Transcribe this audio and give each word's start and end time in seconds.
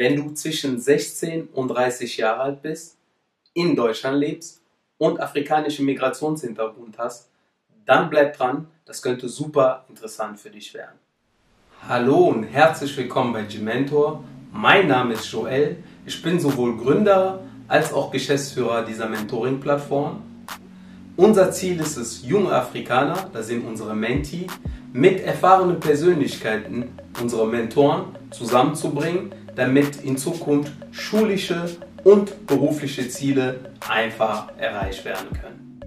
Wenn 0.00 0.16
du 0.16 0.32
zwischen 0.32 0.80
16 0.80 1.48
und 1.52 1.68
30 1.68 2.16
Jahre 2.16 2.40
alt 2.40 2.62
bist, 2.62 2.96
in 3.52 3.76
Deutschland 3.76 4.18
lebst 4.18 4.62
und 4.96 5.20
afrikanischen 5.20 5.84
Migrationshintergrund 5.84 6.96
hast, 6.96 7.28
dann 7.84 8.08
bleib 8.08 8.34
dran, 8.34 8.66
das 8.86 9.02
könnte 9.02 9.28
super 9.28 9.84
interessant 9.90 10.40
für 10.40 10.48
dich 10.48 10.72
werden. 10.72 10.98
Hallo 11.86 12.28
und 12.28 12.44
herzlich 12.44 12.96
willkommen 12.96 13.34
bei 13.34 13.42
G-Mentor. 13.42 14.24
Mein 14.50 14.88
Name 14.88 15.12
ist 15.12 15.30
Joel. 15.30 15.76
Ich 16.06 16.22
bin 16.22 16.40
sowohl 16.40 16.78
Gründer 16.78 17.42
als 17.68 17.92
auch 17.92 18.10
Geschäftsführer 18.10 18.86
dieser 18.86 19.06
Mentoring-Plattform. 19.06 20.22
Unser 21.16 21.52
Ziel 21.52 21.78
ist 21.78 21.98
es, 21.98 22.24
junge 22.26 22.52
Afrikaner, 22.52 23.28
das 23.34 23.48
sind 23.48 23.66
unsere 23.66 23.94
Menti, 23.94 24.46
mit 24.94 25.22
erfahrenen 25.22 25.78
Persönlichkeiten, 25.78 26.98
unsere 27.20 27.46
Mentoren, 27.46 28.16
zusammenzubringen, 28.30 29.34
damit 29.60 29.96
in 30.04 30.16
Zukunft 30.16 30.72
schulische 30.90 31.76
und 32.02 32.46
berufliche 32.46 33.06
Ziele 33.10 33.74
einfach 33.86 34.56
erreicht 34.56 35.04
werden 35.04 35.28
können. 35.38 35.80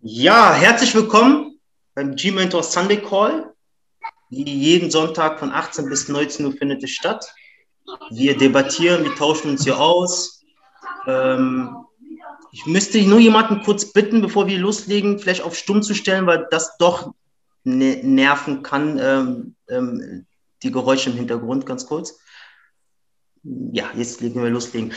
Ja, 0.00 0.54
herzlich 0.54 0.94
willkommen 0.94 1.60
beim 1.94 2.16
G-Mentor 2.16 2.62
Sunday 2.62 2.96
Call. 2.96 3.52
Jeden 4.30 4.90
Sonntag 4.90 5.38
von 5.38 5.52
18 5.52 5.86
bis 5.90 6.08
19 6.08 6.46
Uhr 6.46 6.52
findet 6.52 6.82
es 6.82 6.92
statt. 6.92 7.30
Wir 8.10 8.38
debattieren, 8.38 9.04
wir 9.04 9.14
tauschen 9.16 9.50
uns 9.50 9.64
hier 9.64 9.78
aus. 9.78 10.42
Ähm, 11.06 11.76
ich 12.52 12.64
müsste 12.64 13.02
nur 13.02 13.18
jemanden 13.18 13.62
kurz 13.64 13.92
bitten, 13.92 14.22
bevor 14.22 14.46
wir 14.46 14.58
loslegen, 14.58 15.18
vielleicht 15.18 15.42
auf 15.42 15.54
Stumm 15.54 15.82
zu 15.82 15.92
stellen, 15.94 16.24
weil 16.24 16.46
das 16.50 16.78
doch 16.78 17.12
nerven 17.64 18.62
kann, 18.62 18.98
ähm, 19.00 19.56
ähm, 19.68 20.26
die 20.62 20.70
Geräusche 20.70 21.10
im 21.10 21.16
Hintergrund, 21.16 21.66
ganz 21.66 21.86
kurz. 21.86 22.18
Ja, 23.42 23.90
jetzt 23.96 24.20
legen 24.20 24.42
wir 24.42 24.50
loslegen. 24.50 24.92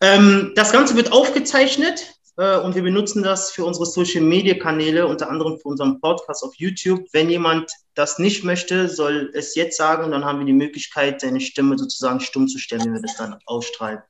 Ähm, 0.00 0.52
das 0.54 0.72
Ganze 0.72 0.96
wird 0.96 1.12
aufgezeichnet 1.12 2.14
äh, 2.36 2.58
und 2.58 2.74
wir 2.74 2.82
benutzen 2.82 3.22
das 3.22 3.50
für 3.50 3.64
unsere 3.64 3.86
Social 3.86 4.22
Media 4.22 4.54
Kanäle, 4.54 5.06
unter 5.06 5.30
anderem 5.30 5.58
für 5.58 5.68
unseren 5.68 6.00
Podcast 6.00 6.42
auf 6.42 6.54
YouTube. 6.56 7.06
Wenn 7.12 7.28
jemand 7.28 7.70
das 7.94 8.18
nicht 8.18 8.44
möchte, 8.44 8.88
soll 8.88 9.30
es 9.34 9.54
jetzt 9.54 9.76
sagen 9.76 10.04
und 10.04 10.12
dann 10.12 10.24
haben 10.24 10.38
wir 10.38 10.46
die 10.46 10.52
Möglichkeit, 10.52 11.20
seine 11.20 11.40
Stimme 11.40 11.78
sozusagen 11.78 12.20
stumm 12.20 12.48
zu 12.48 12.58
stellen, 12.58 12.84
wenn 12.86 12.94
wir 12.94 13.02
das 13.02 13.16
dann 13.16 13.36
ausstrahlen. 13.46 14.00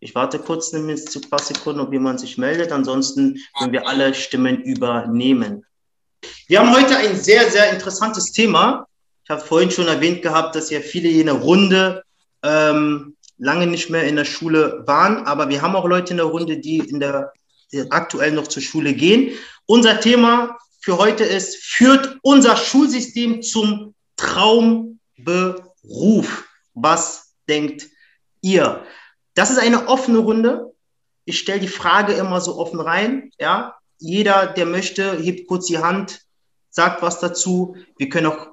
Ich 0.00 0.14
warte 0.14 0.40
kurz 0.40 0.72
ein 0.72 0.96
paar 1.30 1.38
Sekunden, 1.38 1.80
ob 1.80 1.92
jemand 1.92 2.18
sich 2.18 2.36
meldet. 2.36 2.72
Ansonsten 2.72 3.38
können 3.56 3.72
wir 3.72 3.86
alle 3.86 4.14
Stimmen 4.14 4.60
übernehmen. 4.60 5.64
Wir 6.48 6.60
haben 6.60 6.72
heute 6.72 6.96
ein 6.96 7.20
sehr, 7.20 7.50
sehr 7.50 7.72
interessantes 7.72 8.32
Thema. 8.32 8.86
Ich 9.24 9.30
habe 9.30 9.40
vorhin 9.40 9.70
schon 9.70 9.88
erwähnt 9.88 10.22
gehabt, 10.22 10.54
dass 10.54 10.70
ja 10.70 10.80
viele 10.80 11.24
der 11.24 11.34
Runde 11.34 12.02
ähm, 12.42 13.16
lange 13.38 13.66
nicht 13.66 13.90
mehr 13.90 14.04
in 14.04 14.16
der 14.16 14.24
Schule 14.24 14.82
waren, 14.86 15.26
aber 15.26 15.48
wir 15.48 15.62
haben 15.62 15.76
auch 15.76 15.86
Leute 15.86 16.12
in 16.12 16.18
der 16.18 16.26
Runde, 16.26 16.58
die 16.58 16.78
in 16.78 17.00
der 17.00 17.32
die 17.72 17.90
aktuell 17.90 18.32
noch 18.32 18.46
zur 18.46 18.62
Schule 18.62 18.92
gehen. 18.92 19.36
Unser 19.66 20.00
Thema 20.00 20.58
für 20.80 20.98
heute 20.98 21.24
ist, 21.24 21.56
führt 21.56 22.18
unser 22.22 22.56
Schulsystem 22.56 23.42
zum 23.42 23.94
Traumberuf? 24.16 24.98
Was 26.74 27.34
denkt 27.48 27.88
ihr? 28.42 28.84
Das 29.34 29.50
ist 29.50 29.58
eine 29.58 29.88
offene 29.88 30.18
Runde. 30.18 30.72
Ich 31.24 31.38
stelle 31.38 31.60
die 31.60 31.68
Frage 31.68 32.12
immer 32.12 32.40
so 32.40 32.58
offen 32.58 32.80
rein. 32.80 33.30
Ja, 33.38 33.76
jeder, 34.02 34.46
der 34.46 34.66
möchte, 34.66 35.16
hebt 35.18 35.46
kurz 35.46 35.66
die 35.66 35.78
Hand, 35.78 36.22
sagt 36.70 37.02
was 37.02 37.20
dazu. 37.20 37.76
Wir 37.96 38.08
können 38.08 38.26
auch 38.26 38.48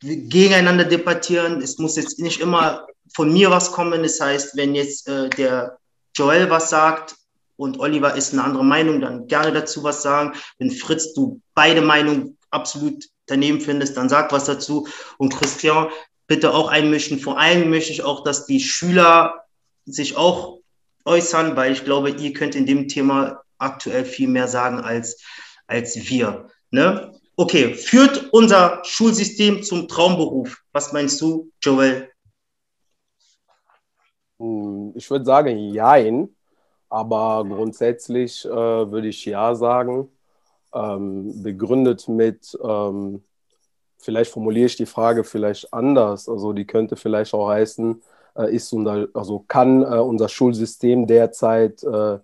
gegeneinander 0.00 0.84
debattieren. 0.84 1.60
Es 1.60 1.78
muss 1.78 1.96
jetzt 1.96 2.18
nicht 2.18 2.40
immer 2.40 2.86
von 3.14 3.32
mir 3.32 3.50
was 3.50 3.72
kommen. 3.72 4.02
Das 4.02 4.20
heißt, 4.20 4.56
wenn 4.56 4.74
jetzt 4.74 5.08
äh, 5.08 5.28
der 5.30 5.78
Joel 6.14 6.50
was 6.50 6.70
sagt 6.70 7.16
und 7.56 7.80
Oliver 7.80 8.14
ist 8.14 8.32
eine 8.32 8.44
andere 8.44 8.64
Meinung, 8.64 9.00
dann 9.00 9.26
gerne 9.26 9.52
dazu 9.52 9.82
was 9.82 10.02
sagen. 10.02 10.34
Wenn 10.58 10.70
Fritz, 10.70 11.12
du 11.14 11.40
beide 11.54 11.82
Meinungen 11.82 12.38
absolut 12.50 13.04
daneben 13.26 13.60
findest, 13.60 13.96
dann 13.96 14.08
sag 14.08 14.32
was 14.32 14.44
dazu. 14.44 14.86
Und 15.18 15.34
Christian, 15.34 15.88
bitte 16.26 16.54
auch 16.54 16.68
einmischen. 16.68 17.18
Vor 17.18 17.38
allem 17.38 17.70
möchte 17.70 17.92
ich 17.92 18.02
auch, 18.02 18.24
dass 18.24 18.46
die 18.46 18.60
Schüler 18.60 19.44
sich 19.84 20.16
auch 20.16 20.58
äußern, 21.04 21.56
weil 21.56 21.72
ich 21.72 21.84
glaube, 21.84 22.10
ihr 22.10 22.32
könnt 22.32 22.54
in 22.54 22.66
dem 22.66 22.88
Thema 22.88 23.42
aktuell 23.62 24.04
viel 24.04 24.28
mehr 24.28 24.48
sagen 24.48 24.78
als, 24.78 25.22
als 25.66 25.96
wir. 26.08 26.48
Ne? 26.70 27.12
Okay, 27.36 27.74
führt 27.74 28.32
unser 28.32 28.82
Schulsystem 28.84 29.62
zum 29.62 29.88
Traumberuf? 29.88 30.62
Was 30.72 30.92
meinst 30.92 31.20
du, 31.20 31.50
Joel? 31.62 32.10
Hm, 34.38 34.92
ich 34.94 35.08
würde 35.10 35.24
sagen, 35.24 35.56
jein. 35.72 36.28
Aber 36.88 37.44
grundsätzlich 37.48 38.44
äh, 38.44 38.50
würde 38.50 39.08
ich 39.08 39.24
ja 39.24 39.54
sagen. 39.54 40.10
Ähm, 40.74 41.42
begründet 41.42 42.06
mit, 42.08 42.58
ähm, 42.62 43.22
vielleicht 43.98 44.30
formuliere 44.30 44.66
ich 44.66 44.76
die 44.76 44.86
Frage 44.86 45.24
vielleicht 45.24 45.72
anders. 45.72 46.28
Also 46.28 46.52
die 46.52 46.66
könnte 46.66 46.96
vielleicht 46.96 47.32
auch 47.32 47.48
heißen, 47.48 48.02
äh, 48.36 48.54
ist 48.54 48.72
unser, 48.72 49.08
also 49.14 49.44
kann 49.48 49.82
äh, 49.82 49.98
unser 49.98 50.28
Schulsystem 50.28 51.06
derzeit 51.06 51.82
äh, 51.82 52.18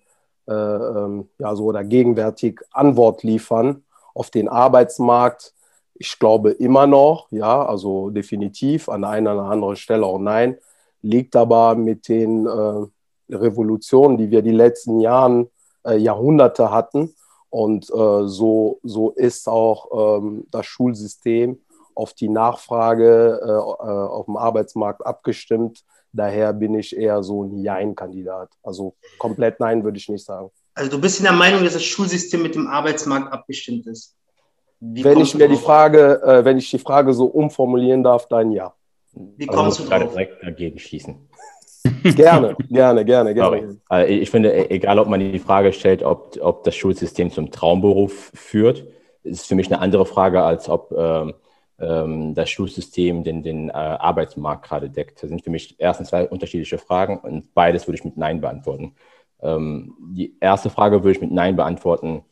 ja, 0.51 1.57
so 1.57 1.65
oder 1.65 1.85
gegenwärtig 1.85 2.61
Antwort 2.71 3.23
liefern 3.23 3.85
auf 4.15 4.31
den 4.31 4.49
Arbeitsmarkt. 4.49 5.53
Ich 5.95 6.19
glaube 6.19 6.51
immer 6.51 6.87
noch, 6.87 7.27
ja, 7.31 7.65
also 7.65 8.11
definitiv 8.11 8.89
an 8.89 9.05
einer 9.05 9.35
oder 9.35 9.45
anderen 9.45 9.77
Stelle 9.77 10.07
auch 10.07 10.19
nein. 10.19 10.57
Liegt 11.03 11.37
aber 11.37 11.75
mit 11.75 12.09
den 12.09 12.47
äh, 12.47 12.87
Revolutionen, 13.35 14.17
die 14.17 14.31
wir 14.31 14.43
die 14.43 14.53
letzten 14.53 15.01
Jahren, 15.01 15.49
äh, 15.85 15.97
Jahrhunderte 15.97 16.71
hatten. 16.71 17.15
Und 17.51 17.91
äh, 17.91 18.27
so, 18.27 18.79
so 18.83 19.11
ist 19.11 19.49
auch 19.49 20.19
ähm, 20.19 20.47
das 20.51 20.67
Schulsystem 20.67 21.61
auf 21.95 22.13
die 22.13 22.29
Nachfrage 22.29 23.41
äh, 23.43 23.49
äh, 23.49 24.07
auf 24.09 24.27
dem 24.27 24.37
Arbeitsmarkt 24.37 25.05
abgestimmt. 25.05 25.85
Daher 26.13 26.53
bin 26.53 26.75
ich 26.75 26.97
eher 26.97 27.23
so 27.23 27.45
ein 27.45 27.63
Jein-Kandidat. 27.63 28.51
Also 28.63 28.95
komplett 29.19 29.61
Nein 29.61 29.85
würde 29.85 29.99
ich 29.99 30.09
nicht 30.09 30.25
sagen. 30.25 30.51
Also 30.75 30.91
du 30.91 31.01
bist 31.01 31.19
in 31.19 31.25
der 31.25 31.33
Meinung, 31.33 31.65
dass 31.65 31.75
das 31.75 31.85
Schulsystem 31.85 32.43
mit 32.43 32.55
dem 32.55 32.67
Arbeitsmarkt 32.67 33.33
abgestimmt 33.33 33.87
ist? 33.87 34.15
Wie 34.81 35.03
wenn 35.03 35.21
ich 35.21 35.35
mir 35.35 35.49
die 35.49 35.57
Frage, 35.57 36.23
äh, 36.23 36.45
wenn 36.45 36.57
ich 36.57 36.71
die 36.71 36.79
Frage 36.79 37.13
so 37.13 37.27
umformulieren 37.27 38.05
darf, 38.05 38.29
dann 38.29 38.53
ja. 38.53 38.75
Wie 39.13 39.49
also 39.49 39.61
kommst 39.61 39.79
du 39.81 39.85
gerade 39.87 40.07
direkt 40.07 40.43
dagegen 40.43 40.79
schießen? 40.79 41.17
gerne, 42.15 42.57
gerne, 42.71 43.05
gerne, 43.05 43.35
gerne. 43.35 43.79
Also 43.89 44.13
ich 44.13 44.31
finde, 44.31 44.53
e-, 44.53 44.71
egal 44.71 44.99
ob 44.99 45.09
man 45.09 45.21
die 45.21 45.39
Frage 45.39 45.73
stellt, 45.73 46.03
ob, 46.03 46.37
ob 46.41 46.65
das 46.65 46.77
Schulsystem 46.77 47.31
zum 47.31 47.51
Traumberuf 47.51 48.31
führt, 48.35 48.85
ist 49.25 49.47
für 49.47 49.55
mich 49.55 49.67
eine 49.67 49.81
andere 49.81 50.07
Frage, 50.07 50.43
als 50.43 50.69
ob 50.69 50.93
ähm, 50.97 51.35
das 51.79 52.51
Schulsystem 52.51 53.23
den, 53.23 53.45
den 53.45 53.69
äh, 53.69 53.73
Arbeitsmarkt 53.73 54.67
gerade 54.67 54.91
deckt. 54.91 55.23
Das 55.23 55.29
sind 55.29 55.45
für 55.45 55.51
mich 55.51 55.77
erstens 55.79 56.09
zwei 56.09 56.29
unterschiedliche 56.29 56.79
Fragen 56.79 57.19
und 57.19 57.55
beides 57.55 57.87
würde 57.87 57.99
ich 57.99 58.05
mit 58.05 58.17
Nein 58.17 58.41
beantworten. 58.41 58.97
Ähm, 59.41 59.95
die 60.13 60.37
erste 60.41 60.71
Frage 60.71 61.05
würde 61.05 61.13
ich 61.13 61.21
mit 61.21 61.31
Nein 61.31 61.55
beantworten. 61.55 62.25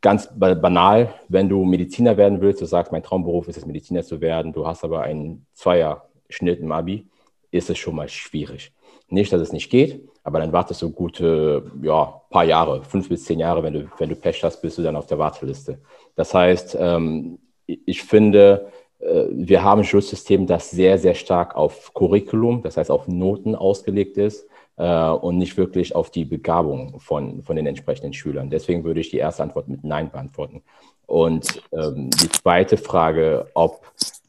Ganz 0.00 0.30
banal, 0.38 1.12
wenn 1.28 1.48
du 1.50 1.64
Mediziner 1.64 2.16
werden 2.16 2.40
willst, 2.40 2.62
du 2.62 2.66
sagst, 2.66 2.92
mein 2.92 3.02
Traumberuf 3.02 3.48
ist 3.48 3.58
es, 3.58 3.66
Mediziner 3.66 4.04
zu 4.04 4.20
werden, 4.20 4.52
du 4.52 4.66
hast 4.66 4.84
aber 4.84 5.02
einen 5.02 5.44
Zweier-Schnitt 5.52 6.60
im 6.60 6.72
Abi, 6.72 7.08
ist 7.50 7.68
es 7.68 7.76
schon 7.76 7.96
mal 7.96 8.08
schwierig. 8.08 8.72
Nicht, 9.08 9.32
dass 9.32 9.40
es 9.40 9.52
nicht 9.52 9.70
geht, 9.70 10.08
aber 10.22 10.38
dann 10.38 10.52
wartest 10.52 10.80
du 10.82 10.90
gute, 10.90 11.70
ja, 11.82 12.22
paar 12.30 12.44
Jahre, 12.44 12.84
fünf 12.84 13.08
bis 13.08 13.24
zehn 13.24 13.40
Jahre, 13.40 13.62
wenn 13.62 13.74
du, 13.74 13.90
wenn 13.98 14.08
du 14.08 14.14
Pech 14.14 14.42
hast, 14.44 14.62
bist 14.62 14.78
du 14.78 14.82
dann 14.82 14.96
auf 14.96 15.06
der 15.06 15.18
Warteliste. 15.18 15.80
Das 16.14 16.32
heißt, 16.32 16.76
ähm, 16.78 17.38
ich 17.66 18.02
finde, 18.02 18.70
wir 19.00 19.62
haben 19.62 19.80
ein 19.82 19.84
Schulsystem, 19.84 20.46
das 20.46 20.70
sehr, 20.70 20.98
sehr 20.98 21.14
stark 21.14 21.54
auf 21.54 21.94
Curriculum, 21.94 22.62
das 22.62 22.76
heißt 22.76 22.90
auf 22.90 23.06
Noten 23.06 23.54
ausgelegt 23.54 24.16
ist 24.16 24.48
äh, 24.78 25.08
und 25.10 25.38
nicht 25.38 25.56
wirklich 25.56 25.94
auf 25.94 26.10
die 26.10 26.24
Begabung 26.24 26.98
von, 27.00 27.42
von 27.42 27.56
den 27.56 27.66
entsprechenden 27.66 28.12
Schülern. 28.12 28.50
Deswegen 28.50 28.84
würde 28.84 29.00
ich 29.00 29.10
die 29.10 29.18
erste 29.18 29.42
Antwort 29.42 29.68
mit 29.68 29.84
Nein 29.84 30.10
beantworten. 30.10 30.62
Und 31.06 31.62
ähm, 31.72 32.10
die 32.10 32.28
zweite 32.28 32.76
Frage, 32.76 33.48
ob, 33.54 33.82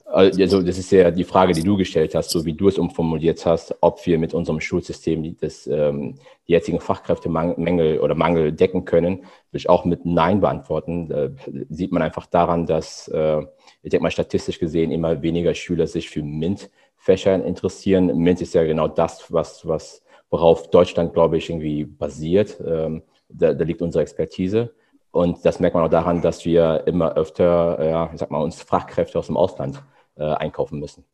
äh, 0.07 0.31
also 0.41 0.61
das 0.61 0.77
ist 0.77 0.91
ja 0.91 1.11
die 1.11 1.23
Frage, 1.23 1.53
die 1.53 1.63
du 1.63 1.77
gestellt 1.77 2.15
hast, 2.15 2.31
so 2.31 2.45
wie 2.45 2.53
du 2.53 2.67
es 2.67 2.77
umformuliert 2.77 3.45
hast, 3.45 3.75
ob 3.81 4.05
wir 4.05 4.17
mit 4.17 4.33
unserem 4.33 4.59
Schulsystem 4.59 5.35
das, 5.39 5.67
ähm, 5.67 6.15
die 6.47 6.53
jetzigen 6.53 6.79
Fachkräftemangel 6.79 7.99
oder 7.99 8.15
Mangel 8.15 8.51
decken 8.51 8.85
können, 8.85 9.17
würde 9.17 9.27
ich 9.57 9.69
auch 9.69 9.85
mit 9.85 10.05
Nein 10.05 10.41
beantworten. 10.41 11.09
Da 11.09 11.29
sieht 11.69 11.91
man 11.91 12.01
einfach 12.01 12.25
daran, 12.25 12.65
dass, 12.65 13.07
äh, 13.09 13.41
ich 13.81 13.91
denke 13.91 14.03
mal, 14.03 14.11
statistisch 14.11 14.59
gesehen 14.59 14.91
immer 14.91 15.21
weniger 15.21 15.53
Schüler 15.53 15.87
sich 15.87 16.09
für 16.09 16.21
MINT-Fächern 16.21 17.43
interessieren. 17.43 18.07
MINT 18.17 18.41
ist 18.41 18.53
ja 18.53 18.63
genau 18.63 18.87
das, 18.87 19.31
was, 19.31 19.67
was 19.67 20.03
worauf 20.29 20.69
Deutschland, 20.69 21.13
glaube 21.13 21.37
ich, 21.37 21.49
irgendwie 21.49 21.85
basiert. 21.85 22.59
Ähm, 22.65 23.03
da, 23.29 23.53
da, 23.53 23.63
liegt 23.63 23.81
unsere 23.81 24.01
Expertise. 24.01 24.73
Und 25.11 25.43
das 25.45 25.59
merkt 25.59 25.75
man 25.75 25.85
auch 25.85 25.89
daran, 25.89 26.21
dass 26.21 26.45
wir 26.45 26.83
immer 26.85 27.15
öfter, 27.15 27.83
ja, 27.83 28.09
ich 28.13 28.19
sag 28.19 28.31
mal, 28.31 28.43
uns 28.43 28.61
Fachkräfte 28.61 29.17
aus 29.17 29.27
dem 29.27 29.37
Ausland 29.37 29.81
äh, 30.15 30.23
einkaufen 30.23 30.79
müssen. 30.79 31.05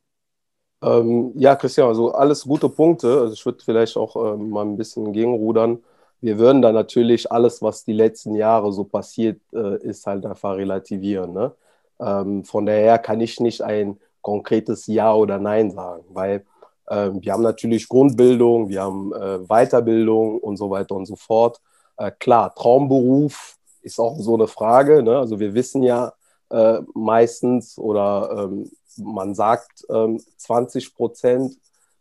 Ähm, 0.82 1.32
ja, 1.36 1.56
Christian, 1.56 1.88
also 1.88 2.12
alles 2.12 2.44
gute 2.44 2.70
Punkte. 2.70 3.22
Also 3.22 3.34
ich 3.34 3.46
würde 3.46 3.64
vielleicht 3.64 3.96
auch 3.96 4.16
ähm, 4.16 4.50
mal 4.50 4.66
ein 4.66 4.78
bisschen 4.78 5.14
gegenrudern. 5.14 5.84
Wir 6.22 6.38
würden 6.38 6.62
da 6.62 6.72
natürlich 6.72 7.32
alles, 7.32 7.62
was 7.62 7.86
die 7.86 7.94
letzten 7.94 8.36
Jahre 8.36 8.72
so 8.74 8.84
passiert 8.84 9.42
äh, 9.54 9.78
ist, 9.84 10.06
halt 10.08 10.26
einfach 10.26 10.56
relativieren. 10.56 11.34
Ne? 11.34 11.54
Ähm, 12.00 12.44
von 12.44 12.66
daher 12.66 12.98
kann 13.00 13.22
ich 13.22 13.40
nicht 13.40 13.62
ein 13.62 14.00
konkretes 14.22 14.88
Ja 14.88 15.14
oder 15.14 15.40
Nein 15.40 15.72
sagen, 15.72 16.04
weil 16.10 16.46
äh, 16.88 17.12
wir 17.14 17.34
haben 17.34 17.44
natürlich 17.44 17.88
Grundbildung, 17.88 18.70
wir 18.70 18.82
haben 18.82 19.14
äh, 19.14 19.40
Weiterbildung 19.48 20.40
und 20.40 20.58
so 20.58 20.70
weiter 20.70 20.96
und 20.96 21.06
so 21.06 21.16
fort. 21.16 21.62
Äh, 21.98 22.12
klar, 22.12 22.54
Traumberuf 22.56 23.58
ist 23.82 24.00
auch 24.00 24.18
so 24.20 24.34
eine 24.34 24.48
Frage. 24.48 25.04
Ne? 25.04 25.18
Also 25.18 25.40
wir 25.40 25.54
wissen 25.54 25.84
ja 25.84 26.14
äh, 26.50 26.80
meistens 26.94 27.78
oder 27.78 28.48
ähm, 28.50 28.72
man 28.98 29.36
sagt, 29.36 29.86
20 30.38 30.86
ähm, 30.86 30.92
Prozent 30.96 31.58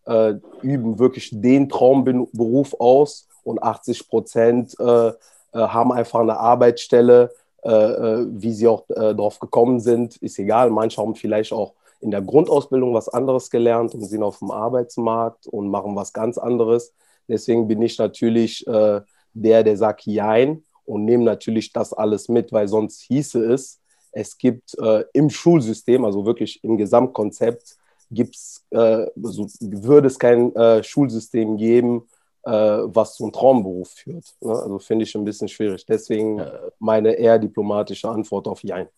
äh, 0.07 0.35
üben 0.63 0.99
wirklich 0.99 1.31
den 1.33 1.69
Traumberuf 1.69 2.75
aus 2.79 3.27
und 3.43 3.63
80 3.63 4.09
Prozent 4.09 4.79
äh, 4.79 5.13
haben 5.53 5.93
einfach 5.93 6.21
eine 6.21 6.39
Arbeitsstelle, 6.39 7.33
wie 7.65 8.53
sie 8.53 8.69
auch 8.69 8.85
darauf 8.89 9.39
gekommen 9.39 9.81
sind, 9.81 10.17
ist 10.19 10.39
egal. 10.39 10.69
Manche 10.69 11.01
haben 11.01 11.15
vielleicht 11.15 11.53
auch 11.53 11.73
in 12.01 12.11
der 12.11 12.21
Grundausbildung 12.21 12.93
was 12.93 13.09
anderes 13.09 13.49
gelernt 13.49 13.95
und 13.95 14.03
sind 14.03 14.23
auf 14.23 14.41
dem 14.41 14.51
Arbeitsmarkt 14.51 15.47
und 15.47 15.69
machen 15.71 15.97
was 15.97 16.13
ganz 16.13 16.37
anderes. 16.37 16.93
Deswegen 17.29 17.67
bin 17.67 17.81
ich 17.81 17.99
natürlich 17.99 18.67
äh, 18.67 19.01
der, 19.33 19.65
der 19.65 19.77
sagt 19.77 20.07
Jein 20.07 20.63
und 20.85 21.05
nehme 21.05 21.25
natürlich 21.25 21.73
das 21.73 21.93
alles 21.93 22.29
mit, 22.29 22.53
weil 22.53 22.69
sonst 22.69 23.01
hieße 23.03 23.43
es, 23.53 23.81
es 24.13 24.39
gibt 24.39 24.79
äh, 24.79 25.05
im 25.13 25.29
Schulsystem, 25.29 26.05
also 26.05 26.25
wirklich 26.25 26.63
im 26.63 26.77
Gesamtkonzept, 26.77 27.77
gibt's, 28.11 28.65
äh, 28.71 29.07
also 29.23 29.49
würde 29.61 30.07
es 30.07 30.19
kein 30.19 30.55
äh, 30.55 30.83
Schulsystem 30.85 31.57
geben, 31.57 32.03
äh, 32.03 32.14
was 32.45 33.17
zum 33.17 33.33
Traumberuf 33.33 33.91
führt. 33.91 34.25
Ne? 34.41 34.53
Also 34.53 34.79
finde 34.79 35.05
ich 35.05 35.15
ein 35.15 35.25
bisschen 35.25 35.49
schwierig. 35.49 35.87
Deswegen 35.87 36.43
meine 36.79 37.13
eher 37.13 37.39
diplomatische 37.39 38.09
Antwort 38.09 38.49
auf 38.49 38.63
Jein. 38.63 38.89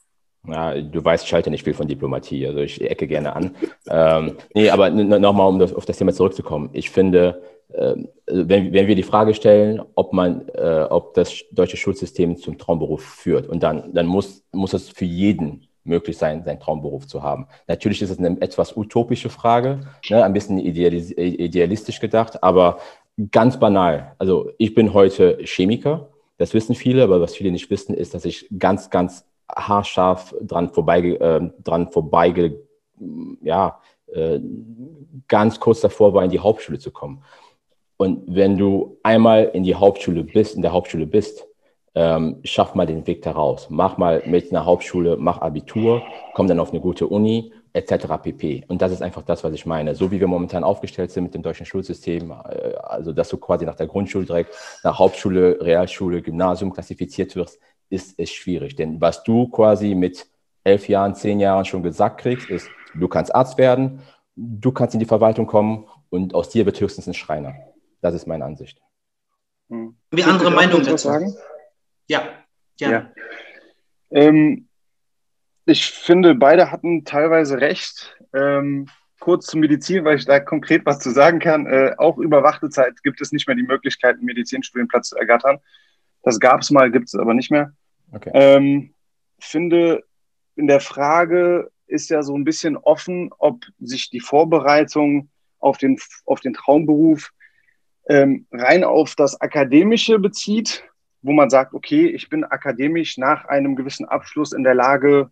Ja, 0.48 0.80
du 0.80 1.04
weißt, 1.04 1.24
ich 1.24 1.32
halte 1.34 1.50
nicht 1.50 1.64
viel 1.64 1.74
von 1.74 1.88
Diplomatie, 1.88 2.46
also 2.46 2.60
ich 2.60 2.80
ecke 2.80 3.06
gerne 3.06 3.34
an. 3.34 3.54
ähm, 3.88 4.36
nee, 4.54 4.70
aber 4.70 4.90
nochmal, 4.90 5.48
um 5.48 5.58
das, 5.58 5.74
auf 5.74 5.84
das 5.86 5.98
Thema 5.98 6.12
zurückzukommen. 6.12 6.70
Ich 6.72 6.90
finde, 6.90 7.42
äh, 7.72 7.94
wenn, 8.26 8.72
wenn 8.72 8.86
wir 8.86 8.94
die 8.94 9.02
Frage 9.02 9.34
stellen, 9.34 9.82
ob 9.94 10.12
man, 10.12 10.48
äh, 10.50 10.86
ob 10.88 11.14
das 11.14 11.44
deutsche 11.50 11.76
Schulsystem 11.76 12.36
zum 12.36 12.58
Traumberuf 12.58 13.02
führt, 13.02 13.48
und 13.48 13.62
dann, 13.62 13.92
dann 13.92 14.06
muss, 14.06 14.44
muss 14.52 14.72
es 14.72 14.88
für 14.88 15.04
jeden 15.04 15.66
möglich 15.82 16.18
sein, 16.18 16.42
seinen 16.44 16.60
Traumberuf 16.60 17.06
zu 17.06 17.22
haben. 17.22 17.46
Natürlich 17.68 18.02
ist 18.02 18.10
es 18.10 18.18
eine 18.18 18.40
etwas 18.40 18.76
utopische 18.76 19.30
Frage, 19.30 19.80
ne, 20.10 20.24
ein 20.24 20.32
bisschen 20.32 20.58
idealis 20.58 21.12
idealistisch 21.12 22.00
gedacht, 22.00 22.42
aber 22.42 22.78
ganz 23.30 23.58
banal. 23.58 24.14
Also 24.18 24.50
ich 24.58 24.74
bin 24.74 24.92
heute 24.92 25.38
Chemiker, 25.42 26.08
das 26.38 26.54
wissen 26.54 26.74
viele, 26.74 27.02
aber 27.02 27.20
was 27.20 27.34
viele 27.34 27.50
nicht 27.50 27.70
wissen, 27.70 27.94
ist, 27.94 28.14
dass 28.14 28.24
ich 28.24 28.48
ganz, 28.58 28.90
ganz 28.90 29.24
haarscharf 29.54 30.34
dran 30.40 30.70
vorbeige, 30.70 31.20
äh, 31.20 31.50
dran 31.62 31.90
vorbeige, 31.90 32.60
ja, 33.42 33.80
äh, 34.12 34.40
ganz 35.28 35.60
kurz 35.60 35.80
davor 35.80 36.14
war, 36.14 36.24
in 36.24 36.30
die 36.30 36.40
Hauptschule 36.40 36.78
zu 36.78 36.90
kommen. 36.90 37.22
Und 37.96 38.22
wenn 38.26 38.58
du 38.58 38.98
einmal 39.02 39.50
in 39.54 39.62
die 39.62 39.74
Hauptschule 39.74 40.24
bist, 40.24 40.54
in 40.54 40.62
der 40.62 40.72
Hauptschule 40.72 41.06
bist, 41.06 41.46
ähm, 41.94 42.40
schaff 42.44 42.74
mal 42.74 42.86
den 42.86 43.06
Weg 43.06 43.22
da 43.22 43.32
raus. 43.32 43.68
Mach 43.70 43.96
mal 43.96 44.22
mit 44.26 44.50
einer 44.50 44.66
Hauptschule, 44.66 45.16
mach 45.16 45.40
Abitur, 45.40 46.02
komm 46.34 46.46
dann 46.46 46.60
auf 46.60 46.70
eine 46.70 46.80
gute 46.80 47.06
Uni, 47.06 47.52
etc. 47.76 48.06
pp. 48.22 48.64
Und 48.68 48.80
das 48.80 48.90
ist 48.90 49.02
einfach 49.02 49.22
das, 49.22 49.44
was 49.44 49.52
ich 49.52 49.66
meine. 49.66 49.94
So 49.94 50.10
wie 50.10 50.18
wir 50.18 50.26
momentan 50.26 50.64
aufgestellt 50.64 51.10
sind 51.10 51.24
mit 51.24 51.34
dem 51.34 51.42
deutschen 51.42 51.66
Schulsystem, 51.66 52.30
äh, 52.30 52.74
also 52.82 53.12
dass 53.12 53.28
du 53.28 53.36
quasi 53.36 53.66
nach 53.66 53.76
der 53.76 53.86
Grundschule 53.86 54.24
direkt 54.24 54.54
nach 54.82 54.98
Hauptschule, 54.98 55.58
Realschule, 55.60 56.22
Gymnasium 56.22 56.72
klassifiziert 56.72 57.36
wirst, 57.36 57.60
ist 57.90 58.18
es 58.18 58.30
schwierig. 58.30 58.76
Denn 58.76 59.00
was 59.00 59.22
du 59.22 59.48
quasi 59.48 59.94
mit 59.94 60.26
elf 60.64 60.88
Jahren, 60.88 61.14
zehn 61.14 61.38
Jahren 61.38 61.64
schon 61.64 61.82
gesagt 61.82 62.20
kriegst, 62.20 62.48
ist, 62.48 62.68
du 62.94 63.08
kannst 63.08 63.34
Arzt 63.34 63.58
werden, 63.58 64.00
du 64.34 64.72
kannst 64.72 64.94
in 64.94 65.00
die 65.00 65.06
Verwaltung 65.06 65.46
kommen 65.46 65.86
und 66.08 66.34
aus 66.34 66.48
dir 66.48 66.64
wird 66.66 66.80
höchstens 66.80 67.06
ein 67.06 67.14
Schreiner. 67.14 67.54
Das 68.00 68.14
ist 68.14 68.26
meine 68.26 68.44
Ansicht. 68.44 68.80
Hm. 69.68 69.96
Wie 70.10 70.24
andere 70.24 70.50
Meinung 70.50 70.82
dazu? 70.82 71.08
Sagen? 71.08 71.34
Ja, 72.08 72.22
gerne. 72.78 73.12
Ja. 74.10 74.22
Ähm, 74.22 74.65
ich 75.66 75.86
finde, 75.86 76.34
beide 76.34 76.70
hatten 76.70 77.04
teilweise 77.04 77.60
recht. 77.60 78.16
Ähm, 78.32 78.88
kurz 79.18 79.46
zur 79.46 79.60
Medizin, 79.60 80.04
weil 80.04 80.16
ich 80.16 80.24
da 80.24 80.38
konkret 80.40 80.86
was 80.86 81.00
zu 81.00 81.10
sagen 81.10 81.40
kann. 81.40 81.66
Äh, 81.66 81.94
auch 81.98 82.18
über 82.18 82.42
Wartezeit 82.42 83.02
gibt 83.02 83.20
es 83.20 83.32
nicht 83.32 83.46
mehr 83.46 83.56
die 83.56 83.62
Möglichkeit, 83.62 84.16
einen 84.16 84.26
Medizinstudienplatz 84.26 85.08
zu 85.08 85.16
ergattern. 85.16 85.58
Das 86.22 86.38
gab 86.38 86.60
es 86.60 86.70
mal, 86.70 86.90
gibt 86.90 87.08
es 87.08 87.14
aber 87.14 87.34
nicht 87.34 87.50
mehr. 87.50 87.72
Okay. 88.12 88.30
Ähm, 88.34 88.94
finde, 89.38 90.04
in 90.54 90.66
der 90.66 90.80
Frage 90.80 91.70
ist 91.86 92.10
ja 92.10 92.22
so 92.22 92.36
ein 92.36 92.44
bisschen 92.44 92.76
offen, 92.76 93.30
ob 93.38 93.64
sich 93.80 94.10
die 94.10 94.20
Vorbereitung 94.20 95.30
auf 95.58 95.78
den, 95.78 95.98
auf 96.24 96.40
den 96.40 96.54
Traumberuf 96.54 97.32
ähm, 98.08 98.46
rein 98.52 98.84
auf 98.84 99.14
das 99.16 99.40
Akademische 99.40 100.18
bezieht, 100.18 100.84
wo 101.22 101.32
man 101.32 101.50
sagt, 101.50 101.74
okay, 101.74 102.06
ich 102.06 102.28
bin 102.28 102.44
akademisch 102.44 103.18
nach 103.18 103.46
einem 103.46 103.74
gewissen 103.74 104.06
Abschluss 104.06 104.52
in 104.52 104.62
der 104.62 104.74
Lage, 104.74 105.30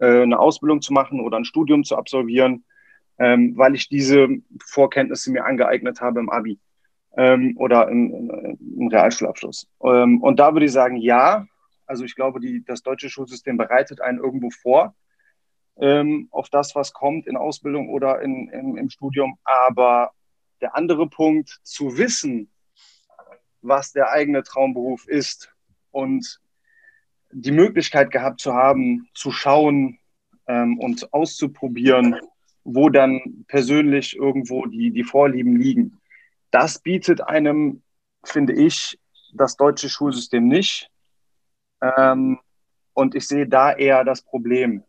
äh, 0.00 0.22
eine 0.22 0.38
Ausbildung 0.38 0.82
zu 0.82 0.92
machen 0.92 1.20
oder 1.20 1.36
ein 1.36 1.44
Studium 1.44 1.84
zu 1.84 1.96
absolvieren, 1.96 2.64
ähm, 3.18 3.56
weil 3.56 3.74
ich 3.74 3.88
diese 3.88 4.28
Vorkenntnisse 4.64 5.30
mir 5.30 5.44
angeeignet 5.44 6.00
habe 6.00 6.20
im 6.20 6.30
Abi 6.30 6.58
ähm, 7.16 7.54
oder 7.56 7.88
im, 7.88 8.58
im 8.60 8.88
Realschulabschluss. 8.88 9.68
Ähm, 9.84 10.22
und 10.22 10.40
da 10.40 10.52
würde 10.54 10.66
ich 10.66 10.72
sagen, 10.72 10.96
ja. 10.96 11.46
Also 11.86 12.04
ich 12.04 12.14
glaube, 12.14 12.38
die, 12.38 12.64
das 12.64 12.82
deutsche 12.82 13.10
Schulsystem 13.10 13.56
bereitet 13.56 14.00
einen 14.00 14.18
irgendwo 14.18 14.50
vor 14.50 14.94
ähm, 15.80 16.28
auf 16.30 16.48
das, 16.48 16.74
was 16.74 16.92
kommt 16.92 17.26
in 17.26 17.36
Ausbildung 17.36 17.88
oder 17.88 18.20
in, 18.20 18.48
in, 18.50 18.76
im 18.76 18.90
Studium. 18.90 19.38
Aber 19.44 20.12
der 20.60 20.76
andere 20.76 21.08
Punkt, 21.08 21.58
zu 21.62 21.96
wissen, 21.96 22.50
was 23.62 23.92
der 23.92 24.10
eigene 24.10 24.42
Traumberuf 24.42 25.08
ist 25.08 25.52
und 25.90 26.40
die 27.32 27.52
Möglichkeit 27.52 28.10
gehabt 28.10 28.40
zu 28.40 28.54
haben, 28.54 29.08
zu 29.14 29.30
schauen 29.30 29.98
ähm, 30.46 30.78
und 30.78 31.12
auszuprobieren, 31.12 32.16
wo 32.64 32.88
dann 32.88 33.44
persönlich 33.48 34.16
irgendwo 34.16 34.66
die, 34.66 34.90
die 34.90 35.04
Vorlieben 35.04 35.56
liegen 35.56 36.00
das 36.50 36.78
bietet 36.78 37.20
einem, 37.20 37.82
finde 38.24 38.52
ich, 38.52 38.98
das 39.32 39.56
deutsche 39.56 39.88
Schulsystem 39.88 40.48
nicht. 40.48 40.88
Ähm, 41.80 42.38
und 42.92 43.14
ich 43.14 43.26
sehe 43.26 43.46
da 43.46 43.72
eher 43.72 44.04
das 44.04 44.22
Problem. 44.22 44.82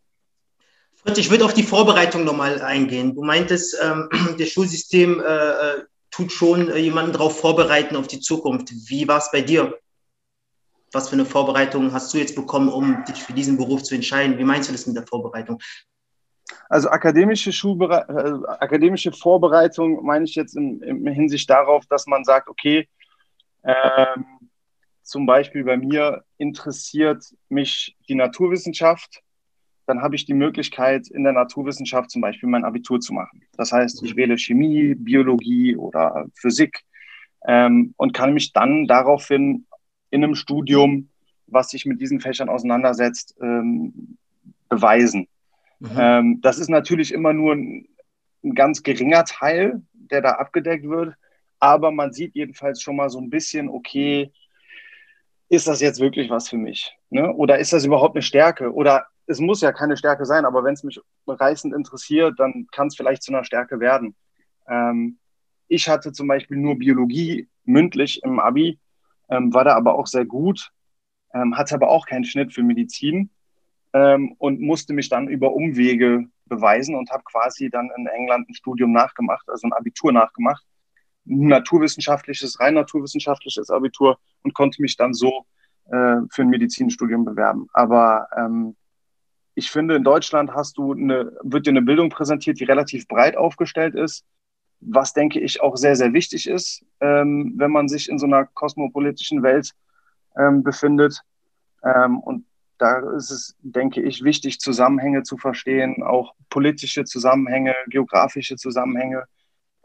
Fritz, 0.96 1.18
ich 1.18 1.30
würde 1.30 1.46
auf 1.46 1.54
die 1.54 1.64
Vorbereitung 1.64 2.24
nochmal 2.24 2.62
eingehen. 2.62 3.16
Du 3.16 3.24
meintest, 3.24 3.78
ähm, 3.82 4.10
das 4.40 4.50
Schulsystem 4.50 5.20
äh, 5.20 5.24
äh, 5.24 5.84
tut 6.10 6.32
schon 6.32 6.70
äh, 6.70 6.78
jemanden 6.78 7.14
darauf 7.14 7.40
vorbereiten 7.40 7.96
auf 7.96 8.08
die 8.08 8.20
Zukunft. 8.20 8.72
Wie 8.90 9.08
war 9.08 9.20
es 9.20 9.30
bei 9.32 9.42
dir? 9.42 9.78
Was 10.92 11.10
für 11.10 11.16
eine 11.16 11.26
Vorbereitung 11.26 11.94
hast 11.94 12.14
du 12.14 12.18
jetzt 12.18 12.36
bekommen, 12.36 12.70
um 12.70 13.04
dich 13.06 13.24
für 13.24 13.34
diesen 13.34 13.58
Beruf 13.58 13.84
zu 13.84 13.96
entscheiden? 13.96 14.38
Wie 14.38 14.44
meinst 14.44 14.70
du 14.70 14.74
das 14.74 14.88
mit 14.88 14.96
der 14.96 15.08
Vorbereitung? 15.08 15.60
Also 16.70 16.90
akademische, 16.90 17.52
Schulbere 17.52 18.06
äh, 18.10 18.54
akademische 18.60 19.12
Vorbereitung 19.12 20.04
meine 20.04 20.26
ich 20.26 20.36
jetzt 20.36 20.56
in, 20.56 20.82
in, 20.82 21.08
Hinsicht 21.08 21.50
darauf, 21.50 21.86
dass 21.86 22.08
man 22.08 22.24
sagt, 22.24 22.50
okay, 22.50 22.90
ähm, 23.64 24.26
zum 25.04 25.26
Beispiel 25.26 25.64
bei 25.64 25.78
mir 25.78 26.24
interessiert 26.38 27.24
mich 27.50 27.96
die 28.08 28.16
Naturwissenschaft, 28.16 29.22
dann 29.86 30.02
habe 30.02 30.16
ich 30.16 30.26
die 30.26 30.34
Möglichkeit, 30.34 31.08
in 31.10 31.24
der 31.24 31.34
Naturwissenschaft 31.34 32.12
zum 32.12 32.22
Beispiel 32.22 32.48
mein 32.48 32.64
Abitur 32.64 33.00
zu 33.00 33.14
machen. 33.14 33.42
Das 33.58 33.72
heißt, 33.72 34.04
ich 34.04 34.16
wähle 34.16 34.38
Chemie, 34.38 34.96
Biologie 34.96 35.76
oder 35.76 36.28
Physik 36.36 36.84
ähm, 37.46 37.94
und 37.98 38.14
kann 38.14 38.34
mich 38.34 38.54
dann 38.54 38.88
daraufhin 38.88 39.66
in 40.12 40.24
einem 40.24 40.36
Studium, 40.36 41.10
was 41.48 41.70
sich 41.70 41.86
mit 41.86 42.00
diesen 42.00 42.22
Fächern 42.22 42.50
auseinandersetzt, 42.50 43.36
ähm, 43.42 44.18
beweisen. 44.70 45.28
Mhm. 45.80 45.90
Ähm, 45.98 46.42
das 46.42 46.60
ist 46.60 46.70
natürlich 46.70 47.12
immer 47.12 47.34
nur 47.34 47.56
ein, 47.56 47.88
ein 48.44 48.54
ganz 48.54 48.84
geringer 48.84 49.26
Teil, 49.26 49.82
der 49.94 50.22
da 50.22 50.32
abgedeckt 50.34 50.88
wird. 50.88 51.16
Aber 51.60 51.92
man 51.92 52.14
sieht 52.14 52.36
jedenfalls 52.36 52.82
schon 52.82 52.96
mal 52.96 53.10
so 53.10 53.20
ein 53.20 53.30
bisschen, 53.30 53.70
okay, 53.70 54.32
ist 55.50 55.68
das 55.68 55.82
jetzt 55.82 56.00
wirklich 56.00 56.30
was 56.30 56.50
für 56.50 56.58
mich? 56.58 56.96
Ne? 57.10 57.34
Oder 57.34 57.60
ist 57.60 57.74
das 57.74 57.86
überhaupt 57.86 58.16
eine 58.16 58.22
Stärke? 58.22 58.74
Oder 58.74 59.08
es 59.28 59.40
muss 59.40 59.62
ja 59.62 59.72
keine 59.72 59.98
Stärke 59.98 60.26
sein, 60.26 60.46
aber 60.46 60.64
wenn 60.64 60.74
es 60.74 60.84
mich 60.84 61.00
reißend 61.28 61.74
interessiert, 61.74 62.40
dann 62.40 62.68
kann 62.72 62.88
es 62.88 62.96
vielleicht 62.96 63.24
zu 63.24 63.32
einer 63.32 63.44
Stärke 63.44 63.80
werden. 63.80 64.16
Ähm, 64.68 65.18
ich 65.68 65.88
hatte 65.88 66.12
zum 66.12 66.28
Beispiel 66.28 66.58
nur 66.58 66.78
Biologie 66.78 67.48
mündlich 67.64 68.22
im 68.24 68.40
Abi, 68.40 68.80
ähm, 69.32 69.54
war 69.54 69.64
da 69.64 69.76
aber 69.76 69.96
auch 69.96 70.08
sehr 70.08 70.26
gut 70.26 70.72
ähm, 71.34 71.58
hatte 71.58 71.76
aber 71.76 71.90
auch 71.90 72.06
keinen 72.06 72.26
Schnitt 72.26 72.54
für 72.54 72.64
Medizin 72.64 73.30
ähm, 73.94 74.36
und 74.38 74.62
musste 74.62 74.94
mich 74.94 75.10
dann 75.10 75.28
über 75.28 75.54
Umwege 75.54 76.26
beweisen 76.46 76.96
und 76.96 77.10
habe 77.12 77.24
quasi 77.24 77.70
dann 77.70 77.90
in 77.98 78.08
England 78.08 78.50
ein 78.50 78.54
Studium 78.54 78.92
nachgemacht, 78.92 79.48
also 79.50 79.68
ein 79.68 79.74
Abitur 79.74 80.12
nachgemacht, 80.12 80.66
ein 81.26 81.48
naturwissenschaftliches, 81.48 82.60
rein 82.60 82.74
naturwissenschaftliches 82.74 83.70
Abitur 83.70 84.18
und 84.44 84.54
konnte 84.54 84.82
mich 84.82 84.98
dann 84.98 85.14
so 85.14 85.46
äh, 85.86 86.18
für 86.30 86.42
ein 86.42 86.50
Medizinstudium 86.50 87.26
bewerben. 87.26 87.68
Aber 87.74 88.28
ähm, 88.38 88.76
ich 89.56 89.70
finde, 89.70 89.96
in 89.96 90.04
Deutschland 90.04 90.54
hast 90.54 90.78
du 90.78 90.94
eine, 90.94 91.32
wird 91.44 91.66
dir 91.66 91.72
eine 91.72 91.82
Bildung 91.82 92.10
präsentiert, 92.10 92.60
die 92.60 92.64
relativ 92.64 93.08
breit 93.08 93.38
aufgestellt 93.38 93.96
ist, 93.96 94.26
was 94.82 95.14
denke 95.14 95.40
ich 95.40 95.62
auch 95.62 95.78
sehr, 95.78 95.96
sehr 95.96 96.14
wichtig 96.14 96.48
ist, 96.48 96.84
ähm, 97.00 97.54
wenn 97.58 97.72
man 97.72 97.88
sich 97.88 98.10
in 98.10 98.20
so 98.20 98.26
einer 98.26 98.46
kosmopolitischen 98.46 99.44
Welt 99.44 99.72
ähm, 100.38 100.64
befindet. 100.64 101.22
Ähm, 101.84 102.20
und 102.20 102.46
da 102.78 103.00
ist 103.16 103.30
es, 103.30 103.56
denke 103.62 104.02
ich, 104.02 104.24
wichtig, 104.24 104.60
Zusammenhänge 104.60 105.24
zu 105.24 105.38
verstehen, 105.38 106.02
auch 106.02 106.34
politische 106.50 107.04
Zusammenhänge, 107.04 107.76
geografische 107.88 108.56
Zusammenhänge. 108.56 109.26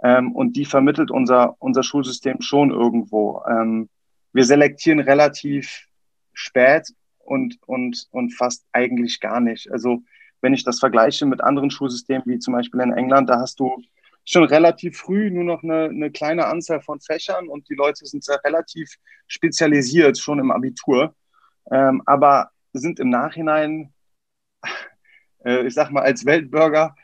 Ähm, 0.03 0.33
und 0.33 0.57
die 0.57 0.65
vermittelt 0.65 1.11
unser, 1.11 1.57
unser 1.59 1.83
Schulsystem 1.83 2.41
schon 2.41 2.71
irgendwo. 2.71 3.43
Ähm, 3.49 3.89
wir 4.33 4.45
selektieren 4.45 5.01
relativ 5.01 5.87
spät 6.33 6.89
und, 7.19 7.59
und, 7.67 8.07
und 8.11 8.35
fast 8.35 8.65
eigentlich 8.73 9.21
gar 9.21 9.41
nicht. 9.41 9.71
Also 9.71 10.03
wenn 10.41 10.55
ich 10.55 10.65
das 10.65 10.79
vergleiche 10.79 11.27
mit 11.27 11.43
anderen 11.43 11.71
Schulsystemen, 11.71 12.23
wie 12.27 12.39
zum 12.39 12.55
Beispiel 12.55 12.81
in 12.81 12.93
England, 12.93 13.29
da 13.29 13.41
hast 13.41 13.61
du 13.61 13.83
schon 14.27 14.45
relativ 14.45 14.99
früh 14.99 15.31
nur 15.31 15.45
noch 15.45 15.63
eine, 15.63 15.85
eine 15.85 16.11
kleine 16.11 16.47
Anzahl 16.47 16.81
von 16.83 17.01
Fächern 17.01 17.49
und 17.49 17.69
die 17.71 17.75
Leute 17.75 18.05
sind 18.07 18.25
sehr 18.25 18.43
relativ 18.45 18.93
spezialisiert 19.29 20.19
schon 20.19 20.41
im 20.41 20.51
Abitur, 20.51 21.15
ähm, 21.71 22.03
aber 22.07 22.51
sind 22.73 23.01
im 23.01 23.09
Nachhinein, 23.09 23.95
äh, 25.45 25.67
ich 25.67 25.75
sag 25.75 25.91
mal, 25.91 26.03
als 26.03 26.27
Weltbürger 26.27 26.97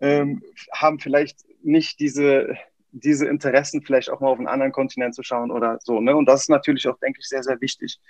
ähm, 0.00 0.42
haben 0.72 0.98
vielleicht 0.98 1.44
nicht 1.62 2.00
diese, 2.00 2.56
diese 2.90 3.26
Interessen, 3.26 3.82
vielleicht 3.82 4.10
auch 4.10 4.20
mal 4.20 4.28
auf 4.28 4.38
einen 4.38 4.48
anderen 4.48 4.72
Kontinent 4.72 5.14
zu 5.14 5.22
schauen 5.22 5.50
oder 5.50 5.78
so. 5.82 6.00
Ne? 6.00 6.16
Und 6.16 6.26
das 6.26 6.42
ist 6.42 6.48
natürlich 6.48 6.88
auch, 6.88 6.98
denke 6.98 7.20
ich, 7.20 7.28
sehr, 7.28 7.42
sehr 7.42 7.60
wichtig. 7.60 8.00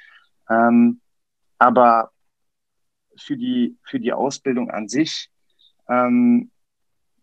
Ähm, 0.49 1.00
aber 1.59 2.12
für 3.17 3.37
die, 3.37 3.77
für 3.83 3.99
die 3.99 4.12
Ausbildung 4.12 4.71
an 4.71 4.89
sich, 4.89 5.29
ähm, 5.89 6.53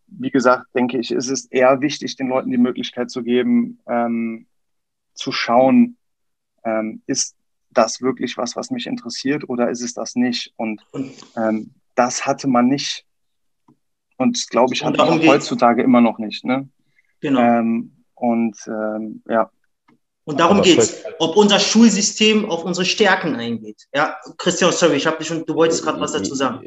wie 0.07 0.31
gesagt, 0.31 0.67
denke 0.73 0.97
ich, 0.97 1.11
ist 1.11 1.29
es 1.29 1.45
eher 1.45 1.81
wichtig, 1.81 2.15
den 2.15 2.27
Leuten 2.27 2.51
die 2.51 2.57
Möglichkeit 2.57 3.11
zu 3.11 3.23
geben, 3.23 3.79
ähm, 3.87 4.47
zu 5.13 5.31
schauen, 5.31 5.97
ähm, 6.63 7.01
ist 7.07 7.35
das 7.71 8.01
wirklich 8.01 8.37
was, 8.37 8.55
was 8.55 8.71
mich 8.71 8.87
interessiert 8.87 9.47
oder 9.49 9.69
ist 9.69 9.81
es 9.81 9.93
das 9.93 10.15
nicht? 10.15 10.53
Und 10.55 10.81
ähm, 11.35 11.71
das 11.95 12.25
hatte 12.25 12.47
man 12.47 12.67
nicht. 12.67 13.05
Und 14.17 14.49
glaube 14.49 14.73
ich, 14.73 14.83
hat 14.83 14.97
man 14.97 15.09
auch 15.09 15.25
heutzutage 15.25 15.83
immer 15.83 16.01
noch 16.01 16.17
nicht. 16.17 16.43
Ne? 16.43 16.69
Genau. 17.19 17.39
Ähm, 17.39 18.03
und 18.15 18.57
ähm, 18.67 19.21
ja. 19.27 19.51
Und 20.27 20.41
darum 20.41 20.61
geht 20.61 20.77
es, 20.77 21.05
ob 21.19 21.37
unser 21.37 21.57
Schulsystem 21.57 22.51
auf 22.51 22.65
unsere 22.65 22.85
Stärken 22.85 23.37
eingeht. 23.37 23.87
Ja, 23.95 24.17
Christian, 24.37 24.73
sorry, 24.73 24.97
ich 24.97 25.07
habe 25.07 25.17
dich 25.19 25.27
schon, 25.27 25.45
du 25.45 25.55
wolltest 25.55 25.85
gerade 25.85 26.01
was 26.01 26.11
dazu 26.11 26.35
sagen. 26.35 26.59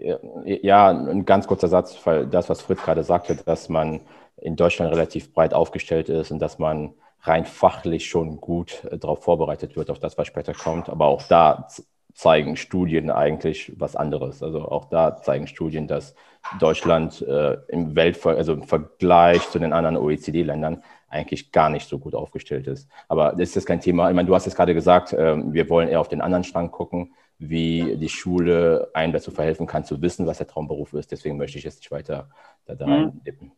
Ja, 0.47 0.88
ein 0.88 1.26
ganz 1.26 1.47
kurzer 1.47 1.69
Satz, 1.69 1.95
weil 2.05 2.26
das, 2.26 2.49
was 2.49 2.62
Fritz 2.62 2.81
gerade 2.83 3.05
sagte, 3.05 3.37
dass 3.37 3.69
man 3.69 4.00
in 4.38 4.57
Deutschland 4.57 4.90
relativ 4.90 5.35
breit 5.35 5.52
aufgestellt 5.52 6.09
ist 6.09 6.31
und 6.31 6.38
dass 6.38 6.59
man 6.59 6.95
rein 7.21 7.45
fachlich 7.45 8.09
schon 8.09 8.40
gut 8.40 8.83
äh, 8.90 8.97
darauf 8.97 9.23
vorbereitet 9.23 9.76
wird, 9.76 9.90
auf 9.90 9.99
das, 9.99 10.17
was 10.17 10.26
später 10.26 10.55
kommt. 10.55 10.88
Aber 10.88 11.09
auch 11.09 11.23
da 11.25 11.69
zeigen 12.14 12.57
Studien 12.57 13.11
eigentlich 13.11 13.73
was 13.76 13.95
anderes. 13.95 14.43
Also 14.43 14.62
auch 14.62 14.87
da 14.87 15.21
zeigen 15.21 15.47
Studien, 15.47 15.87
dass 15.87 16.14
Deutschland 16.59 17.21
äh, 17.21 17.59
im 17.69 17.95
Weltver 17.95 18.31
also 18.31 18.55
im 18.55 18.62
Vergleich 18.62 19.50
zu 19.50 19.59
den 19.59 19.75
anderen 19.75 19.99
OECD-Ländern 19.99 20.83
eigentlich 21.11 21.52
gar 21.52 21.69
nicht 21.69 21.88
so 21.88 21.99
gut 21.99 22.14
aufgestellt 22.14 22.67
ist. 22.67 22.88
Aber 23.09 23.35
das 23.37 23.57
ist 23.57 23.67
kein 23.67 23.81
Thema. 23.81 24.09
Ich 24.09 24.17
meine, 24.17 24.29
du 24.29 24.35
hast 24.35 24.47
es 24.47 24.55
gerade 24.55 24.75
gesagt, 24.75 25.12
äh, 25.12 25.37
wir 25.52 25.69
wollen 25.69 25.88
eher 25.88 26.00
auf 26.00 26.09
den 26.09 26.21
anderen 26.21 26.45
Strang 26.45 26.71
gucken, 26.71 27.12
wie 27.38 27.97
die 27.97 28.09
Schule 28.09 28.90
einem 28.95 29.12
dazu 29.12 29.31
verhelfen 29.31 29.67
kann, 29.67 29.85
zu 29.85 30.00
wissen, 30.00 30.26
was 30.26 30.38
der 30.38 30.47
Traumberuf 30.47 30.93
ist. 30.93 31.11
Deswegen 31.11 31.37
möchte 31.37 31.59
ich 31.59 31.64
jetzt 31.64 31.79
nicht 31.79 31.90
weiter 31.90 32.31
da, 32.64 32.75
da 32.75 32.87
mhm. 32.87 33.23
dippen. 33.25 33.52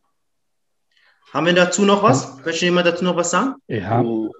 Haben 1.31 1.45
wir 1.45 1.53
dazu 1.53 1.83
noch 1.83 2.03
was? 2.03 2.43
Möchte 2.45 2.65
jemand 2.65 2.87
dazu 2.87 3.03
noch 3.03 3.15
was 3.15 3.31
sagen? 3.31 3.55
Ja. 3.67 3.89
Hallo. 3.89 4.31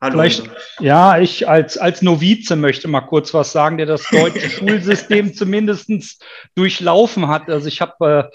Vielleicht, 0.00 0.48
ja, 0.78 1.18
ich 1.18 1.48
als, 1.48 1.76
als 1.76 2.00
Novize 2.00 2.54
möchte 2.54 2.86
mal 2.86 3.00
kurz 3.00 3.34
was 3.34 3.50
sagen, 3.50 3.78
der 3.78 3.86
das 3.86 4.06
deutsche 4.08 4.48
Schulsystem 4.50 5.34
zumindest 5.34 6.24
durchlaufen 6.54 7.26
hat. 7.26 7.50
Also 7.50 7.66
ich 7.66 7.80
habe 7.80 8.30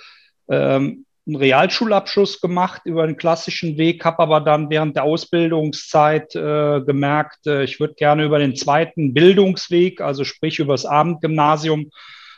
äh, 0.49 0.75
ähm, 0.75 1.05
einen 1.31 1.41
Realschulabschluss 1.41 2.41
gemacht 2.41 2.81
über 2.85 3.07
den 3.07 3.15
klassischen 3.15 3.77
Weg, 3.77 4.03
habe 4.03 4.19
aber 4.19 4.41
dann 4.41 4.69
während 4.69 4.95
der 4.97 5.03
Ausbildungszeit 5.03 6.35
äh, 6.35 6.81
gemerkt, 6.81 7.47
äh, 7.47 7.63
ich 7.63 7.79
würde 7.79 7.93
gerne 7.93 8.25
über 8.25 8.39
den 8.39 8.55
zweiten 8.55 9.13
Bildungsweg, 9.13 10.01
also 10.01 10.25
sprich 10.25 10.59
über 10.59 10.73
das 10.73 10.85
Abendgymnasium, 10.85 11.89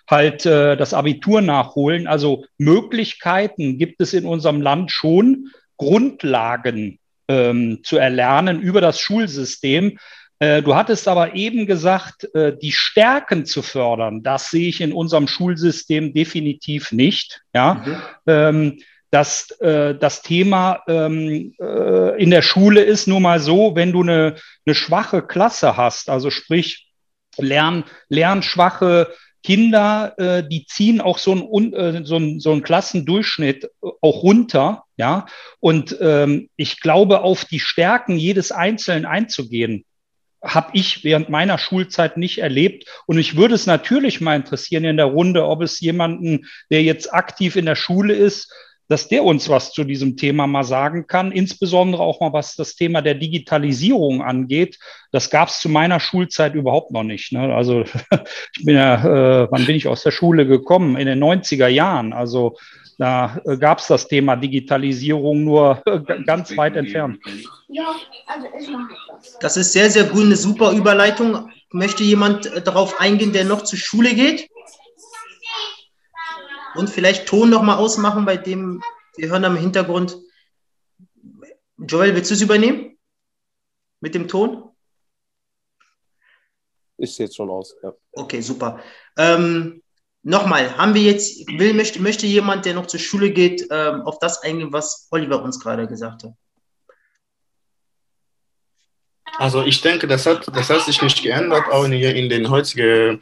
halt 0.08 0.46
äh, 0.46 0.78
das 0.78 0.94
Abitur 0.94 1.42
nachholen. 1.42 2.08
Also 2.08 2.46
Möglichkeiten 2.58 3.78
gibt 3.80 4.00
es 4.00 4.14
in 4.14 4.26
unserem 4.26 4.62
Land 4.62 4.92
schon, 4.92 5.50
Grundlagen 5.78 7.00
ähm, 7.28 7.80
zu 7.84 7.98
erlernen 7.98 8.62
über 8.62 8.80
das 8.80 9.00
Schulsystem. 9.00 9.98
Äh, 10.44 10.62
du 10.62 10.76
hattest 10.76 11.08
aber 11.08 11.36
eben 11.36 11.66
gesagt, 11.68 12.28
äh, 12.36 12.58
die 12.58 12.74
Stärken 12.74 13.46
zu 13.46 13.62
fördern, 13.62 14.24
das 14.24 14.50
sehe 14.50 14.68
ich 14.68 14.82
in 14.82 14.92
unserem 14.92 15.30
Schulsystem 15.30 16.14
definitiv 16.14 16.92
nicht. 16.92 17.42
Ja. 17.54 17.76
Mhm. 17.76 18.02
Ähm, 18.28 18.80
das, 19.10 19.52
äh, 19.62 19.96
das 19.96 20.22
Thema 20.22 20.82
ähm, 20.90 21.54
äh, 21.62 22.22
in 22.22 22.30
der 22.30 22.42
Schule 22.42 22.82
ist 22.82 23.08
nun 23.08 23.22
mal 23.22 23.40
so, 23.40 23.76
wenn 23.76 23.94
du 23.94 24.02
eine, 24.02 24.36
eine 24.66 24.76
schwache 24.76 25.22
Klasse 25.22 25.78
hast, 25.78 26.10
also 26.10 26.30
sprich 26.30 26.90
lern, 27.38 27.86
lernschwache 28.10 29.14
Kinder, 29.44 30.14
äh, 30.18 30.44
die 30.46 30.66
ziehen 30.66 31.00
auch 31.00 31.20
so 31.20 31.32
einen, 31.32 31.74
äh, 31.74 32.02
so 32.04 32.18
einen, 32.18 32.42
so 32.42 32.52
einen 32.52 32.64
Klassendurchschnitt 32.64 33.70
auch 33.80 34.24
runter, 34.24 34.84
ja. 34.98 35.26
Und 35.62 35.96
ähm, 36.02 36.50
ich 36.58 36.82
glaube, 36.82 37.22
auf 37.22 37.46
die 37.46 37.60
Stärken 37.62 38.18
jedes 38.18 38.52
Einzelnen 38.52 39.06
einzugehen, 39.06 39.86
habe 40.44 40.72
ich 40.74 41.04
während 41.04 41.30
meiner 41.30 41.58
Schulzeit 41.58 42.18
nicht 42.18 42.40
erlebt. 42.40 42.86
Und 43.06 43.16
mich 43.16 43.38
würde 43.38 43.56
es 43.56 43.66
natürlich 43.66 44.22
mal 44.22 44.36
interessieren 44.36 44.84
in 44.84 44.98
der 44.98 45.06
Runde, 45.06 45.46
ob 45.46 45.62
es 45.62 45.80
jemanden, 45.80 46.48
der 46.70 46.84
jetzt 46.84 47.14
aktiv 47.14 47.56
in 47.56 47.66
der 47.66 47.76
Schule 47.76 48.14
ist, 48.14 48.52
dass 48.90 49.08
der 49.08 49.24
uns 49.24 49.48
was 49.48 49.72
zu 49.72 49.86
diesem 49.86 50.18
Thema 50.18 50.46
mal 50.46 50.64
sagen 50.64 51.08
kann, 51.08 51.32
insbesondere 51.32 52.04
auch 52.04 52.20
mal 52.20 52.34
was 52.34 52.56
das 52.56 52.76
Thema 52.76 53.02
der 53.02 53.16
Digitalisierung 53.16 54.22
angeht. 54.22 54.78
Das 55.12 55.30
gab 55.30 55.48
es 55.48 55.62
zu 55.62 55.70
meiner 55.70 56.00
Schulzeit 56.00 56.54
überhaupt 56.54 56.92
noch 56.92 57.04
nicht. 57.04 57.32
Ne? 57.32 57.56
Also 57.56 57.82
ich 58.58 58.66
bin 58.66 58.76
ja, 58.76 59.44
äh, 59.44 59.48
wann 59.50 59.66
bin 59.66 59.76
ich 59.76 59.88
aus 59.88 60.04
der 60.04 60.12
Schule 60.12 60.46
gekommen? 60.46 60.98
In 60.98 61.08
den 61.08 61.24
90er 61.24 61.68
Jahren. 61.68 62.12
Also 62.12 62.58
da 62.98 63.40
äh, 63.46 63.58
gab 63.58 63.80
es 63.80 63.88
das 63.88 64.08
Thema 64.08 64.36
Digitalisierung 64.36 65.44
nur 65.44 65.82
äh, 65.86 66.00
ganz 66.24 66.56
weit 66.58 66.76
entfernt. 66.76 67.20
Ja, 67.68 67.96
also 68.28 68.48
ich 68.60 68.70
mache 68.70 68.94
das. 69.10 69.40
Das 69.40 69.58
ist 69.58 69.74
sehr, 69.74 69.90
sehr 69.90 70.06
gut, 70.06 70.24
eine 70.24 70.36
super 70.36 70.72
Überleitung. 70.72 71.52
Möchte 71.72 72.04
jemand 72.04 72.46
äh, 72.46 72.62
darauf 72.62 73.00
eingehen, 73.00 73.34
der 73.34 73.46
noch 73.46 73.64
zur 73.64 73.80
Schule 73.80 74.14
geht? 74.14 74.50
Und 76.76 76.90
vielleicht 76.90 77.28
Ton 77.28 77.50
noch 77.50 77.62
mal 77.62 77.78
ausmachen, 77.78 78.26
bei 78.26 78.38
dem 78.38 78.82
wir 79.16 79.30
hören 79.30 79.46
am 79.46 79.58
Hintergrund. 79.58 80.18
Joel, 81.78 82.16
willst 82.16 82.32
du 82.32 82.36
es 82.36 82.42
übernehmen? 82.42 82.98
Mit 84.00 84.16
dem 84.16 84.28
Ton? 84.28 84.72
Ist 86.98 87.20
jetzt 87.20 87.36
schon 87.36 87.50
aus, 87.50 87.76
ja. 87.84 87.94
Okay, 88.14 88.42
super. 88.42 88.80
Ähm, 89.18 89.83
Nochmal, 90.26 90.78
haben 90.78 90.94
wir 90.94 91.02
jetzt, 91.02 91.46
will, 91.48 91.74
möchte, 91.74 92.02
möchte 92.02 92.26
jemand, 92.26 92.66
der 92.66 92.74
noch 92.74 92.88
zur 92.88 93.00
Schule 93.00 93.32
geht, 93.32 93.68
ähm, 93.70 94.04
auf 94.04 94.20
das 94.20 94.42
eingehen, 94.42 94.72
was 94.72 95.10
Oliver 95.12 95.44
uns 95.44 95.60
gerade 95.60 95.86
gesagt 95.86 96.24
hat? 96.24 96.34
Also 99.38 99.64
ich 99.64 99.82
denke, 99.82 100.08
das 100.08 100.26
hat, 100.26 100.48
das 100.56 100.70
hat 100.70 100.86
sich 100.86 101.02
nicht 101.02 101.22
geändert, 101.22 101.68
auch 101.70 101.84
in, 101.84 102.30
den 102.30 102.50
heutigen 102.50 103.22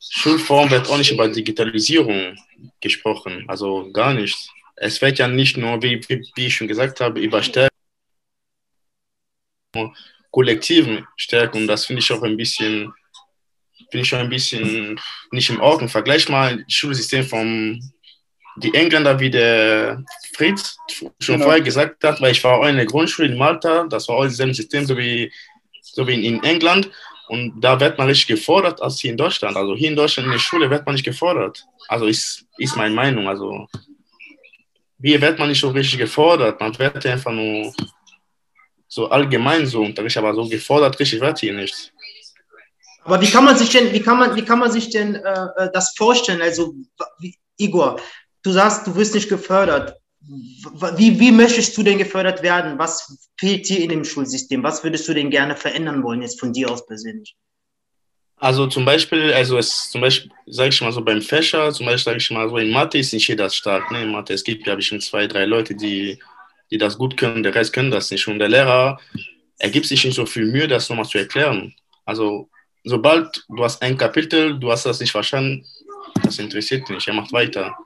Schulformen 0.00 0.70
wird 0.70 0.88
auch 0.88 0.96
nicht 0.96 1.12
über 1.12 1.28
Digitalisierung 1.28 2.38
gesprochen, 2.80 3.44
also 3.48 3.90
gar 3.92 4.14
nicht. 4.14 4.50
Es 4.76 5.02
wird 5.02 5.18
ja 5.18 5.28
nicht 5.28 5.58
nur, 5.58 5.82
wie, 5.82 6.00
wie, 6.08 6.26
wie 6.34 6.46
ich 6.46 6.56
schon 6.56 6.68
gesagt 6.68 7.00
habe, 7.00 7.20
über 7.20 7.42
Stärken, 7.42 7.70
kollektiven 10.30 11.06
Stärken. 11.16 11.66
Das 11.66 11.86
finde 11.86 12.00
ich 12.00 12.12
auch 12.12 12.22
ein 12.22 12.36
bisschen 12.36 12.94
bin 13.90 14.00
ich 14.00 14.08
schon 14.08 14.20
ein 14.20 14.28
bisschen 14.28 14.98
nicht 15.30 15.50
im 15.50 15.60
Ordnung. 15.60 15.88
Vergleich 15.88 16.28
mal 16.28 16.62
das 16.62 16.72
Schulsystem 16.72 17.24
von 17.24 17.80
die 18.56 18.74
Engländer, 18.74 19.20
wie 19.20 19.30
der 19.30 20.02
Fritz 20.34 20.76
schon 21.20 21.34
genau. 21.34 21.44
vorher 21.44 21.60
gesagt 21.60 22.02
hat, 22.04 22.20
weil 22.20 22.32
ich 22.32 22.42
war 22.42 22.58
auch 22.58 22.66
in 22.66 22.76
der 22.76 22.86
Grundschule 22.86 23.28
in 23.28 23.36
Malta, 23.36 23.84
das 23.84 24.08
war 24.08 24.16
auch 24.16 24.24
dasselbe 24.24 24.54
System, 24.54 24.86
so 24.86 24.96
wie, 24.96 25.30
so 25.82 26.06
wie 26.06 26.26
in 26.26 26.42
England. 26.42 26.90
Und 27.28 27.60
da 27.60 27.78
wird 27.80 27.98
man 27.98 28.06
richtig 28.06 28.28
gefordert 28.28 28.80
als 28.80 29.00
hier 29.00 29.10
in 29.10 29.16
Deutschland. 29.16 29.56
Also 29.56 29.74
hier 29.74 29.88
in 29.88 29.96
Deutschland 29.96 30.26
in 30.26 30.32
der 30.32 30.38
Schule 30.38 30.70
wird 30.70 30.86
man 30.86 30.94
nicht 30.94 31.04
gefordert. 31.04 31.64
Also 31.88 32.06
ist, 32.06 32.46
ist 32.56 32.76
meine 32.76 32.94
Meinung. 32.94 33.26
Also 33.26 33.66
hier 35.02 35.20
wird 35.20 35.38
man 35.38 35.48
nicht 35.48 35.60
so 35.60 35.70
richtig 35.70 35.98
gefordert. 35.98 36.60
Man 36.60 36.78
wird 36.78 37.04
einfach 37.04 37.32
nur 37.32 37.74
so 38.86 39.08
allgemein 39.10 39.66
so 39.66 39.82
unterrichtet, 39.82 40.22
aber 40.22 40.34
so 40.34 40.48
gefordert 40.48 40.98
richtig 41.00 41.20
wird 41.20 41.40
hier 41.40 41.52
nicht. 41.52 41.92
Aber 43.06 43.20
wie 43.20 43.30
kann 43.30 43.44
man 43.44 43.56
sich 43.56 43.70
denn, 43.70 43.92
wie 43.92 44.00
kann 44.00 44.18
man, 44.18 44.34
wie 44.34 44.44
kann 44.44 44.58
man 44.58 44.72
sich 44.72 44.90
denn 44.90 45.14
äh, 45.14 45.46
äh 45.56 45.70
das 45.72 45.94
vorstellen? 45.96 46.42
Also, 46.42 46.74
wie, 47.20 47.36
Igor, 47.56 48.00
du 48.42 48.50
sagst, 48.50 48.86
du 48.86 48.96
wirst 48.96 49.14
nicht 49.14 49.28
gefördert. 49.28 49.96
Wie, 50.96 51.20
wie 51.20 51.30
möchtest 51.30 51.76
du 51.78 51.84
denn 51.84 51.98
gefördert 51.98 52.42
werden? 52.42 52.80
Was 52.80 53.30
fehlt 53.38 53.68
dir 53.68 53.78
in 53.78 53.90
dem 53.90 54.04
Schulsystem? 54.04 54.60
Was 54.64 54.82
würdest 54.82 55.06
du 55.06 55.14
denn 55.14 55.30
gerne 55.30 55.54
verändern 55.54 56.02
wollen, 56.02 56.20
jetzt 56.20 56.40
von 56.40 56.52
dir 56.52 56.68
aus 56.68 56.84
persönlich? 56.84 57.36
Also 58.38 58.66
zum 58.66 58.84
Beispiel, 58.84 59.32
also 59.32 59.56
es 59.56 59.88
zum 59.90 60.00
Beispiel, 60.00 60.32
sage 60.46 60.70
ich 60.70 60.80
mal 60.80 60.92
so 60.92 61.00
beim 61.00 61.22
Fächer, 61.22 61.72
zum 61.72 61.86
Beispiel 61.86 62.12
sage 62.12 62.18
ich 62.18 62.30
mal 62.32 62.48
so 62.48 62.56
in 62.56 62.72
Mathe 62.72 62.98
ist 62.98 63.12
nicht 63.12 63.28
jeder 63.28 63.48
stark. 63.50 63.88
Ne? 63.92 64.02
In 64.02 64.10
Mathe, 64.10 64.34
es 64.34 64.42
gibt 64.42 64.66
ja 64.66 64.74
bestimmt 64.74 65.04
zwei, 65.04 65.28
drei 65.28 65.44
Leute, 65.44 65.76
die, 65.76 66.18
die 66.72 66.78
das 66.78 66.98
gut 66.98 67.16
können, 67.16 67.44
der 67.44 67.54
Rest 67.54 67.72
können 67.72 67.92
das 67.92 68.10
nicht. 68.10 68.26
Und 68.26 68.40
der 68.40 68.48
Lehrer 68.48 68.98
ergibt 69.58 69.86
sich 69.86 70.04
nicht 70.04 70.16
so 70.16 70.26
viel 70.26 70.46
Mühe, 70.46 70.66
das 70.66 70.88
nochmal 70.88 71.06
zu 71.06 71.18
erklären. 71.18 71.72
Also 72.04 72.50
sobald 72.86 73.44
du 73.48 73.64
hast 73.64 73.82
ein 73.82 73.98
Kapitel, 73.98 74.58
du 74.58 74.70
hast 74.70 74.86
das 74.86 75.00
nicht 75.00 75.10
verstanden, 75.10 75.66
das 76.22 76.38
interessiert 76.38 76.88
nicht, 76.88 77.06
er 77.06 77.14
macht 77.14 77.32
weiter. 77.32 77.76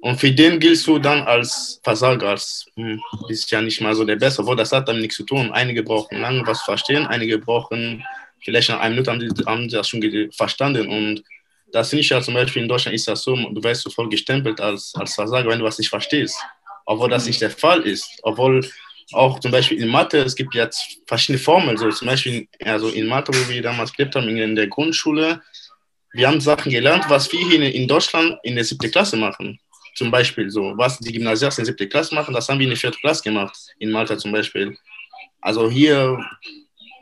Und 0.00 0.20
für 0.20 0.30
den 0.30 0.60
giltst 0.60 0.86
du 0.86 0.98
dann 0.98 1.22
als 1.22 1.80
Versager, 1.82 2.30
als 2.30 2.66
hm, 2.76 3.00
bist 3.26 3.50
ja 3.50 3.62
nicht 3.62 3.80
mal 3.80 3.94
so 3.94 4.04
der 4.04 4.16
Beste, 4.16 4.42
obwohl 4.42 4.56
das 4.56 4.72
hat 4.72 4.86
damit 4.86 5.00
nichts 5.00 5.16
zu 5.16 5.24
tun. 5.24 5.50
Einige 5.52 5.82
brauchen 5.82 6.20
lange 6.20 6.46
was 6.46 6.60
verstehen, 6.62 7.06
einige 7.06 7.38
brauchen 7.38 8.04
vielleicht 8.42 8.68
nach 8.68 8.80
einer 8.80 8.94
Minute 8.94 9.46
haben 9.46 9.68
die 9.68 9.74
das 9.74 9.88
schon 9.88 10.30
verstanden. 10.32 10.88
Und 10.88 11.24
das 11.72 11.88
finde 11.88 12.02
ich 12.02 12.10
ja 12.10 12.20
zum 12.20 12.34
Beispiel 12.34 12.62
in 12.62 12.68
Deutschland 12.68 12.94
ist 12.94 13.08
das 13.08 13.22
so, 13.22 13.34
du 13.34 13.62
wirst 13.62 13.82
sofort 13.82 14.10
gestempelt 14.10 14.60
als, 14.60 14.92
als 14.94 15.14
Versager, 15.14 15.48
wenn 15.48 15.60
du 15.60 15.64
was 15.64 15.78
nicht 15.78 15.88
verstehst. 15.88 16.36
Obwohl 16.84 17.08
das 17.08 17.26
nicht 17.26 17.40
der 17.40 17.50
Fall 17.50 17.80
ist. 17.82 18.06
Obwohl 18.22 18.60
auch 19.12 19.40
zum 19.40 19.50
Beispiel 19.50 19.82
in 19.82 19.88
Mathe, 19.88 20.18
es 20.18 20.34
gibt 20.34 20.54
jetzt 20.54 20.98
verschiedene 21.06 21.38
Formeln. 21.38 21.76
So 21.76 21.90
zum 21.90 22.08
Beispiel 22.08 22.48
also 22.64 22.88
in 22.88 23.06
Mathe, 23.06 23.32
wo 23.32 23.48
wir 23.48 23.62
damals 23.62 23.92
gelebt 23.92 24.14
haben, 24.16 24.28
in 24.28 24.56
der 24.56 24.66
Grundschule, 24.68 25.42
wir 26.12 26.28
haben 26.28 26.40
Sachen 26.40 26.70
gelernt, 26.70 27.04
was 27.08 27.30
wir 27.32 27.40
hier 27.46 27.74
in 27.74 27.88
Deutschland 27.88 28.38
in 28.44 28.54
der 28.54 28.64
siebten 28.64 28.90
Klasse 28.90 29.16
machen. 29.16 29.58
Zum 29.96 30.10
Beispiel 30.10 30.48
so, 30.50 30.72
was 30.76 30.98
die 30.98 31.12
Gymnasiasten 31.12 31.62
in 31.62 31.66
der 31.66 31.72
siebten 31.72 31.90
Klasse 31.90 32.14
machen, 32.14 32.34
das 32.34 32.48
haben 32.48 32.58
wir 32.58 32.64
in 32.64 32.70
der 32.70 32.78
vierten 32.78 32.98
Klasse 33.00 33.22
gemacht, 33.22 33.56
in 33.78 33.90
Malta 33.90 34.16
zum 34.16 34.32
Beispiel. 34.32 34.76
Also 35.40 35.70
hier 35.70 36.18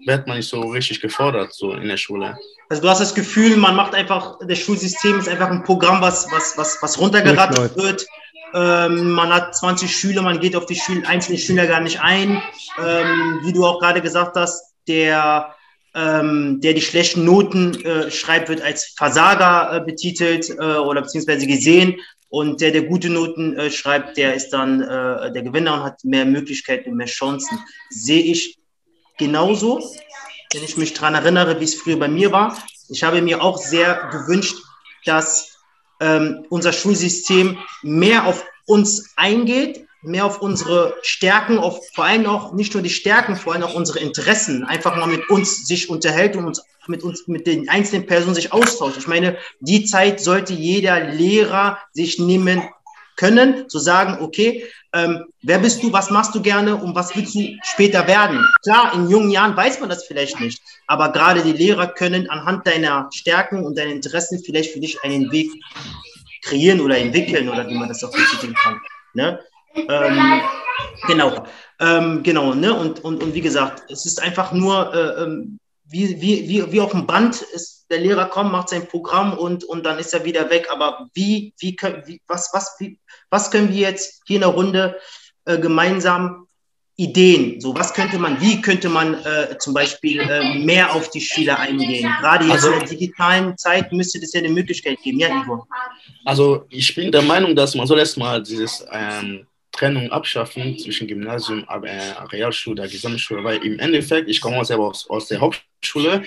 wird 0.06 0.26
man 0.26 0.38
nicht 0.38 0.48
so 0.48 0.60
richtig 0.62 1.00
gefordert, 1.00 1.52
so 1.52 1.72
in 1.72 1.88
der 1.88 1.96
Schule. 1.96 2.36
Also 2.68 2.82
du 2.82 2.88
hast 2.88 3.00
das 3.00 3.14
Gefühl, 3.14 3.56
man 3.56 3.76
macht 3.76 3.94
einfach, 3.94 4.38
das 4.46 4.58
Schulsystem 4.58 5.18
ist 5.18 5.28
einfach 5.28 5.50
ein 5.50 5.62
Programm, 5.62 6.00
was, 6.00 6.26
was, 6.32 6.56
was, 6.56 6.78
was 6.82 6.98
runtergerattert 6.98 7.76
wird. 7.76 8.06
Ähm, 8.54 9.10
man 9.10 9.32
hat 9.32 9.56
20 9.56 9.94
Schüler, 9.94 10.22
man 10.22 10.40
geht 10.40 10.56
auf 10.56 10.66
die 10.66 10.74
Schül 10.74 11.04
einzelnen 11.06 11.38
Schüler 11.38 11.66
gar 11.66 11.80
nicht 11.80 12.00
ein. 12.00 12.42
Ähm, 12.78 13.40
wie 13.42 13.52
du 13.52 13.64
auch 13.64 13.80
gerade 13.80 14.02
gesagt 14.02 14.36
hast, 14.36 14.74
der, 14.88 15.54
ähm, 15.94 16.60
der 16.60 16.74
die 16.74 16.82
schlechten 16.82 17.24
Noten 17.24 17.82
äh, 17.84 18.10
schreibt, 18.10 18.48
wird 18.48 18.62
als 18.62 18.94
Versager 18.96 19.76
äh, 19.76 19.80
betitelt 19.84 20.50
äh, 20.50 20.76
oder 20.76 21.02
beziehungsweise 21.02 21.46
gesehen. 21.46 21.96
Und 22.28 22.60
der, 22.62 22.70
der 22.70 22.82
gute 22.84 23.10
Noten 23.10 23.56
äh, 23.56 23.70
schreibt, 23.70 24.16
der 24.16 24.34
ist 24.34 24.50
dann 24.50 24.80
äh, 24.80 25.32
der 25.32 25.42
Gewinner 25.42 25.74
und 25.74 25.82
hat 25.82 26.04
mehr 26.04 26.24
Möglichkeiten 26.24 26.90
und 26.90 26.96
mehr 26.96 27.06
Chancen. 27.06 27.58
Sehe 27.90 28.22
ich 28.22 28.58
genauso, 29.18 29.82
wenn 30.52 30.64
ich 30.64 30.76
mich 30.76 30.94
daran 30.94 31.14
erinnere, 31.14 31.60
wie 31.60 31.64
es 31.64 31.74
früher 31.74 31.98
bei 31.98 32.08
mir 32.08 32.32
war. 32.32 32.56
Ich 32.88 33.02
habe 33.02 33.22
mir 33.22 33.42
auch 33.42 33.58
sehr 33.58 34.08
gewünscht, 34.10 34.56
dass 35.04 35.51
ähm, 36.02 36.44
unser 36.50 36.72
Schulsystem 36.72 37.58
mehr 37.82 38.26
auf 38.26 38.44
uns 38.66 39.12
eingeht, 39.16 39.86
mehr 40.02 40.26
auf 40.26 40.42
unsere 40.42 40.94
Stärken, 41.02 41.58
auf 41.58 41.80
vor 41.94 42.04
allem 42.04 42.26
auch 42.26 42.52
nicht 42.52 42.74
nur 42.74 42.82
die 42.82 42.90
Stärken, 42.90 43.36
vor 43.36 43.54
allem 43.54 43.62
auch 43.62 43.74
unsere 43.74 44.00
Interessen, 44.00 44.64
einfach 44.64 44.96
mal 44.96 45.06
mit 45.06 45.30
uns 45.30 45.66
sich 45.66 45.88
unterhält 45.88 46.36
und 46.36 46.44
uns 46.44 46.62
mit 46.88 47.04
uns, 47.04 47.28
mit 47.28 47.46
den 47.46 47.68
einzelnen 47.68 48.06
Personen 48.06 48.34
sich 48.34 48.52
austauscht. 48.52 48.96
Ich 48.98 49.06
meine, 49.06 49.36
die 49.60 49.84
Zeit 49.84 50.20
sollte 50.20 50.52
jeder 50.52 50.98
Lehrer 50.98 51.78
sich 51.92 52.18
nehmen 52.18 52.62
können, 53.22 53.68
zu 53.68 53.78
sagen, 53.78 54.18
okay, 54.20 54.64
ähm, 54.92 55.24
wer 55.42 55.60
bist 55.60 55.80
du, 55.80 55.92
was 55.92 56.10
machst 56.10 56.34
du 56.34 56.42
gerne 56.42 56.74
und 56.74 56.96
was 56.96 57.14
willst 57.14 57.36
du 57.36 57.56
später 57.62 58.08
werden? 58.08 58.44
Klar, 58.64 58.92
in 58.94 59.08
jungen 59.08 59.30
Jahren 59.30 59.56
weiß 59.56 59.78
man 59.78 59.88
das 59.88 60.04
vielleicht 60.04 60.40
nicht, 60.40 60.60
aber 60.88 61.12
gerade 61.12 61.40
die 61.42 61.52
Lehrer 61.52 61.86
können 61.86 62.28
anhand 62.28 62.66
deiner 62.66 63.08
Stärken 63.14 63.64
und 63.64 63.78
deiner 63.78 63.92
Interessen 63.92 64.42
vielleicht 64.44 64.72
für 64.72 64.80
dich 64.80 65.02
einen 65.04 65.30
Weg 65.30 65.50
kreieren 66.42 66.80
oder 66.80 66.98
entwickeln 66.98 67.48
oder 67.48 67.68
wie 67.68 67.78
man 67.78 67.88
das 67.88 68.02
auch 68.02 68.10
betiteln 68.10 68.54
kann. 68.54 68.80
Ne? 69.14 69.38
Ähm, 69.76 70.42
genau, 71.06 71.46
ähm, 71.78 72.22
genau, 72.24 72.54
ne? 72.54 72.74
Und, 72.74 73.04
und, 73.04 73.22
und 73.22 73.34
wie 73.34 73.40
gesagt, 73.40 73.84
es 73.88 74.04
ist 74.04 74.20
einfach 74.20 74.52
nur 74.52 74.92
äh, 74.92 75.22
ähm, 75.22 75.60
wie, 75.84 76.20
wie, 76.20 76.48
wie, 76.48 76.72
wie 76.72 76.80
auf 76.80 76.90
dem 76.90 77.06
Band 77.06 77.40
ist, 77.54 77.81
der 77.92 78.00
Lehrer 78.00 78.26
kommt, 78.26 78.50
macht 78.50 78.70
sein 78.70 78.88
Programm 78.88 79.34
und, 79.38 79.62
und 79.64 79.84
dann 79.84 79.98
ist 79.98 80.12
er 80.14 80.24
wieder 80.24 80.50
weg. 80.50 80.68
Aber 80.70 81.08
wie, 81.14 81.54
wie, 81.58 81.76
können, 81.76 82.02
wie, 82.06 82.20
was, 82.26 82.50
was, 82.52 82.74
wie, 82.78 82.98
was 83.30 83.50
können 83.50 83.68
wir 83.68 83.90
jetzt 83.90 84.22
hier 84.26 84.36
in 84.36 84.40
der 84.42 84.50
Runde 84.50 84.98
äh, 85.44 85.58
gemeinsam 85.58 86.48
Ideen? 86.96 87.60
So, 87.60 87.74
was 87.74 87.94
könnte 87.94 88.18
man, 88.18 88.40
wie 88.40 88.60
könnte 88.60 88.88
man 88.88 89.14
äh, 89.24 89.56
zum 89.58 89.74
Beispiel 89.74 90.20
äh, 90.20 90.58
mehr 90.58 90.94
auf 90.94 91.10
die 91.10 91.20
Schüler 91.20 91.58
eingehen? 91.58 92.10
Gerade 92.20 92.44
jetzt 92.44 92.64
also, 92.64 92.72
in 92.72 92.78
der 92.80 92.88
digitalen 92.88 93.56
Zeit 93.56 93.92
müsste 93.92 94.18
es 94.18 94.32
ja 94.32 94.40
eine 94.40 94.50
Möglichkeit 94.50 94.98
geben. 95.02 95.20
Ja, 95.20 95.28
Ivo. 95.28 95.66
Also 96.24 96.64
ich 96.70 96.94
bin 96.94 97.12
der 97.12 97.22
Meinung, 97.22 97.54
dass 97.54 97.74
man 97.74 97.86
soll 97.86 97.98
erstmal 97.98 98.42
dieses 98.42 98.84
ähm, 98.90 99.46
Trennung 99.72 100.10
abschaffen 100.10 100.78
zwischen 100.78 101.06
Gymnasium, 101.06 101.66
äh, 101.68 102.12
Realschule, 102.30 102.88
Gesamtschule, 102.88 103.42
weil 103.42 103.56
im 103.64 103.78
Endeffekt, 103.78 104.28
ich 104.28 104.40
komme 104.40 104.64
selber 104.64 104.88
aus, 104.88 105.08
aus 105.08 105.28
der 105.28 105.40
Hauptschule, 105.40 106.22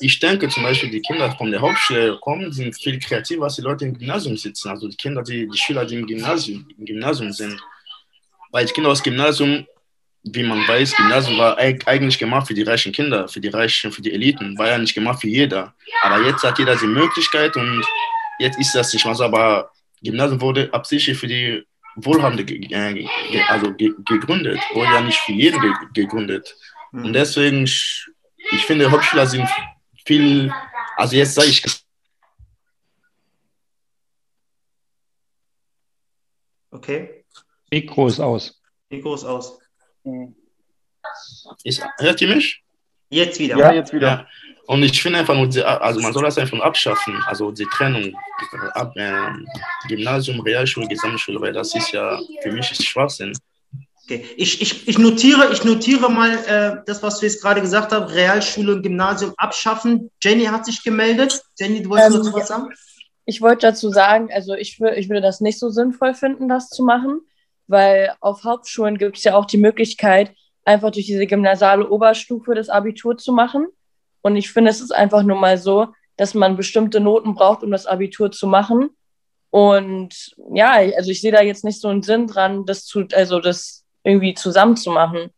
ich 0.00 0.18
denke 0.18 0.48
zum 0.48 0.62
Beispiel, 0.62 0.90
die 0.90 1.00
Kinder 1.00 1.30
von 1.32 1.50
der 1.50 1.60
Hauptschule 1.60 2.18
kommen, 2.20 2.52
sind 2.52 2.74
viel 2.74 2.98
kreativer 2.98 3.44
als 3.44 3.56
die 3.56 3.62
Leute 3.62 3.84
im 3.84 3.96
Gymnasium 3.96 4.36
sitzen. 4.36 4.68
Also 4.68 4.88
die 4.88 4.96
Kinder, 4.96 5.22
die, 5.22 5.48
die 5.48 5.58
Schüler, 5.58 5.84
die 5.84 5.96
im 5.96 6.06
Gymnasium, 6.06 6.66
im 6.76 6.84
Gymnasium 6.84 7.32
sind. 7.32 7.60
Weil 8.50 8.66
die 8.66 8.72
Kinder 8.72 8.90
aus 8.90 9.02
Gymnasium, 9.02 9.66
wie 10.24 10.42
man 10.42 10.66
weiß, 10.66 10.96
Gymnasium 10.96 11.38
war 11.38 11.58
eigentlich 11.58 12.18
gemacht 12.18 12.46
für 12.46 12.54
die 12.54 12.62
reichen 12.62 12.92
Kinder, 12.92 13.28
für 13.28 13.40
die 13.40 13.48
Reichen, 13.48 13.92
für 13.92 14.02
die 14.02 14.12
Eliten, 14.12 14.56
war 14.58 14.68
ja 14.68 14.78
nicht 14.78 14.94
gemacht 14.94 15.20
für 15.20 15.28
jeder. 15.28 15.74
Aber 16.02 16.20
jetzt 16.22 16.42
hat 16.42 16.58
jeder 16.58 16.76
die 16.76 16.86
Möglichkeit 16.86 17.54
und 17.56 17.84
jetzt 18.38 18.58
ist 18.58 18.74
das 18.74 18.92
nicht 18.92 19.02
so. 19.02 19.24
Aber 19.24 19.70
Gymnasium 20.02 20.40
wurde 20.40 20.72
absichtlich 20.72 21.16
für 21.16 21.28
die 21.28 21.62
Wohlhabende 21.96 22.42
äh, 22.52 23.06
also 23.48 23.72
gegründet, 23.74 24.58
wurde 24.72 24.92
ja 24.92 25.00
nicht 25.00 25.18
für 25.18 25.32
jeden 25.32 25.60
gegründet. 25.92 26.56
Und 26.92 27.04
hm. 27.04 27.12
deswegen, 27.12 27.64
ich 27.64 28.64
finde, 28.66 28.90
Hauptschüler 28.90 29.26
sind 29.26 29.48
viel, 30.06 30.52
also 30.96 31.16
jetzt 31.16 31.34
sage 31.34 31.48
ich. 31.48 31.64
Okay. 36.70 37.24
Mikro 37.70 38.08
ist 38.08 38.20
aus. 38.20 38.60
Mikro 38.90 39.14
ist 39.14 39.24
aus. 39.24 39.58
Ist, 41.62 41.82
hört 41.98 42.20
ihr 42.20 42.28
mich? 42.28 42.62
Jetzt 43.08 43.38
wieder. 43.38 43.56
Ja, 43.56 43.72
jetzt 43.72 43.92
wieder. 43.92 44.08
Ja. 44.08 44.26
Und 44.66 44.82
ich 44.82 45.00
finde 45.02 45.18
einfach 45.18 45.34
nur, 45.34 45.46
also 45.82 46.00
man 46.00 46.12
soll 46.12 46.22
das 46.22 46.38
einfach 46.38 46.58
abschaffen, 46.60 47.22
also 47.26 47.50
die 47.50 47.66
Trennung, 47.66 48.16
ab, 48.72 48.96
äh, 48.96 49.30
Gymnasium, 49.88 50.40
Realschule, 50.40 50.88
Gesamtschule, 50.88 51.40
weil 51.40 51.52
das 51.52 51.74
ist 51.74 51.92
ja 51.92 52.18
für 52.42 52.50
mich 52.50 52.70
ist 52.70 52.84
Schwachsinn. 52.84 53.32
Okay. 54.04 54.26
Ich, 54.36 54.60
ich, 54.60 54.86
ich, 54.86 54.98
notiere, 54.98 55.50
ich 55.52 55.64
notiere 55.64 56.10
mal 56.10 56.30
äh, 56.46 56.82
das, 56.84 57.02
was 57.02 57.20
du 57.20 57.26
jetzt 57.26 57.40
gerade 57.40 57.62
gesagt 57.62 57.90
hast, 57.90 58.12
Realschule 58.12 58.74
und 58.74 58.82
Gymnasium 58.82 59.32
abschaffen. 59.38 60.10
Jenny 60.22 60.44
hat 60.44 60.66
sich 60.66 60.82
gemeldet. 60.82 61.42
Jenny, 61.58 61.82
du 61.82 61.88
wolltest 61.88 62.10
ähm, 62.10 62.22
dazu 62.22 62.34
was 62.34 62.48
sagen? 62.48 62.68
Ich 63.24 63.40
wollte 63.40 63.66
dazu 63.66 63.88
sagen, 63.88 64.28
also 64.30 64.52
ich, 64.54 64.78
ich 64.80 65.08
würde 65.08 65.22
das 65.22 65.40
nicht 65.40 65.58
so 65.58 65.70
sinnvoll 65.70 66.12
finden, 66.12 66.48
das 66.48 66.68
zu 66.68 66.84
machen, 66.84 67.20
weil 67.66 68.14
auf 68.20 68.44
Hauptschulen 68.44 68.98
gibt 68.98 69.16
es 69.16 69.24
ja 69.24 69.34
auch 69.34 69.46
die 69.46 69.56
Möglichkeit, 69.56 70.34
einfach 70.66 70.90
durch 70.90 71.06
diese 71.06 71.26
gymnasiale 71.26 71.88
Oberstufe 71.88 72.54
das 72.54 72.68
Abitur 72.68 73.16
zu 73.16 73.32
machen. 73.32 73.68
Und 74.20 74.36
ich 74.36 74.52
finde, 74.52 74.70
es 74.70 74.82
ist 74.82 74.94
einfach 74.94 75.22
nur 75.22 75.38
mal 75.38 75.56
so, 75.56 75.88
dass 76.18 76.34
man 76.34 76.56
bestimmte 76.56 77.00
Noten 77.00 77.34
braucht, 77.34 77.62
um 77.62 77.70
das 77.70 77.86
Abitur 77.86 78.30
zu 78.30 78.46
machen. 78.46 78.90
Und 79.48 80.34
ja, 80.52 80.72
also 80.96 81.10
ich 81.10 81.22
sehe 81.22 81.32
da 81.32 81.42
jetzt 81.42 81.64
nicht 81.64 81.80
so 81.80 81.88
einen 81.88 82.02
Sinn 82.02 82.26
dran, 82.26 82.66
das 82.66 82.84
zu, 82.84 83.06
also 83.14 83.40
das 83.40 83.83
irgendwie 84.04 84.34
zusammenzumachen. 84.34 85.30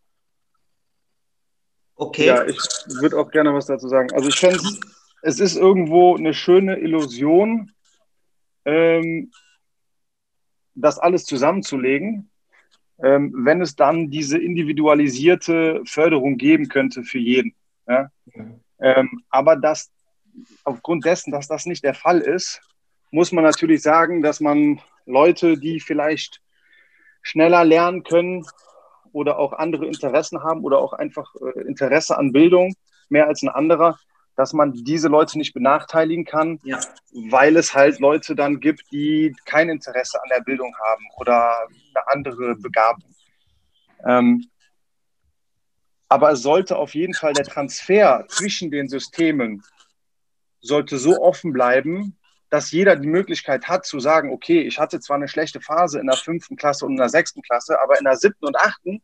Okay. 1.95 2.27
Ja, 2.27 2.45
ich 2.45 2.59
würde 3.01 3.19
auch 3.19 3.31
gerne 3.31 3.55
was 3.55 3.67
dazu 3.67 3.89
sagen. 3.89 4.13
Also 4.13 4.29
ich 4.29 4.39
fände 4.39 4.61
es 5.23 5.41
ist 5.41 5.57
irgendwo 5.57 6.15
eine 6.15 6.35
schöne 6.35 6.79
Illusion, 6.79 7.73
ähm, 8.65 9.33
das 10.75 10.99
alles 10.99 11.25
zusammenzulegen, 11.25 12.31
ähm, 13.03 13.33
wenn 13.45 13.61
es 13.61 13.75
dann 13.77 14.11
diese 14.11 14.39
individualisierte 14.39 15.81
Förderung 15.85 16.37
geben 16.37 16.69
könnte 16.69 17.03
für 17.03 17.19
jeden. 17.19 17.55
Ja? 17.89 18.11
Ähm, 18.79 19.25
aber 19.31 19.57
dass 19.57 19.91
aufgrund 20.65 21.05
dessen, 21.05 21.33
dass 21.33 21.49
das 21.49 21.67
nicht 21.67 21.83
der 21.83 21.95
Fall 21.95 22.21
ist, 22.21 22.61
muss 23.11 23.33
man 23.33 23.45
natürlich 23.45 23.83
sagen, 23.83 24.23
dass 24.23 24.41
man 24.41 24.81
Leute, 25.07 25.57
die 25.57 25.81
vielleicht 25.81 26.43
schneller 27.27 27.65
lernen 27.65 28.05
können 28.05 28.47
oder 29.13 29.39
auch 29.39 29.53
andere 29.53 29.87
Interessen 29.87 30.43
haben 30.45 30.63
oder 30.63 30.79
auch 30.79 30.93
einfach 30.93 31.35
äh, 31.35 31.61
Interesse 31.63 32.17
an 32.17 32.33
Bildung 32.33 32.75
mehr 33.09 33.27
als 33.27 33.43
ein 33.43 33.49
anderer, 33.49 33.99
dass 34.37 34.53
man 34.53 34.73
diese 34.73 35.09
Leute 35.09 35.39
nicht 35.39 35.53
benachteiligen 35.53 36.25
kann, 36.25 36.61
ja. 36.63 36.79
weil 37.31 37.57
es 37.57 37.75
halt 37.75 37.99
Leute 37.99 38.37
dann 38.37 38.61
gibt, 38.61 38.93
die 38.93 39.35
kein 39.45 39.69
Interesse 39.69 40.23
an 40.23 40.29
der 40.29 40.43
Bildung 40.43 40.73
haben 40.89 41.05
oder 41.17 41.53
eine 41.67 42.09
andere 42.09 42.55
Begabung. 42.57 43.15
Ähm, 44.07 44.45
aber 46.09 46.31
es 46.31 46.43
sollte 46.43 46.77
auf 46.77 46.95
jeden 46.95 47.15
Fall 47.15 47.33
der 47.33 47.47
Transfer 47.47 48.25
zwischen 48.29 48.71
den 48.71 48.89
Systemen 48.89 49.65
sollte 50.61 50.99
so 50.99 51.21
offen 51.21 51.53
bleiben, 51.53 52.17
dass 52.51 52.71
jeder 52.71 52.97
die 52.97 53.09
Möglichkeit 53.09 53.69
hat 53.69 53.87
zu 53.87 54.01
sagen, 54.01 54.31
okay, 54.31 54.61
ich 54.61 54.79
hatte 54.79 55.01
zwar 55.01 55.17
eine 55.17 55.29
schlechte 55.29 55.61
Phase 55.61 55.99
in 56.01 56.07
der 56.07 56.17
fünften 56.17 56.57
Klasse 56.57 56.87
und 56.87 56.93
in 56.93 56.99
der 56.99 57.09
sechsten 57.09 57.43
Klasse, 57.43 57.81
aber 57.81 57.99
in 57.99 58.05
der 58.05 58.17
siebten 58.17 58.47
und 58.47 58.57
achten 58.57 59.03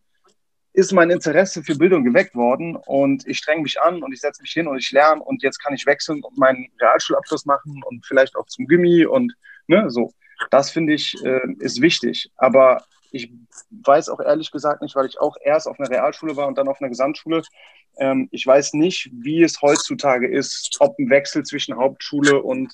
ist 0.75 0.93
mein 0.93 1.11
Interesse 1.11 1.63
für 1.63 1.77
Bildung 1.77 2.05
geweckt 2.05 2.35
worden 2.35 2.77
und 2.77 3.27
ich 3.27 3.39
streng 3.39 3.63
mich 3.63 3.81
an 3.81 4.03
und 4.03 4.13
ich 4.13 4.21
setze 4.21 4.41
mich 4.41 4.53
hin 4.53 4.67
und 4.67 4.79
ich 4.79 4.91
lerne 4.91 5.23
und 5.23 5.43
jetzt 5.43 5.63
kann 5.63 5.75
ich 5.75 5.85
wechseln 5.85 6.23
und 6.23 6.39
meinen 6.39 6.69
Realschulabschluss 6.81 7.45
machen 7.45 7.83
und 7.85 8.07
vielleicht 8.07 8.37
auch 8.37 8.47
zum 8.47 8.67
Gimmi 8.67 9.05
und 9.05 9.35
ne, 9.67 9.91
so. 9.91 10.13
Das 10.51 10.71
finde 10.71 10.95
ich 10.95 11.15
äh, 11.25 11.41
ist 11.59 11.81
wichtig. 11.83 12.31
Aber 12.37 12.85
ich 13.13 13.31
weiß 13.71 14.09
auch 14.09 14.21
ehrlich 14.21 14.51
gesagt 14.51 14.83
nicht, 14.83 14.97
weil 14.97 15.07
ich 15.07 15.21
auch 15.21 15.37
erst 15.45 15.69
auf 15.69 15.79
einer 15.79 15.91
Realschule 15.91 16.37
war 16.37 16.49
und 16.49 16.57
dann 16.57 16.69
auf 16.69 16.81
einer 16.81 16.89
Gesamtschule. 16.89 17.43
Ähm, 17.99 18.29
ich 18.33 18.47
weiß 18.47 18.73
nicht, 18.73 19.11
wie 19.13 19.43
es 19.43 19.61
heutzutage 19.61 20.27
ist, 20.27 20.77
ob 20.81 20.99
ein 20.99 21.11
Wechsel 21.11 21.45
zwischen 21.45 21.77
Hauptschule 21.77 22.43
und 22.43 22.73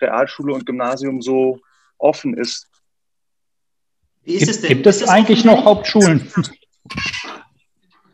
Realschule 0.00 0.54
und 0.54 0.66
Gymnasium 0.66 1.22
so 1.22 1.60
offen 1.98 2.34
ist. 2.34 2.68
Wie 4.24 4.34
ist 4.34 4.40
gibt, 4.40 4.50
es 4.50 4.60
denn? 4.60 4.68
Gibt 4.68 4.86
es 4.86 5.08
eigentlich 5.08 5.44
noch 5.44 5.64
Hauptschulen? 5.64 6.30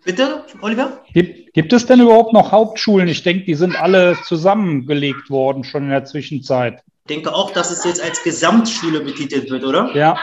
Bitte, 0.04 0.44
Oliver? 0.60 1.00
Gibt, 1.12 1.54
gibt 1.54 1.72
es 1.72 1.86
denn 1.86 2.00
überhaupt 2.00 2.32
noch 2.32 2.52
Hauptschulen? 2.52 3.08
Ich 3.08 3.22
denke, 3.22 3.46
die 3.46 3.54
sind 3.54 3.74
alle 3.80 4.16
zusammengelegt 4.24 5.30
worden 5.30 5.64
schon 5.64 5.84
in 5.84 5.90
der 5.90 6.04
Zwischenzeit. 6.04 6.82
Ich 7.06 7.14
denke 7.14 7.34
auch, 7.34 7.50
dass 7.50 7.70
es 7.70 7.84
jetzt 7.84 8.02
als 8.02 8.22
Gesamtschule 8.22 9.00
betitelt 9.00 9.50
wird, 9.50 9.64
oder? 9.64 9.90
Ja, 9.94 10.16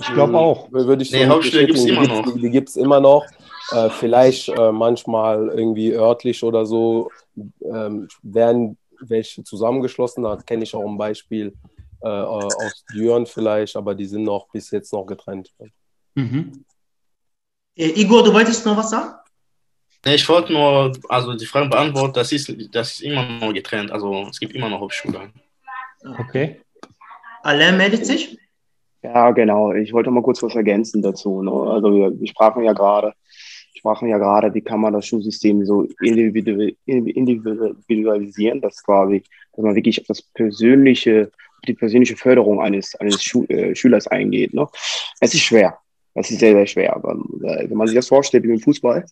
ich 0.00 0.12
glaube 0.14 0.36
auch. 0.36 0.70
Würde 0.72 1.02
ich 1.02 1.10
nee, 1.12 1.26
Hauptschule 1.26 1.66
gibt 1.66 1.78
es 1.78 1.84
immer 1.84 2.06
noch. 2.06 2.32
Die, 2.32 2.40
die 2.40 2.50
gibt 2.50 2.68
es 2.68 2.76
immer 2.76 3.00
noch. 3.00 3.24
Äh, 3.72 3.90
vielleicht 3.90 4.48
äh, 4.48 4.72
manchmal 4.72 5.48
irgendwie 5.48 5.92
örtlich 5.92 6.42
oder 6.42 6.66
so 6.66 7.10
ähm, 7.62 8.08
werden 8.22 8.76
welche 9.00 9.44
zusammengeschlossen. 9.44 10.22
Da 10.22 10.36
kenne 10.36 10.64
ich 10.64 10.74
auch 10.74 10.86
ein 10.86 10.98
Beispiel 10.98 11.54
äh, 12.02 12.08
aus 12.08 12.84
Düren 12.92 13.26
vielleicht, 13.26 13.76
aber 13.76 13.94
die 13.94 14.06
sind 14.06 14.24
noch 14.24 14.48
bis 14.48 14.70
jetzt 14.70 14.92
noch 14.92 15.04
getrennt. 15.04 15.52
Mhm. 16.14 16.64
Äh, 17.76 18.00
Igor, 18.00 18.24
du 18.24 18.32
wolltest 18.32 18.64
noch 18.66 18.76
was 18.76 18.90
sagen? 18.90 19.14
Ich 20.04 20.26
wollte 20.28 20.52
nur, 20.52 20.92
also 21.08 21.34
die 21.34 21.44
Frage 21.44 21.68
beantworten, 21.68 22.14
das 22.14 22.32
ist, 22.32 22.54
das 22.74 22.92
ist 22.92 23.02
immer 23.02 23.38
noch 23.38 23.52
getrennt. 23.52 23.90
Also 23.90 24.28
es 24.30 24.40
gibt 24.40 24.54
immer 24.54 24.70
noch 24.70 24.80
Hauptschulen. 24.80 25.32
Okay. 26.18 26.62
Alain 27.42 27.76
meldet 27.76 28.06
sich? 28.06 28.38
Ja, 29.02 29.30
genau. 29.30 29.72
Ich 29.72 29.92
wollte 29.92 30.10
mal 30.10 30.22
kurz 30.22 30.42
was 30.42 30.54
ergänzen 30.54 31.02
dazu. 31.02 31.42
Ne? 31.42 31.50
Also 31.50 31.92
wir, 31.92 32.18
wir 32.18 32.28
sprachen 32.28 32.64
ja 32.64 32.72
gerade, 32.72 33.12
sprachen 33.74 34.08
ja 34.08 34.18
gerade, 34.18 34.52
wie 34.54 34.60
kann 34.60 34.80
man 34.80 34.92
das 34.92 35.06
Schulsystem 35.06 35.64
so 35.64 35.88
individualisieren, 36.00 38.60
dass 38.60 38.82
quasi, 38.82 39.22
dass 39.52 39.64
man 39.64 39.74
wirklich 39.74 40.00
auf 40.00 40.06
das 40.06 40.22
persönliche, 40.22 41.30
die 41.66 41.74
persönliche 41.74 42.16
Förderung 42.16 42.60
eines, 42.60 42.94
eines 42.96 43.22
Schu 43.22 43.44
äh, 43.46 43.74
Schülers 43.74 44.06
eingeht. 44.06 44.54
Ne? 44.54 44.68
Es 45.20 45.34
ist 45.34 45.42
schwer. 45.42 45.78
Das 46.14 46.30
ist 46.30 46.40
sehr, 46.40 46.52
sehr 46.52 46.66
schwer. 46.66 46.96
Aber 46.96 47.12
äh, 47.44 47.68
wenn 47.68 47.76
man 47.76 47.86
sich 47.86 47.96
das 47.96 48.08
vorstellt 48.08 48.44
wie 48.44 48.52
im 48.52 48.60
Fußball, 48.60 49.04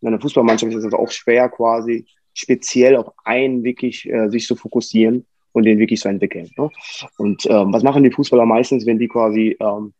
in 0.00 0.08
einer 0.08 0.20
Fußballmannschaft 0.20 0.72
ist 0.72 0.84
es 0.84 0.94
auch 0.94 1.10
schwer, 1.10 1.48
quasi 1.48 2.06
speziell 2.34 2.96
auf 2.96 3.12
einen 3.24 3.64
wirklich 3.64 4.08
äh, 4.08 4.28
sich 4.28 4.46
zu 4.46 4.56
fokussieren 4.56 5.26
und 5.52 5.64
den 5.64 5.78
wirklich 5.78 6.00
zu 6.00 6.08
entwickeln. 6.08 6.50
Ne? 6.56 6.70
Und 7.18 7.46
ähm, 7.46 7.72
was 7.72 7.82
machen 7.82 8.04
die 8.04 8.12
Fußballer 8.12 8.46
meistens, 8.46 8.86
wenn 8.86 8.98
die 8.98 9.08
quasi 9.08 9.56
ähm, 9.60 9.92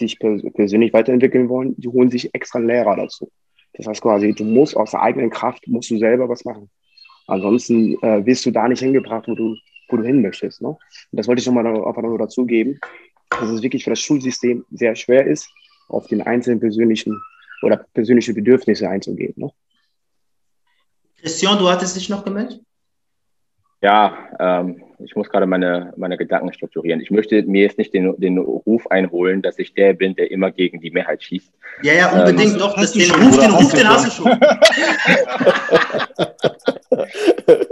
sich 0.00 0.18
pers 0.18 0.42
persönlich 0.54 0.92
weiterentwickeln 0.92 1.48
wollen? 1.48 1.74
Die 1.76 1.88
holen 1.88 2.10
sich 2.10 2.34
extra 2.34 2.58
Lehrer 2.58 2.96
dazu. 2.96 3.30
Das 3.74 3.86
heißt 3.86 4.02
quasi, 4.02 4.34
du 4.34 4.44
musst 4.44 4.76
aus 4.76 4.90
der 4.90 5.02
eigenen 5.02 5.30
Kraft, 5.30 5.66
musst 5.68 5.90
du 5.90 5.98
selber 5.98 6.28
was 6.28 6.44
machen. 6.44 6.68
Ansonsten 7.26 7.94
äh, 8.02 8.26
wirst 8.26 8.44
du 8.44 8.50
da 8.50 8.66
nicht 8.66 8.80
hingebracht, 8.80 9.28
wo 9.28 9.34
du, 9.34 9.56
wo 9.88 9.96
du 9.96 10.02
hin 10.02 10.20
möchtest. 10.20 10.60
Ne? 10.60 10.68
Und 10.68 10.78
das 11.12 11.28
wollte 11.28 11.40
ich 11.40 11.46
nochmal 11.46 11.66
einfach 11.66 12.02
nur 12.02 12.18
dazugeben, 12.18 12.80
dass 13.30 13.48
es 13.48 13.62
wirklich 13.62 13.84
für 13.84 13.90
das 13.90 14.00
Schulsystem 14.00 14.64
sehr 14.72 14.96
schwer 14.96 15.26
ist, 15.26 15.48
auf 15.88 16.08
den 16.08 16.22
einzelnen 16.22 16.58
persönlichen 16.58 17.20
oder 17.62 17.84
persönliche 17.94 18.34
Bedürfnisse 18.34 18.88
einzugehen. 18.88 19.34
Ne? 19.36 19.50
Christian, 21.20 21.58
du 21.58 21.68
hattest 21.68 21.96
dich 21.96 22.08
noch 22.08 22.24
gemeldet? 22.24 22.60
Ja, 23.82 24.28
ähm, 24.38 24.82
ich 25.04 25.16
muss 25.16 25.28
gerade 25.28 25.46
meine, 25.46 25.92
meine 25.96 26.16
Gedanken 26.16 26.52
strukturieren. 26.52 27.00
Ich 27.00 27.10
möchte 27.10 27.42
mir 27.42 27.62
jetzt 27.62 27.78
nicht 27.78 27.92
den, 27.94 28.14
den 28.18 28.38
Ruf 28.38 28.86
einholen, 28.88 29.42
dass 29.42 29.58
ich 29.58 29.74
der 29.74 29.94
bin, 29.94 30.14
der 30.14 30.30
immer 30.30 30.50
gegen 30.50 30.80
die 30.80 30.90
Mehrheit 30.90 31.22
schießt. 31.22 31.52
Ja, 31.82 31.92
ja, 31.92 32.10
unbedingt. 32.10 32.52
Ähm, 32.52 32.58
doch, 32.58 32.74
das, 32.74 32.92
den, 32.92 33.10
Ruf, 33.10 33.38
den 33.38 33.50
Ruf, 33.50 33.72
den 33.72 33.88
hast 33.88 34.06
du 34.06 34.10
schon. 34.10 34.32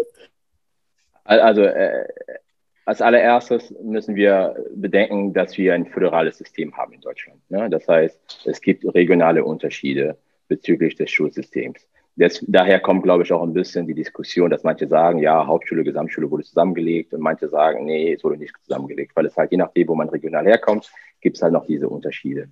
also, 1.24 1.62
äh, 1.62 2.04
als 2.84 3.02
allererstes 3.02 3.74
müssen 3.82 4.14
wir 4.14 4.56
bedenken, 4.74 5.34
dass 5.34 5.58
wir 5.58 5.74
ein 5.74 5.86
föderales 5.86 6.38
System 6.38 6.74
haben 6.74 6.94
in 6.94 7.02
Deutschland. 7.02 7.38
Ne? 7.50 7.68
Das 7.68 7.86
heißt, 7.86 8.46
es 8.46 8.60
gibt 8.62 8.84
regionale 8.94 9.44
Unterschiede 9.44 10.16
bezüglich 10.48 10.96
des 10.96 11.10
Schulsystems. 11.10 11.86
Das, 12.18 12.44
daher 12.48 12.80
kommt, 12.80 13.04
glaube 13.04 13.22
ich, 13.22 13.32
auch 13.32 13.44
ein 13.44 13.52
bisschen 13.52 13.86
die 13.86 13.94
Diskussion, 13.94 14.50
dass 14.50 14.64
manche 14.64 14.88
sagen, 14.88 15.20
ja, 15.20 15.46
Hauptschule, 15.46 15.84
Gesamtschule 15.84 16.28
wurde 16.28 16.42
zusammengelegt 16.42 17.14
und 17.14 17.20
manche 17.20 17.48
sagen, 17.48 17.84
nee, 17.84 18.12
es 18.12 18.24
wurde 18.24 18.38
nicht 18.38 18.54
zusammengelegt, 18.64 19.14
weil 19.14 19.26
es 19.26 19.36
halt 19.36 19.52
je 19.52 19.58
nachdem, 19.58 19.86
wo 19.86 19.94
man 19.94 20.08
regional 20.08 20.44
herkommt, 20.44 20.90
gibt 21.20 21.36
es 21.36 21.42
halt 21.42 21.52
noch 21.52 21.64
diese 21.66 21.88
Unterschiede. 21.88 22.48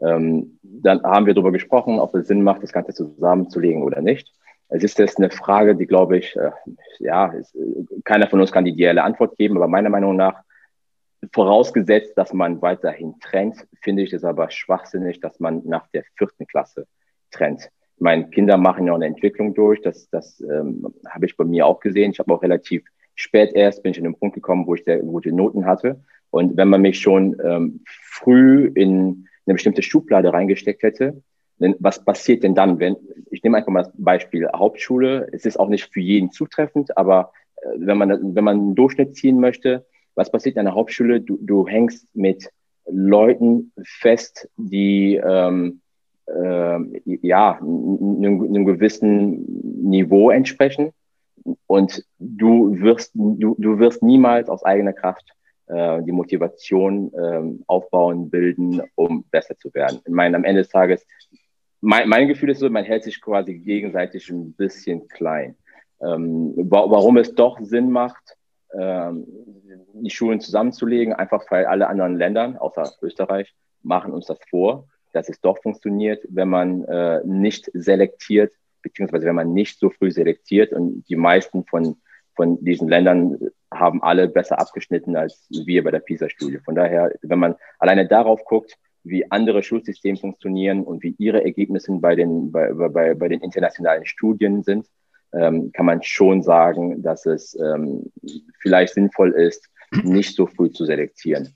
Ähm, 0.00 0.60
dann 0.62 1.02
haben 1.02 1.26
wir 1.26 1.34
darüber 1.34 1.50
gesprochen, 1.50 1.98
ob 1.98 2.14
es 2.14 2.28
Sinn 2.28 2.44
macht, 2.44 2.62
das 2.62 2.72
Ganze 2.72 2.94
zusammenzulegen 2.94 3.82
oder 3.82 4.00
nicht. 4.00 4.32
Es 4.68 4.84
ist 4.84 4.96
jetzt 5.00 5.18
eine 5.18 5.30
Frage, 5.30 5.74
die, 5.74 5.86
glaube 5.86 6.18
ich, 6.18 6.36
äh, 6.36 6.52
ja, 7.00 7.26
ist, 7.32 7.56
keiner 8.04 8.28
von 8.28 8.40
uns 8.40 8.52
kann 8.52 8.64
die 8.64 8.70
ideale 8.70 9.02
Antwort 9.02 9.36
geben, 9.36 9.56
aber 9.56 9.66
meiner 9.66 9.90
Meinung 9.90 10.14
nach, 10.14 10.44
vorausgesetzt, 11.32 12.16
dass 12.16 12.32
man 12.32 12.62
weiterhin 12.62 13.18
trennt, 13.20 13.66
finde 13.82 14.02
ich 14.02 14.12
es 14.12 14.24
aber 14.24 14.50
schwachsinnig, 14.50 15.20
dass 15.20 15.40
man 15.40 15.62
nach 15.64 15.86
der 15.88 16.04
vierten 16.16 16.46
Klasse 16.46 16.86
trennt. 17.30 17.70
Meine 18.00 18.28
Kinder 18.30 18.56
machen 18.56 18.86
ja 18.86 18.92
auch 18.92 18.96
eine 18.96 19.06
Entwicklung 19.06 19.54
durch, 19.54 19.80
das, 19.82 20.08
das 20.10 20.40
ähm, 20.40 20.86
habe 21.08 21.26
ich 21.26 21.36
bei 21.36 21.44
mir 21.44 21.66
auch 21.66 21.80
gesehen. 21.80 22.10
Ich 22.10 22.18
habe 22.18 22.32
auch 22.32 22.42
relativ 22.42 22.82
spät 23.14 23.52
erst, 23.54 23.82
bin 23.82 23.92
ich 23.92 23.98
in 23.98 24.04
den 24.04 24.14
Punkt 24.14 24.34
gekommen, 24.34 24.66
wo 24.66 24.74
ich 24.74 24.84
sehr 24.84 24.98
gute 24.98 25.32
Noten 25.32 25.66
hatte. 25.66 26.00
Und 26.30 26.56
wenn 26.56 26.68
man 26.68 26.80
mich 26.80 26.98
schon 26.98 27.36
ähm, 27.44 27.80
früh 27.84 28.70
in 28.74 29.26
eine 29.46 29.54
bestimmte 29.54 29.82
Schublade 29.82 30.32
reingesteckt 30.32 30.82
hätte, 30.82 31.22
was 31.78 32.02
passiert 32.04 32.42
denn 32.42 32.54
dann, 32.54 32.78
wenn, 32.78 32.96
ich 33.30 33.42
nehme 33.42 33.58
einfach 33.58 33.72
mal 33.72 33.82
das 33.82 33.92
Beispiel 33.96 34.48
Hauptschule, 34.48 35.28
es 35.32 35.44
ist 35.44 35.60
auch 35.60 35.68
nicht 35.68 35.92
für 35.92 36.00
jeden 36.00 36.30
zutreffend, 36.30 36.96
aber 36.96 37.32
äh, 37.56 37.68
wenn 37.76 37.98
man, 37.98 38.34
wenn 38.34 38.44
man 38.44 38.58
einen 38.58 38.74
Durchschnitt 38.74 39.14
ziehen 39.14 39.40
möchte, 39.40 39.86
was 40.14 40.30
passiert 40.30 40.56
in 40.56 40.60
einer 40.60 40.74
Hauptschule? 40.74 41.20
Du, 41.20 41.38
du 41.40 41.66
hängst 41.66 42.08
mit 42.14 42.50
Leuten 42.86 43.72
fest, 43.84 44.48
die 44.56 45.20
ähm, 45.22 45.80
äh, 45.82 45.89
ja 47.22 47.58
einem, 47.58 48.42
einem 48.42 48.64
gewissen 48.64 49.44
Niveau 49.88 50.30
entsprechen 50.30 50.92
und 51.66 52.04
du 52.18 52.80
wirst 52.80 53.12
du, 53.14 53.56
du 53.58 53.78
wirst 53.78 54.02
niemals 54.02 54.48
aus 54.48 54.62
eigener 54.64 54.92
Kraft 54.92 55.24
äh, 55.66 56.02
die 56.02 56.12
Motivation 56.12 57.12
äh, 57.14 57.64
aufbauen, 57.66 58.30
bilden, 58.30 58.82
um 58.94 59.24
besser 59.30 59.56
zu 59.56 59.72
werden. 59.74 60.00
Ich 60.04 60.12
meine, 60.12 60.36
am 60.36 60.44
Ende 60.44 60.62
des 60.62 60.70
Tages 60.70 61.04
mein, 61.80 62.08
mein 62.08 62.28
Gefühl 62.28 62.50
ist 62.50 62.60
so, 62.60 62.68
man 62.68 62.84
hält 62.84 63.04
sich 63.04 63.20
quasi 63.20 63.54
gegenseitig 63.54 64.28
ein 64.30 64.52
bisschen 64.52 65.08
klein. 65.08 65.56
Ähm, 66.02 66.54
warum 66.56 67.16
es 67.16 67.34
doch 67.34 67.58
Sinn 67.60 67.90
macht, 67.90 68.36
ähm, 68.78 69.26
die 69.94 70.10
Schulen 70.10 70.40
zusammenzulegen, 70.40 71.12
einfach 71.12 71.44
weil 71.50 71.66
alle 71.66 71.88
anderen 71.88 72.16
Länder, 72.16 72.56
außer 72.58 72.90
Österreich, 73.02 73.54
machen 73.82 74.12
uns 74.12 74.26
das 74.26 74.38
vor, 74.48 74.88
dass 75.12 75.28
es 75.28 75.40
doch 75.40 75.58
funktioniert, 75.62 76.24
wenn 76.28 76.48
man 76.48 76.84
äh, 76.84 77.20
nicht 77.24 77.70
selektiert, 77.74 78.52
beziehungsweise 78.82 79.26
wenn 79.26 79.34
man 79.34 79.52
nicht 79.52 79.78
so 79.78 79.90
früh 79.90 80.10
selektiert. 80.10 80.72
Und 80.72 81.04
die 81.08 81.16
meisten 81.16 81.64
von, 81.64 81.96
von 82.34 82.62
diesen 82.64 82.88
Ländern 82.88 83.38
haben 83.72 84.02
alle 84.02 84.28
besser 84.28 84.58
abgeschnitten 84.58 85.16
als 85.16 85.46
wir 85.50 85.84
bei 85.84 85.90
der 85.90 86.00
PISA-Studie. 86.00 86.58
Von 86.64 86.74
daher, 86.74 87.12
wenn 87.22 87.38
man 87.38 87.56
alleine 87.78 88.06
darauf 88.06 88.44
guckt, 88.44 88.76
wie 89.02 89.30
andere 89.30 89.62
Schulsysteme 89.62 90.18
funktionieren 90.18 90.82
und 90.82 91.02
wie 91.02 91.14
ihre 91.18 91.42
Ergebnisse 91.42 91.92
bei 91.92 92.14
den, 92.16 92.52
bei, 92.52 92.72
bei, 92.72 93.14
bei 93.14 93.28
den 93.28 93.40
internationalen 93.40 94.04
Studien 94.04 94.62
sind, 94.62 94.86
ähm, 95.32 95.70
kann 95.72 95.86
man 95.86 96.02
schon 96.02 96.42
sagen, 96.42 97.02
dass 97.02 97.24
es 97.26 97.58
ähm, 97.58 98.10
vielleicht 98.60 98.94
sinnvoll 98.94 99.32
ist, 99.32 99.68
nicht 100.02 100.34
so 100.36 100.46
früh 100.46 100.70
zu 100.70 100.84
selektieren. 100.84 101.54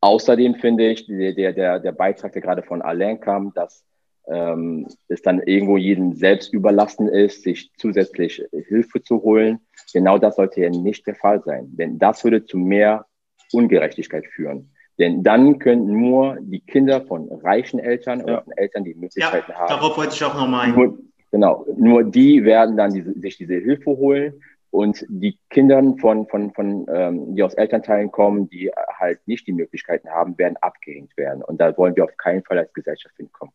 Außerdem 0.00 0.54
finde 0.54 0.90
ich, 0.90 1.06
der, 1.06 1.52
der, 1.52 1.78
der 1.78 1.92
Beitrag, 1.92 2.32
der 2.32 2.42
gerade 2.42 2.62
von 2.62 2.80
Alain 2.80 3.20
kam, 3.20 3.52
dass 3.52 3.84
ähm, 4.26 4.86
es 5.08 5.22
dann 5.22 5.40
irgendwo 5.42 5.76
jedem 5.76 6.14
selbst 6.14 6.52
überlassen 6.52 7.08
ist, 7.08 7.42
sich 7.42 7.70
zusätzlich 7.76 8.42
Hilfe 8.68 9.02
zu 9.02 9.22
holen. 9.22 9.60
Genau 9.92 10.18
das 10.18 10.36
sollte 10.36 10.62
ja 10.62 10.70
nicht 10.70 11.06
der 11.06 11.16
Fall 11.16 11.42
sein, 11.42 11.68
denn 11.76 11.98
das 11.98 12.24
würde 12.24 12.44
zu 12.44 12.56
mehr 12.56 13.06
Ungerechtigkeit 13.52 14.26
führen. 14.26 14.72
Denn 14.98 15.22
dann 15.22 15.58
könnten 15.58 15.98
nur 15.98 16.38
die 16.40 16.60
Kinder 16.60 17.00
von 17.00 17.28
reichen 17.42 17.80
Eltern 17.80 18.20
ja. 18.20 18.24
oder 18.24 18.44
Eltern, 18.56 18.84
die 18.84 18.94
Möglichkeiten 18.94 19.50
ja, 19.50 19.58
haben. 19.58 19.68
Darauf 19.68 19.96
wollte 19.96 20.14
ich 20.14 20.22
auch 20.24 20.34
nochmal 20.34 20.66
ein. 20.66 20.74
Nur, 20.74 20.98
genau, 21.30 21.66
nur 21.76 22.04
die 22.04 22.44
werden 22.44 22.76
dann 22.76 22.92
diese, 22.92 23.18
sich 23.18 23.36
diese 23.36 23.54
Hilfe 23.54 23.90
holen 23.90 24.34
und 24.70 25.04
die 25.08 25.38
Kindern 25.50 25.98
von, 25.98 26.26
von, 26.28 26.52
von 26.54 26.86
ähm, 26.92 27.34
die 27.34 27.42
aus 27.42 27.54
Elternteilen 27.54 28.10
kommen, 28.10 28.48
die 28.48 28.70
halt 28.98 29.20
nicht 29.26 29.46
die 29.46 29.52
Möglichkeiten 29.52 30.08
haben, 30.08 30.38
werden 30.38 30.56
abgehängt 30.60 31.16
werden. 31.16 31.42
Und 31.42 31.60
da 31.60 31.76
wollen 31.76 31.96
wir 31.96 32.04
auf 32.04 32.16
keinen 32.16 32.44
Fall 32.44 32.58
als 32.58 32.72
Gesellschaft 32.72 33.16
hinkommen. 33.16 33.52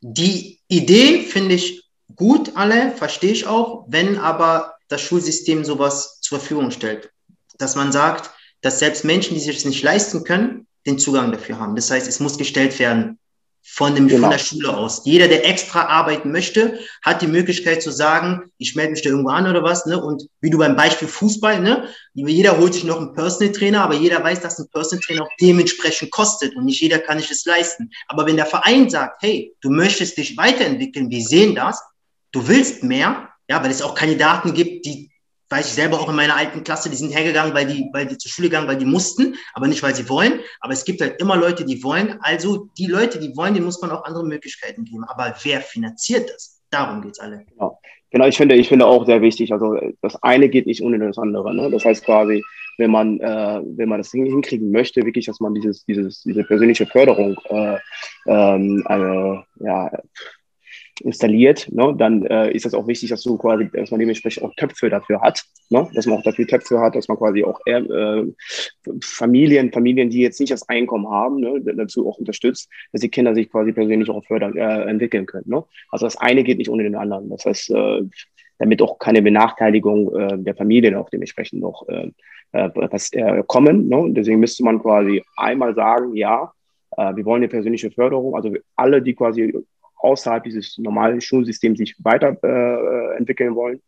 Die 0.00 0.58
Idee 0.68 1.20
finde 1.20 1.54
ich 1.54 1.88
gut, 2.16 2.56
alle, 2.56 2.90
verstehe 2.90 3.32
ich 3.32 3.46
auch, 3.46 3.84
wenn 3.88 4.18
aber 4.18 4.74
das 4.88 5.00
Schulsystem 5.00 5.64
sowas 5.64 6.20
zur 6.20 6.38
Verfügung 6.38 6.70
stellt. 6.70 7.12
Dass 7.58 7.76
man 7.76 7.92
sagt, 7.92 8.30
dass 8.60 8.80
selbst 8.80 9.04
Menschen, 9.04 9.34
die 9.34 9.40
sich 9.40 9.54
das 9.54 9.64
nicht 9.64 9.82
leisten 9.82 10.24
können, 10.24 10.66
den 10.86 10.98
Zugang 10.98 11.30
dafür 11.30 11.60
haben. 11.60 11.76
Das 11.76 11.90
heißt, 11.90 12.08
es 12.08 12.18
muss 12.18 12.36
gestellt 12.36 12.78
werden 12.80 13.18
von, 13.64 13.94
dem, 13.94 14.08
genau. 14.08 14.22
von 14.22 14.30
der 14.30 14.38
Schule 14.38 14.76
aus. 14.76 15.02
Jeder, 15.04 15.28
der 15.28 15.48
extra 15.48 15.86
arbeiten 15.86 16.32
möchte, 16.32 16.80
hat 17.02 17.22
die 17.22 17.28
Möglichkeit 17.28 17.82
zu 17.82 17.90
sagen, 17.90 18.50
ich 18.58 18.74
melde 18.74 18.92
mich 18.92 19.02
da 19.02 19.10
irgendwo 19.10 19.30
an 19.30 19.46
oder 19.46 19.62
was. 19.62 19.86
Ne? 19.86 20.02
Und 20.02 20.24
wie 20.40 20.50
du 20.50 20.58
beim 20.58 20.74
Beispiel 20.74 21.08
Fußball, 21.08 21.60
ne? 21.60 21.88
jeder 22.12 22.58
holt 22.58 22.74
sich 22.74 22.84
noch 22.84 22.98
einen 22.98 23.14
Personal 23.14 23.52
Trainer, 23.52 23.82
aber 23.82 23.94
jeder 23.94 24.22
weiß, 24.22 24.40
dass 24.40 24.58
ein 24.58 24.68
Personal 24.72 25.02
Trainer 25.04 25.22
auch 25.22 25.30
dementsprechend 25.40 26.10
kostet 26.10 26.56
und 26.56 26.64
nicht 26.64 26.80
jeder 26.80 26.98
kann 26.98 27.18
sich 27.18 27.28
das 27.28 27.44
leisten. 27.44 27.90
Aber 28.08 28.26
wenn 28.26 28.36
der 28.36 28.46
Verein 28.46 28.90
sagt, 28.90 29.22
hey, 29.22 29.54
du 29.60 29.70
möchtest 29.70 30.18
dich 30.18 30.36
weiterentwickeln, 30.36 31.08
wir 31.10 31.22
sehen 31.22 31.54
das, 31.54 31.80
du 32.32 32.48
willst 32.48 32.82
mehr, 32.82 33.28
ja, 33.48 33.62
weil 33.62 33.70
es 33.70 33.82
auch 33.82 33.94
Kandidaten 33.94 34.54
gibt, 34.54 34.86
die 34.86 35.11
weiß 35.52 35.68
ich 35.68 35.74
selber 35.74 36.00
auch 36.00 36.08
in 36.08 36.16
meiner 36.16 36.36
alten 36.36 36.64
Klasse, 36.64 36.90
die 36.90 36.96
sind 36.96 37.14
hergegangen, 37.14 37.54
weil 37.54 37.66
die, 37.66 37.88
weil 37.92 38.06
die 38.06 38.18
zur 38.18 38.30
Schule 38.30 38.48
gegangen, 38.48 38.66
weil 38.66 38.78
die 38.78 38.86
mussten, 38.86 39.36
aber 39.54 39.68
nicht, 39.68 39.82
weil 39.82 39.94
sie 39.94 40.08
wollen. 40.08 40.40
Aber 40.60 40.72
es 40.72 40.84
gibt 40.84 41.00
halt 41.00 41.20
immer 41.20 41.36
Leute, 41.36 41.64
die 41.64 41.84
wollen. 41.84 42.18
Also 42.20 42.68
die 42.78 42.86
Leute, 42.86 43.20
die 43.20 43.36
wollen, 43.36 43.54
denen 43.54 43.66
muss 43.66 43.80
man 43.80 43.90
auch 43.90 44.04
andere 44.04 44.24
Möglichkeiten 44.24 44.84
geben. 44.84 45.04
Aber 45.04 45.34
wer 45.42 45.60
finanziert 45.60 46.30
das? 46.30 46.60
Darum 46.70 47.02
geht 47.02 47.12
es 47.12 47.20
alle. 47.20 47.44
Genau. 47.50 47.78
genau, 48.10 48.26
ich 48.26 48.36
finde, 48.36 48.54
ich 48.54 48.68
finde 48.68 48.86
auch 48.86 49.04
sehr 49.04 49.20
wichtig. 49.20 49.52
Also 49.52 49.78
das 50.00 50.20
eine 50.22 50.48
geht 50.48 50.66
nicht 50.66 50.82
ohne 50.82 50.98
das 50.98 51.18
andere. 51.18 51.54
Ne? 51.54 51.70
Das 51.70 51.84
heißt 51.84 52.04
quasi, 52.04 52.42
wenn 52.78 52.90
man, 52.90 53.20
äh, 53.20 53.60
wenn 53.76 53.88
man 53.88 54.00
das 54.00 54.10
hinkriegen 54.10 54.70
möchte, 54.70 55.04
wirklich, 55.04 55.26
dass 55.26 55.40
man 55.40 55.54
dieses, 55.54 55.84
dieses, 55.84 56.22
diese 56.22 56.44
persönliche 56.44 56.86
Förderung 56.86 57.36
äh, 57.50 57.76
ähm, 58.26 58.82
äh, 58.88 59.64
ja, 59.64 59.90
installiert, 61.04 61.68
ne, 61.70 61.94
dann 61.96 62.24
äh, 62.26 62.52
ist 62.52 62.64
das 62.64 62.74
auch 62.74 62.86
wichtig, 62.86 63.10
dass 63.10 63.22
du 63.22 63.36
quasi, 63.36 63.68
dass 63.72 63.90
man 63.90 64.00
dementsprechend 64.00 64.44
auch 64.44 64.54
Töpfe 64.56 64.88
dafür 64.90 65.20
hat, 65.20 65.42
ne, 65.70 65.88
dass 65.94 66.06
man 66.06 66.18
auch 66.18 66.22
dafür 66.22 66.46
Töpfe 66.46 66.80
hat, 66.80 66.94
dass 66.94 67.08
man 67.08 67.18
quasi 67.18 67.44
auch 67.44 67.60
äh, 67.66 68.24
Familien, 69.02 69.72
Familien, 69.72 70.10
die 70.10 70.20
jetzt 70.20 70.40
nicht 70.40 70.52
das 70.52 70.68
Einkommen 70.68 71.08
haben, 71.08 71.40
ne, 71.40 71.60
dazu 71.60 72.08
auch 72.08 72.18
unterstützt, 72.18 72.68
dass 72.92 73.00
die 73.00 73.08
Kinder 73.08 73.34
sich 73.34 73.50
quasi 73.50 73.72
persönlich 73.72 74.08
auch 74.10 74.24
fördern, 74.24 74.56
äh, 74.56 74.82
entwickeln 74.84 75.26
können. 75.26 75.48
Ne? 75.48 75.64
Also 75.90 76.06
das 76.06 76.16
eine 76.16 76.44
geht 76.44 76.58
nicht 76.58 76.70
ohne 76.70 76.82
den 76.82 76.94
anderen. 76.94 77.30
Das 77.30 77.44
heißt, 77.44 77.70
äh, 77.70 78.02
damit 78.58 78.80
auch 78.80 78.98
keine 78.98 79.22
Benachteiligung 79.22 80.14
äh, 80.14 80.38
der 80.38 80.54
Familien 80.54 80.94
auch 80.94 81.10
dementsprechend 81.10 81.60
noch 81.60 81.88
äh, 81.88 82.10
äh, 82.52 82.70
was, 82.74 83.12
äh, 83.12 83.42
kommen. 83.46 83.88
Ne? 83.88 84.06
Deswegen 84.10 84.40
müsste 84.40 84.64
man 84.64 84.80
quasi 84.80 85.22
einmal 85.36 85.74
sagen, 85.74 86.14
ja, 86.14 86.52
äh, 86.96 87.16
wir 87.16 87.24
wollen 87.24 87.42
eine 87.42 87.48
persönliche 87.48 87.90
Förderung, 87.90 88.36
also 88.36 88.52
alle, 88.76 89.02
die 89.02 89.14
quasi 89.14 89.54
außerhalb 90.02 90.44
dieses 90.44 90.78
normalen 90.78 91.20
Schulsystems 91.20 91.78
sich 91.78 91.96
weiterentwickeln 91.98 93.52
äh, 93.52 93.56
wollen, 93.56 93.80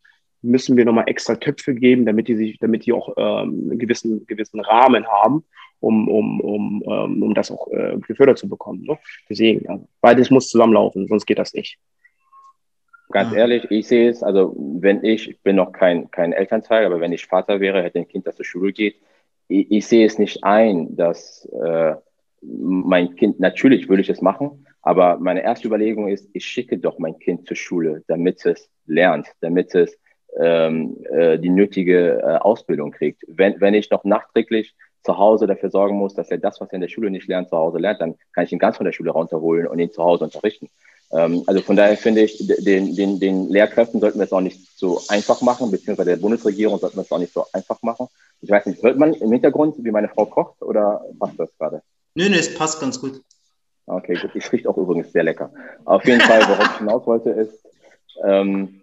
müssen 0.43 0.77
wir 0.77 0.85
nochmal 0.85 1.09
extra 1.09 1.37
Töpfe 1.37 1.75
geben, 1.75 2.05
damit 2.05 2.29
die 2.29 2.37
sich, 2.37 2.59
damit 2.59 2.87
die 2.87 2.93
auch 2.93 3.15
ähm, 3.17 3.71
einen 3.71 3.79
gewissen, 3.79 4.27
gewissen 4.27 4.61
Rahmen 4.61 5.07
haben, 5.07 5.45
um, 5.81 6.09
um, 6.09 6.41
um, 6.41 6.83
um, 6.83 7.23
um 7.23 7.35
das 7.35 7.51
auch 7.51 7.69
äh, 7.73 7.97
gefördert 8.07 8.39
zu 8.39 8.49
bekommen. 8.49 8.83
Ne? 8.83 8.99
Deswegen, 9.29 9.65
ja, 9.65 9.81
beides 10.01 10.31
muss 10.31 10.51
zusammenlaufen, 10.51 11.09
sonst 11.09 11.27
geht 11.27 11.39
das 11.39 11.55
nicht. 11.55 11.79
Ganz 13.11 13.33
ehrlich, 13.33 13.71
ich 13.71 13.87
sehe 13.87 14.11
es, 14.11 14.23
also 14.23 14.55
wenn 14.81 15.05
ich, 15.05 15.31
ich 15.31 15.41
bin 15.41 15.57
noch 15.57 15.73
kein, 15.73 16.11
kein 16.11 16.33
Elternteil, 16.33 16.85
aber 16.87 17.01
wenn 17.01 17.13
ich 17.13 17.27
Vater 17.27 17.61
wäre, 17.61 17.83
hätte 17.83 17.99
ein 17.99 18.09
Kind, 18.09 18.27
das 18.27 18.37
zur 18.37 18.45
Schule 18.45 18.73
geht, 18.73 18.97
ich, 19.49 19.71
ich 19.71 19.87
sehe 19.87 20.07
es 20.07 20.19
nicht 20.19 20.43
ein, 20.43 20.97
dass 20.97 21.49
äh, 21.63 21.95
mein 22.43 23.15
Kind, 23.17 23.41
natürlich 23.41 23.89
würde 23.89 24.03
ich 24.03 24.11
es 24.11 24.21
machen, 24.21 24.67
aber 24.85 25.17
meine 25.19 25.43
erste 25.43 25.67
Überlegung 25.67 26.09
ist, 26.09 26.29
ich 26.35 26.45
schicke 26.45 26.79
doch 26.79 26.99
mein 26.99 27.19
Kind 27.19 27.49
zur 27.49 27.57
Schule, 27.57 28.05
damit 28.07 28.45
es 28.45 28.69
lernt, 28.87 29.29
damit 29.41 29.75
es 29.75 29.99
ähm, 30.39 30.99
äh, 31.11 31.39
die 31.39 31.49
nötige 31.49 32.21
äh, 32.21 32.37
Ausbildung 32.37 32.91
kriegt. 32.91 33.23
Wenn, 33.27 33.61
wenn 33.61 33.73
ich 33.73 33.91
noch 33.91 34.05
nachträglich 34.05 34.75
zu 35.03 35.17
Hause 35.17 35.47
dafür 35.47 35.71
sorgen 35.71 35.97
muss, 35.97 36.15
dass 36.15 36.31
er 36.31 36.39
das, 36.39 36.61
was 36.61 36.69
er 36.69 36.75
in 36.75 36.81
der 36.83 36.89
Schule 36.89 37.11
nicht 37.11 37.29
lernt, 37.29 37.49
zu 37.49 37.57
Hause 37.57 37.79
lernt, 37.79 38.01
dann 38.01 38.17
kann 38.35 38.45
ich 38.45 38.53
ihn 38.53 38.59
ganz 38.59 38.77
von 38.77 38.85
der 38.85 38.93
Schule 38.93 39.11
runterholen 39.11 39.67
und 39.67 39.79
ihn 39.79 39.91
zu 39.91 40.03
Hause 40.03 40.25
unterrichten. 40.25 40.69
Ähm, 41.13 41.45
also 41.47 41.63
von 41.63 41.77
daher 41.77 41.97
finde 41.97 42.23
ich, 42.23 42.47
den, 42.47 42.95
den, 42.95 43.21
den 43.21 43.49
Lehrkräften 43.49 44.01
sollten 44.01 44.19
wir 44.19 44.25
es 44.25 44.33
auch 44.33 44.43
nicht 44.43 44.79
so 44.79 45.01
einfach 45.09 45.41
machen, 45.41 45.71
beziehungsweise 45.71 46.11
der 46.11 46.17
Bundesregierung 46.17 46.79
sollten 46.79 46.97
wir 46.97 47.03
es 47.03 47.13
auch 47.13 47.19
nicht 47.19 47.33
so 47.33 47.47
einfach 47.55 47.81
machen. 47.81 48.09
Ich 48.43 48.51
weiß 48.51 48.67
nicht, 48.67 48.83
hört 48.83 48.99
man 48.99 49.15
im 49.15 49.33
Hintergrund, 49.33 49.77
wie 49.79 49.91
meine 49.91 50.09
Frau 50.09 50.27
kocht 50.27 50.61
oder 50.61 51.03
passt 51.19 51.39
das 51.39 51.51
gerade? 51.59 51.81
Nö, 52.15 52.29
nö, 52.29 52.37
es 52.37 52.55
passt 52.55 52.81
ganz 52.81 53.01
gut. 53.01 53.23
Okay, 53.87 54.15
gut. 54.15 54.35
Es 54.35 54.53
riecht 54.53 54.67
auch 54.67 54.79
übrigens 54.79 55.13
sehr 55.13 55.25
lecker. 55.25 55.53
Auf 55.85 56.05
jeden 56.07 56.21
Fall, 56.21 56.41
worauf 56.43 56.73
ich 56.73 56.79
hinaus 56.79 57.07
wollte, 57.07 57.31
ist, 57.31 57.67
ähm, 58.25 58.83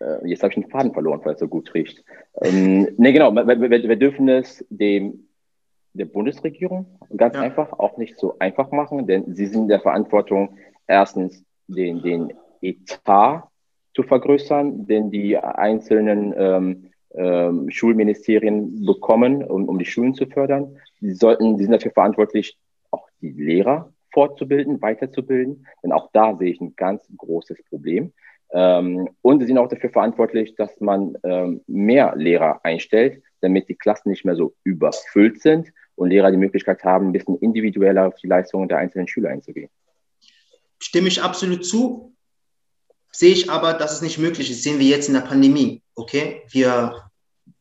äh, 0.00 0.28
jetzt 0.28 0.42
habe 0.42 0.52
ich 0.52 0.60
den 0.60 0.70
Faden 0.70 0.92
verloren, 0.92 1.20
weil 1.24 1.34
es 1.34 1.40
so 1.40 1.48
gut 1.48 1.74
riecht. 1.74 2.04
Ähm, 2.40 2.88
nee, 2.96 3.12
genau, 3.12 3.32
wir, 3.32 3.46
wir, 3.46 3.70
wir 3.70 3.96
dürfen 3.96 4.28
es 4.28 4.64
dem 4.70 5.24
der 5.94 6.04
Bundesregierung 6.04 6.86
ganz 7.16 7.34
ja. 7.34 7.40
einfach 7.42 7.72
auch 7.72 7.96
nicht 7.96 8.18
so 8.18 8.38
einfach 8.38 8.70
machen, 8.70 9.06
denn 9.06 9.34
sie 9.34 9.46
sind 9.46 9.68
der 9.68 9.80
Verantwortung, 9.80 10.56
erstens 10.86 11.44
den, 11.66 12.02
den 12.02 12.32
Etat 12.62 13.48
zu 13.94 14.02
vergrößern, 14.02 14.86
den 14.86 15.10
die 15.10 15.36
einzelnen 15.36 16.34
ähm, 16.36 16.90
ähm, 17.14 17.70
Schulministerien 17.70 18.84
bekommen, 18.84 19.42
um, 19.42 19.68
um 19.68 19.78
die 19.78 19.84
Schulen 19.84 20.14
zu 20.14 20.26
fördern. 20.26 20.76
Sie 21.00 21.14
sollten, 21.14 21.56
sie 21.56 21.64
sind 21.64 21.72
dafür 21.72 21.92
verantwortlich, 21.92 22.56
die 23.20 23.30
Lehrer 23.30 23.92
fortzubilden, 24.12 24.80
weiterzubilden. 24.80 25.66
Denn 25.82 25.92
auch 25.92 26.10
da 26.12 26.36
sehe 26.36 26.50
ich 26.50 26.60
ein 26.60 26.74
ganz 26.76 27.02
großes 27.16 27.62
Problem. 27.68 28.12
Ähm, 28.50 29.08
und 29.22 29.40
sie 29.40 29.46
sind 29.46 29.58
auch 29.58 29.68
dafür 29.68 29.90
verantwortlich, 29.90 30.54
dass 30.54 30.80
man 30.80 31.16
ähm, 31.22 31.60
mehr 31.66 32.14
Lehrer 32.16 32.60
einstellt, 32.64 33.22
damit 33.40 33.68
die 33.68 33.74
Klassen 33.74 34.08
nicht 34.08 34.24
mehr 34.24 34.36
so 34.36 34.54
überfüllt 34.64 35.42
sind 35.42 35.70
und 35.96 36.10
Lehrer 36.10 36.30
die 36.30 36.38
Möglichkeit 36.38 36.82
haben, 36.84 37.08
ein 37.08 37.12
bisschen 37.12 37.38
individueller 37.38 38.08
auf 38.08 38.14
die 38.16 38.26
Leistungen 38.26 38.68
der 38.68 38.78
einzelnen 38.78 39.08
Schüler 39.08 39.30
einzugehen. 39.30 39.68
Stimme 40.78 41.08
ich 41.08 41.22
absolut 41.22 41.64
zu. 41.64 42.14
Sehe 43.10 43.32
ich 43.32 43.50
aber, 43.50 43.74
dass 43.74 43.94
es 43.94 44.02
nicht 44.02 44.18
möglich 44.18 44.50
ist. 44.50 44.62
Sehen 44.62 44.78
wir 44.78 44.86
jetzt 44.86 45.08
in 45.08 45.14
der 45.14 45.22
Pandemie. 45.22 45.82
Okay, 45.94 46.42
wir, 46.50 47.10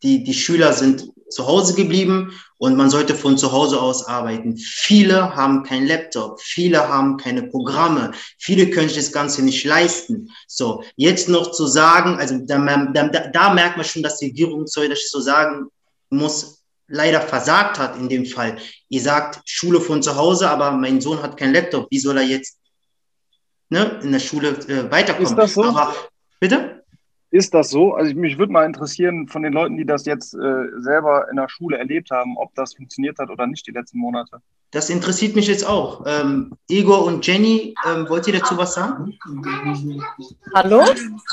die, 0.03 0.23
die 0.23 0.33
Schüler 0.33 0.71
sind 0.73 1.09
zu 1.29 1.45
Hause 1.47 1.75
geblieben 1.75 2.39
und 2.57 2.75
man 2.75 2.89
sollte 2.89 3.15
von 3.15 3.37
zu 3.37 3.51
Hause 3.51 3.81
aus 3.81 4.05
arbeiten. 4.05 4.57
Viele 4.57 5.35
haben 5.35 5.63
kein 5.63 5.85
Laptop, 5.85 6.41
viele 6.41 6.87
haben 6.87 7.17
keine 7.17 7.43
Programme, 7.43 8.11
viele 8.37 8.69
können 8.69 8.87
sich 8.87 8.97
das 8.97 9.11
Ganze 9.11 9.43
nicht 9.43 9.65
leisten. 9.65 10.31
So, 10.47 10.83
jetzt 10.95 11.29
noch 11.29 11.51
zu 11.51 11.67
sagen, 11.67 12.17
also 12.17 12.37
da, 12.39 12.57
da, 12.93 13.07
da 13.07 13.53
merkt 13.53 13.77
man 13.77 13.85
schon, 13.85 14.03
dass 14.03 14.19
die 14.19 14.27
Regierung, 14.27 14.67
soll 14.67 14.89
das 14.89 15.09
so 15.09 15.19
sagen 15.19 15.67
muss, 16.09 16.63
leider 16.87 17.21
versagt 17.21 17.79
hat 17.79 17.97
in 17.97 18.09
dem 18.09 18.25
Fall. 18.25 18.57
Ihr 18.89 19.01
sagt 19.01 19.41
Schule 19.45 19.81
von 19.81 20.01
zu 20.01 20.15
Hause, 20.15 20.49
aber 20.49 20.71
mein 20.71 21.01
Sohn 21.01 21.21
hat 21.21 21.37
kein 21.37 21.53
Laptop. 21.53 21.87
Wie 21.91 21.99
soll 21.99 22.17
er 22.17 22.23
jetzt 22.23 22.57
ne, 23.69 23.99
in 24.01 24.11
der 24.11 24.19
Schule 24.19 24.49
äh, 24.49 24.89
weiterkommen? 24.89 25.27
Ist 25.27 25.35
das 25.35 25.53
so? 25.53 25.63
Aber? 25.63 25.93
Ist 27.37 27.53
das 27.53 27.69
so? 27.69 27.93
Also 27.93 28.15
mich 28.15 28.39
würde 28.39 28.51
mal 28.51 28.65
interessieren 28.65 29.27
von 29.27 29.43
den 29.43 29.53
Leuten, 29.53 29.77
die 29.77 29.85
das 29.85 30.07
jetzt 30.07 30.33
äh, 30.33 30.65
selber 30.79 31.29
in 31.29 31.35
der 31.35 31.47
Schule 31.49 31.77
erlebt 31.77 32.09
haben, 32.09 32.35
ob 32.35 32.51
das 32.55 32.73
funktioniert 32.73 33.19
hat 33.19 33.29
oder 33.29 33.45
nicht 33.45 33.67
die 33.67 33.71
letzten 33.71 33.99
Monate. 33.99 34.39
Das 34.71 34.89
interessiert 34.89 35.35
mich 35.35 35.45
jetzt 35.45 35.63
auch. 35.63 36.03
Ähm, 36.07 36.57
Igor 36.67 37.05
und 37.05 37.27
Jenny, 37.27 37.75
ähm, 37.85 38.09
wollt 38.09 38.25
ihr 38.25 38.39
dazu 38.39 38.57
was 38.57 38.73
sagen? 38.73 39.19
Hallo? 40.55 40.83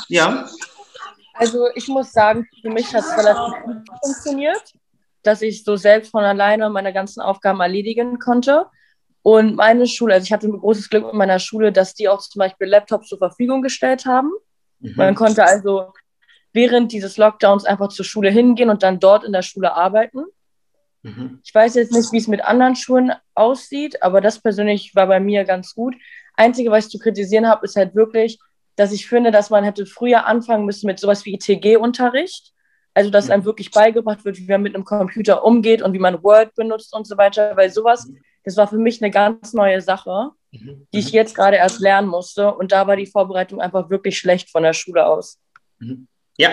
Ja. 0.07 0.45
Also 1.33 1.69
ich 1.73 1.87
muss 1.87 2.11
sagen, 2.11 2.47
für 2.61 2.69
mich 2.69 2.93
hat 2.93 3.03
es 3.03 3.17
relativ 3.17 3.63
gut 3.63 3.77
funktioniert, 4.03 4.75
dass 5.23 5.41
ich 5.41 5.63
so 5.63 5.75
selbst 5.75 6.11
von 6.11 6.23
alleine 6.23 6.69
meine 6.69 6.93
ganzen 6.93 7.21
Aufgaben 7.21 7.61
erledigen 7.61 8.19
konnte. 8.19 8.67
Und 9.23 9.55
meine 9.55 9.87
Schule, 9.87 10.13
also 10.13 10.25
ich 10.25 10.31
hatte 10.31 10.45
ein 10.45 10.59
großes 10.59 10.87
Glück 10.91 11.05
mit 11.05 11.15
meiner 11.15 11.39
Schule, 11.39 11.71
dass 11.71 11.95
die 11.95 12.07
auch 12.09 12.19
zum 12.19 12.41
Beispiel 12.41 12.67
Laptops 12.67 13.07
zur 13.07 13.17
Verfügung 13.17 13.63
gestellt 13.63 14.05
haben 14.05 14.31
Mhm. 14.85 14.93
Man 14.95 15.15
konnte 15.15 15.43
also 15.43 15.93
während 16.53 16.91
dieses 16.91 17.17
Lockdowns 17.17 17.65
einfach 17.65 17.89
zur 17.89 18.05
Schule 18.05 18.29
hingehen 18.29 18.69
und 18.69 18.83
dann 18.83 18.99
dort 18.99 19.23
in 19.23 19.33
der 19.33 19.41
Schule 19.41 19.73
arbeiten. 19.73 20.25
Mhm. 21.03 21.39
Ich 21.43 21.53
weiß 21.53 21.75
jetzt 21.75 21.91
nicht, 21.91 22.11
wie 22.11 22.17
es 22.17 22.27
mit 22.27 22.43
anderen 22.43 22.75
Schulen 22.75 23.11
aussieht, 23.33 24.01
aber 24.01 24.21
das 24.21 24.39
persönlich 24.39 24.95
war 24.95 25.07
bei 25.07 25.19
mir 25.19 25.43
ganz 25.43 25.75
gut. 25.75 25.95
Einzige, 26.35 26.71
was 26.71 26.85
ich 26.85 26.91
zu 26.91 26.99
kritisieren 26.99 27.47
habe, 27.47 27.65
ist 27.65 27.75
halt 27.75 27.95
wirklich, 27.95 28.39
dass 28.75 28.91
ich 28.91 29.07
finde, 29.07 29.31
dass 29.31 29.49
man 29.49 29.63
hätte 29.63 29.85
früher 29.85 30.25
anfangen 30.25 30.65
müssen 30.65 30.87
mit 30.87 30.99
sowas 30.99 31.25
wie 31.25 31.35
ITG-Unterricht. 31.35 32.51
Also, 32.93 33.09
dass 33.09 33.29
einem 33.29 33.43
wirklich 33.43 33.71
beigebracht 33.71 34.23
wird, 34.23 34.37
wie 34.37 34.47
man 34.47 34.61
mit 34.61 34.73
einem 34.73 34.85
Computer 34.85 35.43
umgeht 35.43 35.81
und 35.81 35.91
wie 35.91 35.99
man 35.99 36.23
Word 36.23 36.55
benutzt 36.55 36.93
und 36.93 37.05
so 37.05 37.17
weiter, 37.17 37.57
weil 37.57 37.69
sowas, 37.69 38.09
das 38.45 38.55
war 38.55 38.67
für 38.67 38.77
mich 38.77 39.01
eine 39.01 39.11
ganz 39.11 39.51
neue 39.51 39.81
Sache, 39.81 40.31
mhm. 40.61 40.87
die 40.93 40.99
ich 40.99 41.11
jetzt 41.11 41.35
gerade 41.35 41.57
erst 41.57 41.79
lernen 41.79 42.07
musste. 42.07 42.53
Und 42.53 42.71
da 42.71 42.87
war 42.87 42.95
die 42.95 43.07
Vorbereitung 43.07 43.61
einfach 43.61 43.89
wirklich 43.89 44.17
schlecht 44.17 44.49
von 44.49 44.63
der 44.63 44.73
Schule 44.73 45.05
aus. 45.05 45.39
Mhm. 45.79 46.07
Ja, 46.37 46.49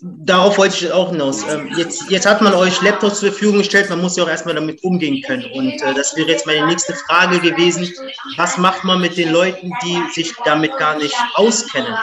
darauf 0.00 0.56
wollte 0.56 0.76
ich 0.76 0.92
auch 0.92 1.10
hinaus. 1.10 1.46
Ähm, 1.46 1.70
jetzt, 1.76 2.10
jetzt 2.10 2.24
hat 2.24 2.40
man 2.40 2.54
euch 2.54 2.80
Laptops 2.80 3.20
zur 3.20 3.30
Verfügung 3.30 3.58
gestellt, 3.58 3.90
man 3.90 4.00
muss 4.00 4.16
ja 4.16 4.24
auch 4.24 4.28
erstmal 4.28 4.54
damit 4.54 4.82
umgehen 4.82 5.20
können. 5.22 5.44
Und 5.52 5.82
äh, 5.82 5.94
das 5.94 6.16
wäre 6.16 6.30
jetzt 6.30 6.46
meine 6.46 6.66
nächste 6.66 6.94
Frage 6.94 7.40
gewesen. 7.40 7.92
Was 8.36 8.56
macht 8.56 8.84
man 8.84 9.00
mit 9.00 9.18
den 9.18 9.30
Leuten, 9.30 9.72
die 9.84 10.02
sich 10.14 10.34
damit 10.44 10.76
gar 10.78 10.96
nicht 10.96 11.14
auskennen? 11.34 11.94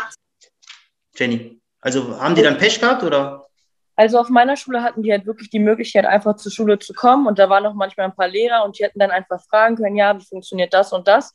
Jenny, 1.16 1.60
also 1.82 2.20
haben 2.20 2.36
die 2.36 2.44
dann 2.44 2.58
Pech 2.58 2.80
gehabt 2.80 3.02
oder? 3.02 3.48
Also 3.96 4.20
auf 4.20 4.30
meiner 4.30 4.56
Schule 4.56 4.82
hatten 4.82 5.04
die 5.04 5.12
halt 5.12 5.26
wirklich 5.26 5.50
die 5.50 5.60
Möglichkeit, 5.60 6.06
einfach 6.06 6.36
zur 6.36 6.52
Schule 6.52 6.80
zu 6.80 6.94
kommen 6.94 7.28
und 7.28 7.38
da 7.38 7.50
waren 7.50 7.66
auch 7.66 7.76
manchmal 7.76 8.08
ein 8.08 8.16
paar 8.16 8.28
Lehrer 8.28 8.64
und 8.64 8.78
die 8.78 8.84
hätten 8.84 9.00
dann 9.00 9.12
einfach 9.12 9.42
fragen 9.44 9.76
können, 9.76 9.96
ja, 9.96 10.18
wie 10.20 10.26
funktioniert 10.26 10.74
das 10.74 10.94
und 10.94 11.08
das. 11.08 11.34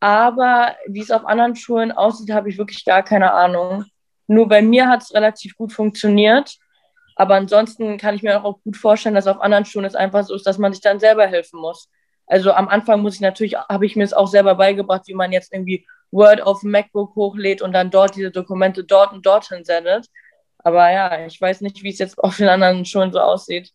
Aber 0.00 0.76
wie 0.86 1.00
es 1.00 1.10
auf 1.10 1.26
anderen 1.26 1.54
Schulen 1.54 1.92
aussieht, 1.92 2.32
habe 2.32 2.48
ich 2.48 2.58
wirklich 2.58 2.84
gar 2.84 3.02
keine 3.02 3.32
Ahnung. 3.32 3.84
Nur 4.26 4.48
bei 4.48 4.62
mir 4.62 4.88
hat 4.88 5.02
es 5.02 5.14
relativ 5.14 5.56
gut 5.56 5.72
funktioniert. 5.72 6.56
Aber 7.16 7.34
ansonsten 7.34 7.98
kann 7.98 8.14
ich 8.14 8.22
mir 8.22 8.42
auch 8.42 8.62
gut 8.62 8.78
vorstellen, 8.78 9.14
dass 9.14 9.26
auf 9.26 9.42
anderen 9.42 9.66
Schulen 9.66 9.84
es 9.84 9.94
einfach 9.94 10.24
so 10.24 10.34
ist, 10.34 10.46
dass 10.46 10.56
man 10.56 10.72
sich 10.72 10.80
dann 10.80 11.00
selber 11.00 11.26
helfen 11.26 11.60
muss. 11.60 11.90
Also 12.26 12.52
am 12.52 12.68
Anfang 12.68 13.02
muss 13.02 13.16
ich 13.16 13.20
natürlich, 13.20 13.56
habe 13.56 13.84
ich 13.84 13.96
mir 13.96 14.04
es 14.04 14.14
auch 14.14 14.28
selber 14.28 14.54
beigebracht, 14.54 15.02
wie 15.06 15.14
man 15.14 15.32
jetzt 15.32 15.52
irgendwie 15.52 15.84
Word 16.12 16.40
auf 16.40 16.62
MacBook 16.62 17.14
hochlädt 17.16 17.60
und 17.60 17.72
dann 17.72 17.90
dort 17.90 18.16
diese 18.16 18.30
Dokumente 18.30 18.84
dort 18.84 19.12
und 19.12 19.26
dorthin 19.26 19.64
sendet. 19.64 20.06
Aber 20.58 20.90
ja, 20.90 21.26
ich 21.26 21.40
weiß 21.40 21.60
nicht, 21.60 21.82
wie 21.82 21.90
es 21.90 21.98
jetzt 21.98 22.18
auf 22.18 22.36
den 22.36 22.48
anderen 22.48 22.84
Schulen 22.84 23.12
so 23.12 23.20
aussieht. 23.20 23.72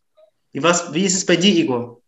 Wie, 0.53 0.63
was, 0.63 0.93
wie 0.93 1.03
ist 1.03 1.15
es 1.15 1.25
bei 1.25 1.35
dir, 1.35 1.53
Igor? 1.53 2.01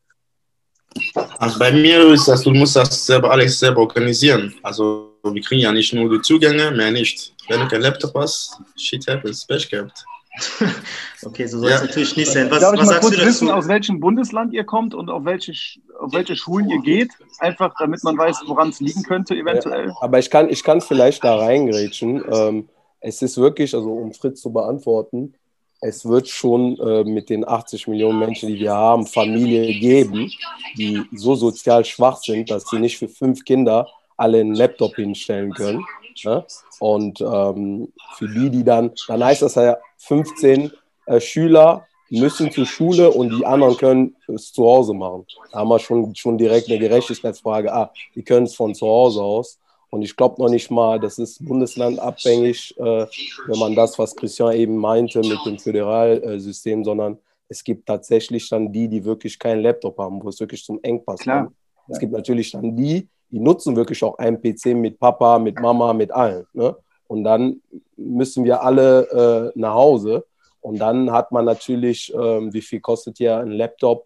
Also 1.38 1.60
bei 1.60 1.72
mir 1.72 2.12
ist 2.14 2.28
das, 2.28 2.44
du 2.44 2.52
musst 2.52 2.76
das 2.76 3.06
selber 3.06 3.32
alles 3.32 3.60
selber 3.60 3.82
organisieren. 3.82 4.54
Also 4.64 5.12
wir 5.24 5.42
kriegen 5.42 5.62
ja 5.62 5.72
nicht 5.72 5.94
nur 5.94 6.10
die 6.10 6.22
Zugänge, 6.22 6.72
mehr 6.72 6.92
nicht. 6.92 7.34
Wenn 7.48 7.62
du 7.62 7.68
kein 7.68 7.82
Laptop 7.82 8.14
hast, 8.16 8.60
shit 8.76 9.06
happens, 9.08 9.46
Pech 9.46 9.70
gehabt. 9.70 10.06
okay, 11.26 11.48
so 11.48 11.60
soll 11.60 11.70
es 11.70 11.80
ja. 11.80 11.86
natürlich 11.86 12.16
nicht 12.16 12.32
sein. 12.32 12.52
Was, 12.52 12.60
Darf 12.60 12.74
ich 12.76 12.82
was 12.82 12.90
mal 12.90 13.00
kurz 13.00 13.18
wissen, 13.18 13.50
aus 13.50 13.68
welchem 13.68 14.00
Bundesland 14.00 14.54
ihr 14.54 14.64
kommt 14.64 14.94
und 14.94 15.10
auf 15.10 15.26
welche, 15.26 15.54
auf 16.00 16.14
welche 16.14 16.36
Schulen 16.36 16.70
ihr 16.70 16.82
geht? 16.82 17.10
Einfach, 17.40 17.74
damit 17.80 18.04
man 18.04 18.18
weiß, 18.18 18.42
woran 18.46 18.70
es 18.70 18.80
liegen 18.80 19.04
könnte, 19.04 19.36
eventuell. 19.36 19.88
Ja, 19.88 19.96
aber 20.00 20.20
ich 20.20 20.30
kann, 20.30 20.50
ich 20.50 20.64
kann 20.64 20.82
vielleicht 20.82 21.24
da 21.24 21.38
reingrätschen. 21.38 22.24
Ähm, 22.32 22.70
es 23.00 23.22
ist 23.22 23.38
wirklich, 23.38 23.74
also 23.74 23.92
um 23.94 24.14
Fritz 24.14 24.42
zu 24.42 24.52
beantworten, 24.52 25.34
es 25.82 26.06
wird 26.06 26.28
schon 26.28 26.78
äh, 26.80 27.04
mit 27.04 27.30
den 27.30 27.48
80 27.48 27.88
Millionen 27.88 28.20
Menschen, 28.20 28.50
die 28.50 28.60
wir 28.60 28.74
haben, 28.74 29.06
Familien 29.06 29.80
geben, 29.80 30.32
die 30.78 31.04
so 31.14 31.36
sozial 31.36 31.86
schwach 31.86 32.18
sind, 32.18 32.50
dass 32.50 32.70
sie 32.70 32.80
nicht 32.80 32.98
für 32.98 33.08
fünf 33.08 33.46
Kinder 33.46 33.88
alle 34.16 34.40
einen 34.40 34.56
Laptop 34.56 34.96
hinstellen 34.96 35.54
können. 35.54 35.86
Ne? 36.24 36.44
Und 36.80 37.22
ähm, 37.22 37.94
für 38.16 38.28
die, 38.28 38.50
die 38.50 38.64
dann, 38.64 38.92
dann 39.08 39.24
heißt 39.24 39.44
das 39.44 39.56
ja 39.56 39.78
15 39.98 40.72
äh, 41.06 41.20
Schüler 41.20 41.86
müssen 42.10 42.52
zur 42.52 42.66
Schule 42.66 43.12
und 43.12 43.38
die 43.38 43.46
anderen 43.46 43.78
können 43.78 44.16
es 44.28 44.54
zu 44.54 44.64
Hause 44.66 44.94
machen. 44.94 45.26
Da 45.52 45.60
haben 45.60 45.70
wir 45.70 45.80
schon, 45.80 46.16
schon 46.16 46.38
direkt 46.38 46.70
eine 46.70 46.80
Gerechtigkeitsfrage. 46.80 47.74
Ah, 47.74 47.92
die 48.16 48.24
können 48.24 48.46
es 48.46 48.56
von 48.56 48.74
zu 48.74 48.88
Hause 48.88 49.22
aus. 49.22 49.60
Und 49.90 50.02
ich 50.02 50.16
glaube 50.16 50.42
noch 50.42 50.50
nicht 50.50 50.70
mal, 50.70 51.00
das 51.00 51.18
ist 51.18 51.46
bundeslandabhängig, 51.46 52.76
äh, 52.78 53.06
wenn 53.48 53.60
man 53.60 53.76
das, 53.76 53.98
was 53.98 54.16
Christian 54.16 54.54
eben 54.54 54.76
meinte 54.78 55.20
mit 55.20 55.40
dem 55.46 55.58
Föderalsystem, 55.58 56.84
sondern 56.84 57.18
es 57.48 57.64
gibt 57.64 57.86
tatsächlich 57.88 58.50
dann 58.50 58.72
die, 58.72 58.88
die 58.88 59.06
wirklich 59.06 59.40
keinen 59.40 59.62
Laptop 59.62 59.98
haben, 59.98 60.22
wo 60.22 60.30
es 60.30 60.40
wirklich 60.40 60.64
zum 60.64 60.80
Engpass 60.84 61.22
kommt. 61.22 61.52
Es 61.88 62.00
gibt 62.00 62.12
natürlich 62.12 62.52
dann 62.52 62.76
die, 62.76 63.08
die 63.30 63.40
nutzen 63.40 63.76
wirklich 63.76 64.04
auch 64.04 64.18
einen 64.18 64.42
PC 64.42 64.68
mit 64.68 65.00
Papa, 65.00 65.40
mit 65.40 65.60
Mama, 65.60 65.94
mit 65.94 66.12
allen. 66.12 66.46
Ne? 66.54 66.76
Und 67.08 67.24
dann 67.24 67.62
müssen 67.96 68.44
wir 68.44 68.62
alle 68.62 69.52
äh, 69.56 69.60
nach 69.60 69.74
Hause. 69.74 70.26
Und 70.60 70.80
dann 70.80 71.12
hat 71.12 71.32
man 71.32 71.46
natürlich, 71.46 72.14
äh, 72.14 72.54
wie 72.54 72.62
viel 72.62 72.82
kostet 72.82 73.18
hier 73.18 73.38
ein 73.38 73.52
Laptop? 73.52 74.06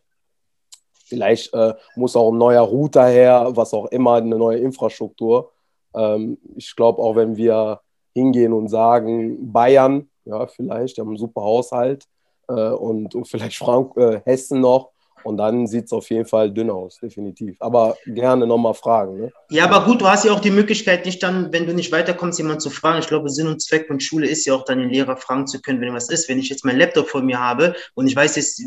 Vielleicht 1.05 1.53
äh, 1.53 1.73
muss 1.95 2.15
auch 2.15 2.31
ein 2.31 2.37
neuer 2.37 2.61
Router 2.61 3.07
her, 3.07 3.49
was 3.49 3.73
auch 3.73 3.87
immer, 3.87 4.15
eine 4.15 4.37
neue 4.37 4.59
Infrastruktur. 4.59 5.51
Ähm, 5.95 6.37
ich 6.55 6.75
glaube, 6.75 7.01
auch 7.01 7.15
wenn 7.15 7.35
wir 7.37 7.81
hingehen 8.13 8.53
und 8.53 8.67
sagen, 8.67 9.51
Bayern, 9.51 10.09
ja, 10.25 10.47
vielleicht, 10.47 10.97
die 10.97 11.01
haben 11.01 11.09
einen 11.09 11.17
super 11.17 11.41
Haushalt 11.41 12.05
äh, 12.47 12.53
und, 12.53 13.15
und, 13.15 13.27
vielleicht 13.27 13.57
Frank 13.57 13.95
äh, 13.97 14.21
Hessen 14.25 14.61
noch, 14.61 14.91
und 15.23 15.37
dann 15.37 15.67
sieht 15.67 15.85
es 15.85 15.93
auf 15.93 16.09
jeden 16.09 16.25
Fall 16.25 16.51
dünn 16.51 16.69
aus, 16.69 16.97
definitiv. 16.97 17.55
Aber 17.59 17.97
gerne 18.05 18.47
nochmal 18.47 18.73
fragen. 18.73 19.19
Ne? 19.19 19.31
Ja, 19.49 19.65
aber 19.65 19.85
gut, 19.85 20.01
du 20.01 20.07
hast 20.07 20.25
ja 20.25 20.31
auch 20.31 20.39
die 20.39 20.51
Möglichkeit, 20.51 21.05
nicht 21.05 21.21
dann, 21.21 21.51
wenn 21.53 21.65
du 21.65 21.73
nicht 21.73 21.91
weiterkommst, 21.91 22.39
jemanden 22.39 22.59
zu 22.59 22.69
fragen. 22.69 22.99
Ich 22.99 23.07
glaube, 23.07 23.29
Sinn 23.29 23.47
und 23.47 23.61
Zweck 23.61 23.87
von 23.87 23.99
Schule 23.99 24.27
ist 24.27 24.45
ja 24.45 24.53
auch 24.53 24.65
dann 24.65 24.79
den 24.79 24.89
Lehrer 24.89 25.17
fragen 25.17 25.47
zu 25.47 25.61
können, 25.61 25.81
wenn 25.81 25.93
was 25.93 26.09
ist. 26.09 26.29
Wenn 26.29 26.39
ich 26.39 26.49
jetzt 26.49 26.65
meinen 26.65 26.79
Laptop 26.79 27.07
vor 27.07 27.21
mir 27.21 27.39
habe 27.39 27.75
und 27.93 28.07
ich 28.07 28.15
weiß, 28.15 28.35
jetzt 28.35 28.63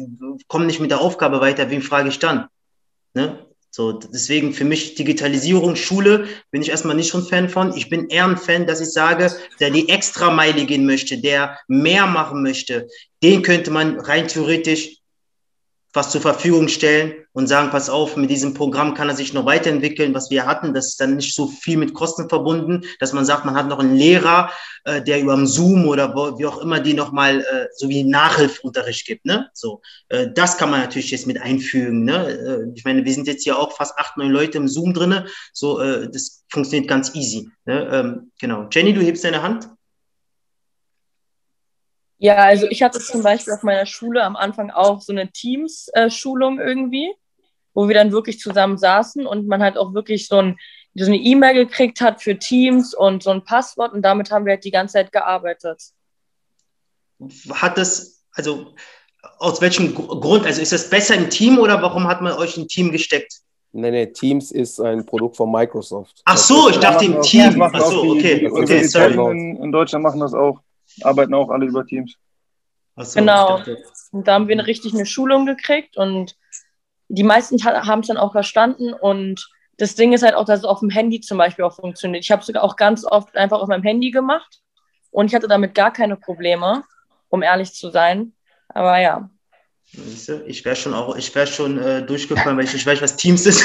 komme 0.48 0.66
nicht 0.66 0.80
mit 0.80 0.90
der 0.90 1.00
Aufgabe 1.00 1.40
weiter, 1.40 1.70
wen 1.70 1.82
frage 1.82 2.08
ich 2.08 2.18
dann? 2.18 2.46
Ne? 3.14 3.38
So, 3.76 3.90
deswegen 3.90 4.52
für 4.54 4.64
mich 4.64 4.94
Digitalisierung, 4.94 5.74
Schule, 5.74 6.28
bin 6.52 6.62
ich 6.62 6.68
erstmal 6.68 6.94
nicht 6.94 7.08
schon 7.08 7.26
Fan 7.26 7.48
von. 7.48 7.76
Ich 7.76 7.90
bin 7.90 8.08
eher 8.08 8.24
ein 8.24 8.37
Fan, 8.37 8.68
dass 8.68 8.80
ich 8.80 8.92
sage, 8.92 9.32
der 9.58 9.70
die 9.70 9.88
extra 9.88 10.30
Meile 10.30 10.64
gehen 10.64 10.87
möchte, 10.87 11.18
der 11.18 11.58
mehr 11.66 12.06
machen 12.06 12.44
möchte, 12.44 12.87
den 13.24 13.42
könnte 13.42 13.72
man 13.72 13.98
rein 13.98 14.28
theoretisch 14.28 14.98
was 15.94 16.11
zur 16.11 16.20
Verfügung 16.20 16.66
stellen 16.66 17.14
und 17.33 17.46
sagen, 17.46 17.70
pass 17.70 17.88
auf, 17.88 18.16
mit 18.16 18.28
diesem 18.28 18.52
Programm 18.52 18.94
kann 18.94 19.09
er 19.09 19.14
sich 19.14 19.33
noch 19.33 19.46
weiterentwickeln, 19.46 20.12
was 20.12 20.28
wir 20.28 20.44
hatten. 20.44 20.74
Das 20.74 20.88
ist 20.88 21.00
dann 21.00 21.16
nicht 21.16 21.35
so 21.35 21.46
viel 21.46 21.76
mit 21.76 21.94
Kosten 21.94 22.28
verbunden, 22.28 22.83
dass 22.98 23.12
man 23.12 23.24
sagt, 23.24 23.44
man 23.44 23.54
hat 23.54 23.68
noch 23.68 23.78
einen 23.78 23.94
Lehrer, 23.94 24.50
äh, 24.85 25.00
der 25.00 25.20
über 25.20 25.46
Zoom 25.46 25.87
oder 25.87 26.14
wo, 26.14 26.37
wie 26.38 26.46
auch 26.46 26.59
immer 26.59 26.80
die 26.80 26.94
nochmal 26.94 27.40
äh, 27.40 27.66
so 27.76 27.88
wie 27.88 28.02
Nachhilfunterricht 28.02 29.07
gibt. 29.07 29.24
Ne? 29.24 29.48
So, 29.54 29.83
äh, 30.09 30.28
das 30.35 30.59
kann 30.59 30.70
man 30.70 30.80
natürlich 30.80 31.12
jetzt 31.12 31.28
mit 31.28 31.40
einfügen. 31.40 32.04
Ne? 32.04 32.28
Äh, 32.28 32.72
ich 32.74 32.85
meine, 32.85 33.04
wir 33.04 33.12
sind 33.12 33.28
jetzt 33.28 33.44
hier 33.44 33.57
auch 33.57 33.72
fast 33.72 33.96
acht, 33.96 34.16
neun 34.16 34.30
Leute 34.30 34.59
im 34.59 34.66
Zoom 34.66 34.94
drinne. 34.94 35.26
So, 35.52 35.80
äh, 35.80 36.11
das 36.11 36.44
funktioniert 36.50 36.88
ganz 36.88 37.14
easy. 37.14 37.48
Ne? 37.66 37.88
Ähm, 37.92 38.33
genau. 38.40 38.66
Jenny, 38.70 38.92
du 38.94 39.00
hebst 39.00 39.24
deine 39.24 39.42
Hand. 39.42 39.68
Ja, 42.24 42.37
also 42.37 42.66
ich 42.70 42.82
hatte 42.82 43.00
zum 43.00 43.22
Beispiel 43.22 43.52
auf 43.52 43.62
meiner 43.64 43.84
Schule 43.84 44.22
am 44.24 44.34
Anfang 44.34 44.70
auch 44.70 45.02
so 45.02 45.12
eine 45.12 45.30
Teams-Schulung 45.30 46.58
irgendwie, 46.58 47.12
wo 47.74 47.87
wir 47.87 47.94
dann 47.94 48.12
wirklich 48.12 48.38
zusammen 48.40 48.78
saßen 48.78 49.26
und 49.26 49.46
man 49.46 49.62
halt 49.62 49.76
auch 49.76 49.92
wirklich 49.92 50.26
so, 50.26 50.38
ein, 50.38 50.58
so 50.94 51.04
eine 51.04 51.18
E-Mail 51.18 51.52
gekriegt 51.52 52.00
hat 52.00 52.22
für 52.22 52.38
Teams 52.38 52.94
und 52.94 53.22
so 53.22 53.28
ein 53.28 53.44
Passwort 53.44 53.92
und 53.92 54.00
damit 54.00 54.30
haben 54.30 54.46
wir 54.46 54.54
halt 54.54 54.64
die 54.64 54.70
ganze 54.70 54.94
Zeit 54.94 55.12
gearbeitet. 55.12 55.82
Hat 57.50 57.76
das, 57.76 58.22
also 58.32 58.74
aus 59.37 59.60
welchem 59.60 59.94
Grund, 59.94 60.46
also 60.46 60.62
ist 60.62 60.72
das 60.72 60.88
besser 60.88 61.16
im 61.16 61.28
Team 61.28 61.58
oder 61.58 61.82
warum 61.82 62.08
hat 62.08 62.22
man 62.22 62.32
euch 62.38 62.56
ein 62.56 62.68
Team 62.68 62.90
gesteckt? 62.90 63.34
Nee, 63.72 63.90
nee, 63.90 64.06
Teams 64.06 64.50
ist 64.50 64.80
ein 64.80 65.04
Produkt 65.04 65.37
von 65.37 65.52
Microsoft. 65.52 66.22
Ach 66.24 66.38
so, 66.38 66.70
ich 66.70 66.78
dachte 66.78 67.04
im 67.04 67.20
Team. 67.20 67.60
Ach 67.60 67.90
so, 67.90 68.12
okay, 68.12 68.48
okay, 68.50 68.84
sorry. 68.84 69.12
In, 69.12 69.62
in 69.62 69.70
Deutschland 69.70 70.02
machen 70.02 70.20
das 70.20 70.32
auch 70.32 70.62
arbeiten 71.03 71.34
auch 71.34 71.51
alle 71.51 71.66
über 71.66 71.86
Teams. 71.86 72.14
So, 72.97 73.20
genau. 73.20 73.61
Und 74.12 74.28
da 74.28 74.34
haben 74.34 74.49
wir 74.49 74.55
eine, 74.55 74.66
richtig 74.66 74.95
eine 74.95 75.07
Schulung 75.07 75.47
gekriegt 75.47 75.97
und 75.97 76.36
die 77.09 77.24
meisten 77.24 77.62
haben 77.64 78.01
es 78.01 78.07
dann 78.07 78.16
auch 78.16 78.32
verstanden 78.32 78.92
und 78.92 79.49
das 79.78 79.95
Ding 79.97 80.12
ist 80.12 80.22
halt 80.22 80.34
auch, 80.34 80.45
dass 80.45 80.61
es 80.61 80.64
auf 80.64 80.80
dem 80.80 80.90
Handy 80.90 81.20
zum 81.20 81.38
Beispiel 81.38 81.64
auch 81.64 81.74
funktioniert. 81.74 82.24
Ich 82.24 82.30
habe 82.30 82.40
es 82.40 82.47
sogar 82.47 82.62
auch 82.62 82.76
ganz 82.76 83.05
oft 83.05 83.36
einfach 83.36 83.61
auf 83.61 83.68
meinem 83.68 83.82
Handy 83.82 84.11
gemacht 84.11 84.61
und 85.11 85.26
ich 85.26 85.34
hatte 85.34 85.49
damit 85.49 85.74
gar 85.74 85.92
keine 85.92 86.16
Probleme, 86.16 86.84
um 87.28 87.42
ehrlich 87.42 87.72
zu 87.72 87.90
sein. 87.90 88.32
Aber 88.68 88.99
ja. 88.99 89.30
Ich 90.47 90.64
wäre 90.64 90.74
schon 90.74 90.95
auch, 90.95 91.14
ich 91.16 91.32
wäre 91.34 91.47
schon 91.47 91.78
äh, 91.78 92.05
durchgefallen, 92.05 92.57
weil 92.57 92.64
ich 92.64 92.72
nicht 92.72 92.86
weiß, 92.86 93.01
was 93.01 93.16
Teams 93.16 93.47
ist. 93.47 93.62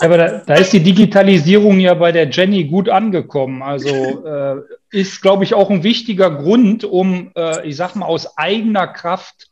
aber 0.00 0.18
da, 0.18 0.38
da, 0.38 0.54
ist 0.54 0.72
die 0.72 0.82
Digitalisierung 0.82 1.78
ja 1.80 1.94
bei 1.94 2.12
der 2.12 2.28
Jenny 2.28 2.64
gut 2.64 2.90
angekommen. 2.90 3.62
Also 3.62 3.88
äh, 4.26 4.56
ist, 4.92 5.22
glaube 5.22 5.44
ich, 5.44 5.54
auch 5.54 5.70
ein 5.70 5.82
wichtiger 5.82 6.30
Grund, 6.30 6.84
um, 6.84 7.32
äh, 7.34 7.66
ich 7.66 7.76
sag 7.76 7.96
mal, 7.96 8.06
aus 8.06 8.36
eigener 8.36 8.86
Kraft 8.86 9.50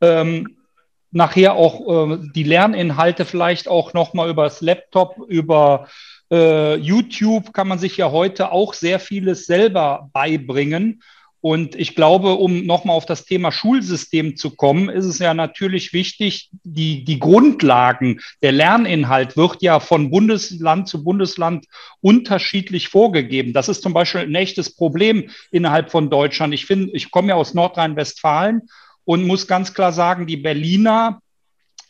ähm, 0.00 0.56
nachher 1.12 1.54
auch 1.54 2.10
äh, 2.10 2.18
die 2.34 2.42
Lerninhalte 2.42 3.24
vielleicht 3.24 3.68
auch 3.68 3.94
nochmal 3.94 4.28
übers 4.28 4.60
Laptop, 4.60 5.16
über 5.28 5.88
äh, 6.32 6.74
YouTube 6.76 7.52
kann 7.52 7.68
man 7.68 7.78
sich 7.78 7.96
ja 7.96 8.10
heute 8.10 8.50
auch 8.50 8.74
sehr 8.74 8.98
vieles 8.98 9.46
selber 9.46 10.10
beibringen. 10.12 11.02
Und 11.42 11.74
ich 11.74 11.96
glaube, 11.96 12.34
um 12.34 12.66
nochmal 12.66 12.96
auf 12.96 13.04
das 13.04 13.24
Thema 13.24 13.50
Schulsystem 13.50 14.36
zu 14.36 14.54
kommen, 14.54 14.88
ist 14.88 15.06
es 15.06 15.18
ja 15.18 15.34
natürlich 15.34 15.92
wichtig, 15.92 16.50
die, 16.62 17.02
die 17.04 17.18
Grundlagen, 17.18 18.20
der 18.42 18.52
Lerninhalt 18.52 19.36
wird 19.36 19.60
ja 19.60 19.80
von 19.80 20.12
Bundesland 20.12 20.88
zu 20.88 21.02
Bundesland 21.02 21.66
unterschiedlich 22.00 22.88
vorgegeben. 22.88 23.52
Das 23.52 23.68
ist 23.68 23.82
zum 23.82 23.92
Beispiel 23.92 24.20
ein 24.20 24.34
echtes 24.36 24.76
Problem 24.76 25.30
innerhalb 25.50 25.90
von 25.90 26.10
Deutschland. 26.10 26.54
Ich 26.54 26.64
finde, 26.64 26.92
ich 26.94 27.10
komme 27.10 27.30
ja 27.30 27.34
aus 27.34 27.54
Nordrhein-Westfalen 27.54 28.62
und 29.04 29.26
muss 29.26 29.48
ganz 29.48 29.74
klar 29.74 29.92
sagen, 29.92 30.28
die 30.28 30.36
Berliner 30.36 31.21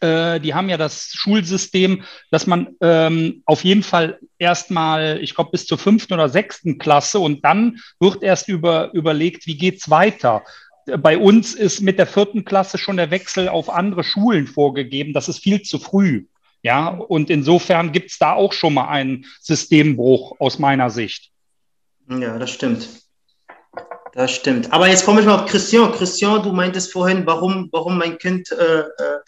äh, 0.03 0.40
die 0.40 0.53
haben 0.53 0.68
ja 0.68 0.76
das 0.76 1.12
Schulsystem, 1.14 2.03
dass 2.30 2.46
man 2.46 2.76
ähm, 2.80 3.42
auf 3.46 3.64
jeden 3.64 3.82
Fall 3.82 4.18
erstmal, 4.38 5.18
ich 5.22 5.34
glaube, 5.34 5.53
bis 5.53 5.66
zur 5.66 5.78
fünften 5.78 6.14
oder 6.14 6.28
sechsten 6.28 6.78
Klasse 6.78 7.20
und 7.20 7.44
dann 7.44 7.78
wird 8.00 8.22
erst 8.22 8.48
über, 8.48 8.92
überlegt, 8.92 9.46
wie 9.46 9.57
geht's 9.57 9.88
weiter. 9.90 10.42
Bei 10.98 11.16
uns 11.16 11.55
ist 11.55 11.80
mit 11.80 11.98
der 11.98 12.09
vierten 12.09 12.44
Klasse 12.44 12.76
schon 12.78 12.96
der 12.96 13.12
Wechsel 13.12 13.48
auf 13.48 13.70
andere 13.70 14.03
Schulen 14.03 14.48
vorgegeben. 14.48 15.12
Das 15.12 15.28
ist 15.28 15.38
viel 15.38 15.62
zu 15.62 15.78
früh. 15.78 16.26
Ja, 16.64 16.88
und 16.88 17.30
insofern 17.30 17.92
gibt 17.92 18.11
es 18.11 18.18
da 18.18 18.32
auch 18.32 18.53
schon 18.53 18.74
mal 18.74 18.88
einen 18.88 19.26
Systembruch 19.40 20.40
aus 20.40 20.59
meiner 20.59 20.90
Sicht. 20.90 21.30
Ja, 22.09 22.38
das 22.38 22.50
stimmt. 22.50 22.88
Das 24.14 24.32
stimmt. 24.32 24.72
Aber 24.72 24.88
jetzt 24.88 25.05
komme 25.05 25.20
ich 25.20 25.26
mal 25.26 25.40
auf 25.40 25.50
Christian. 25.50 25.92
Christian, 25.92 26.42
du 26.42 26.53
meintest 26.53 26.92
vorhin, 26.92 27.24
warum, 27.24 27.68
warum 27.72 27.98
mein 27.98 28.18
Kind 28.18 28.50
äh, 28.50 28.80
äh 28.80 29.20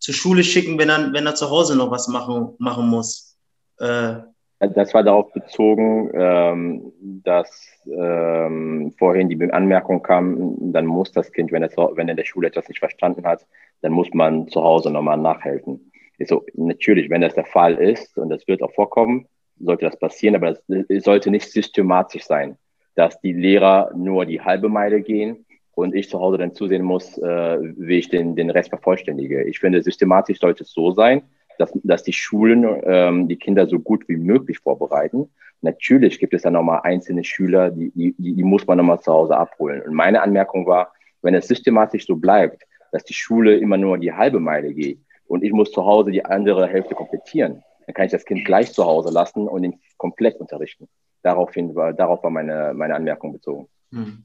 zur 0.00 0.14
Schule 0.14 0.42
schicken, 0.42 0.78
wenn 0.78 0.88
er, 0.88 1.12
wenn 1.12 1.26
er 1.26 1.34
zu 1.34 1.50
Hause 1.50 1.76
noch 1.76 1.90
was 1.90 2.08
machen, 2.08 2.54
machen 2.58 2.88
muss. 2.88 3.36
Äh, 3.78 4.14
das 4.58 4.92
war 4.92 5.02
darauf 5.02 5.32
bezogen, 5.32 6.10
ähm, 6.12 6.92
dass 7.22 7.66
ähm, 7.86 8.92
vorhin 8.98 9.28
die 9.28 9.52
Anmerkung 9.52 10.02
kam, 10.02 10.72
dann 10.72 10.84
muss 10.84 11.12
das 11.12 11.32
Kind, 11.32 11.50
wenn 11.52 11.62
er, 11.62 11.70
wenn 11.96 12.08
er 12.08 12.12
in 12.12 12.16
der 12.16 12.24
Schule 12.24 12.48
etwas 12.48 12.68
nicht 12.68 12.78
verstanden 12.78 13.24
hat, 13.24 13.46
dann 13.80 13.92
muss 13.92 14.08
man 14.12 14.48
zu 14.48 14.62
Hause 14.62 14.90
nochmal 14.90 15.16
nachhelfen. 15.16 15.90
So, 16.26 16.44
natürlich, 16.54 17.08
wenn 17.08 17.22
das 17.22 17.34
der 17.34 17.46
Fall 17.46 17.76
ist, 17.76 18.18
und 18.18 18.28
das 18.28 18.46
wird 18.46 18.62
auch 18.62 18.72
vorkommen, 18.72 19.26
sollte 19.58 19.86
das 19.86 19.98
passieren, 19.98 20.34
aber 20.34 20.58
es 20.68 21.04
sollte 21.04 21.30
nicht 21.30 21.50
systematisch 21.50 22.24
sein, 22.24 22.58
dass 22.94 23.18
die 23.20 23.32
Lehrer 23.32 23.90
nur 23.96 24.26
die 24.26 24.42
halbe 24.42 24.68
Meile 24.68 25.00
gehen 25.00 25.46
und 25.80 25.94
ich 25.94 26.08
zu 26.08 26.20
Hause 26.20 26.38
dann 26.38 26.54
zusehen 26.54 26.82
muss, 26.82 27.18
äh, 27.18 27.58
wie 27.76 27.98
ich 27.98 28.08
den, 28.08 28.36
den 28.36 28.50
Rest 28.50 28.70
vervollständige. 28.70 29.42
Ich 29.44 29.58
finde, 29.58 29.82
systematisch 29.82 30.38
sollte 30.38 30.64
es 30.64 30.72
so 30.72 30.92
sein, 30.92 31.22
dass, 31.58 31.72
dass 31.82 32.02
die 32.02 32.12
Schulen 32.12 32.66
ähm, 32.84 33.28
die 33.28 33.36
Kinder 33.36 33.66
so 33.66 33.78
gut 33.78 34.08
wie 34.08 34.16
möglich 34.16 34.58
vorbereiten. 34.58 35.28
Natürlich 35.60 36.18
gibt 36.18 36.32
es 36.32 36.42
dann 36.42 36.54
nochmal 36.54 36.80
einzelne 36.84 37.22
Schüler, 37.22 37.70
die, 37.70 37.92
die, 37.94 38.14
die 38.16 38.42
muss 38.42 38.66
man 38.66 38.78
nochmal 38.78 39.00
zu 39.00 39.12
Hause 39.12 39.36
abholen. 39.36 39.82
Und 39.82 39.94
meine 39.94 40.22
Anmerkung 40.22 40.66
war, 40.66 40.92
wenn 41.22 41.34
es 41.34 41.48
systematisch 41.48 42.06
so 42.06 42.16
bleibt, 42.16 42.66
dass 42.92 43.04
die 43.04 43.14
Schule 43.14 43.56
immer 43.56 43.76
nur 43.76 43.98
die 43.98 44.12
halbe 44.12 44.40
Meile 44.40 44.72
geht 44.72 45.00
und 45.26 45.44
ich 45.44 45.52
muss 45.52 45.70
zu 45.70 45.84
Hause 45.84 46.10
die 46.10 46.24
andere 46.24 46.66
Hälfte 46.66 46.94
komplettieren, 46.94 47.62
dann 47.86 47.94
kann 47.94 48.06
ich 48.06 48.12
das 48.12 48.24
Kind 48.24 48.44
gleich 48.44 48.72
zu 48.72 48.84
Hause 48.84 49.12
lassen 49.12 49.46
und 49.46 49.64
ihn 49.64 49.80
komplett 49.98 50.36
unterrichten. 50.40 50.88
Daraufhin 51.22 51.74
war, 51.74 51.92
darauf 51.92 52.22
war 52.22 52.30
meine, 52.30 52.72
meine 52.74 52.94
Anmerkung 52.94 53.32
bezogen. 53.32 53.68
Hm. 53.92 54.24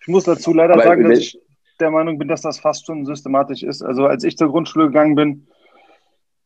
Ich 0.00 0.08
muss 0.08 0.24
dazu 0.24 0.52
leider 0.52 0.74
Aber 0.74 0.82
sagen, 0.82 1.08
dass 1.08 1.18
ich 1.18 1.38
der 1.78 1.90
Meinung 1.90 2.18
bin, 2.18 2.28
dass 2.28 2.42
das 2.42 2.58
fast 2.58 2.86
schon 2.86 3.06
systematisch 3.06 3.62
ist. 3.62 3.82
Also 3.82 4.06
als 4.06 4.24
ich 4.24 4.36
zur 4.36 4.48
Grundschule 4.48 4.86
gegangen 4.86 5.14
bin, 5.14 5.46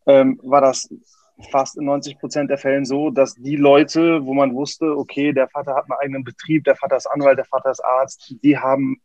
ähm, 0.07 0.39
war 0.43 0.61
das 0.61 0.89
fast 1.51 1.77
in 1.77 1.85
90 1.85 2.19
Prozent 2.19 2.51
der 2.51 2.59
Fällen 2.59 2.85
so, 2.85 3.11
dass 3.11 3.35
die 3.35 3.57
Leute, 3.57 4.25
wo 4.25 4.35
man 4.35 4.55
wusste, 4.55 4.97
okay, 4.97 5.33
der 5.33 5.49
Vater 5.49 5.75
hat 5.75 5.85
einen 5.85 5.99
eigenen 6.01 6.25
Betrieb, 6.25 6.65
der 6.65 6.77
Vater 6.77 6.97
ist 6.97 7.07
Anwalt, 7.07 7.39
der 7.39 7.45
Vater 7.45 7.71
ist 7.71 7.85
Arzt, 7.85 8.35
die 8.43 8.57
haben 8.59 9.01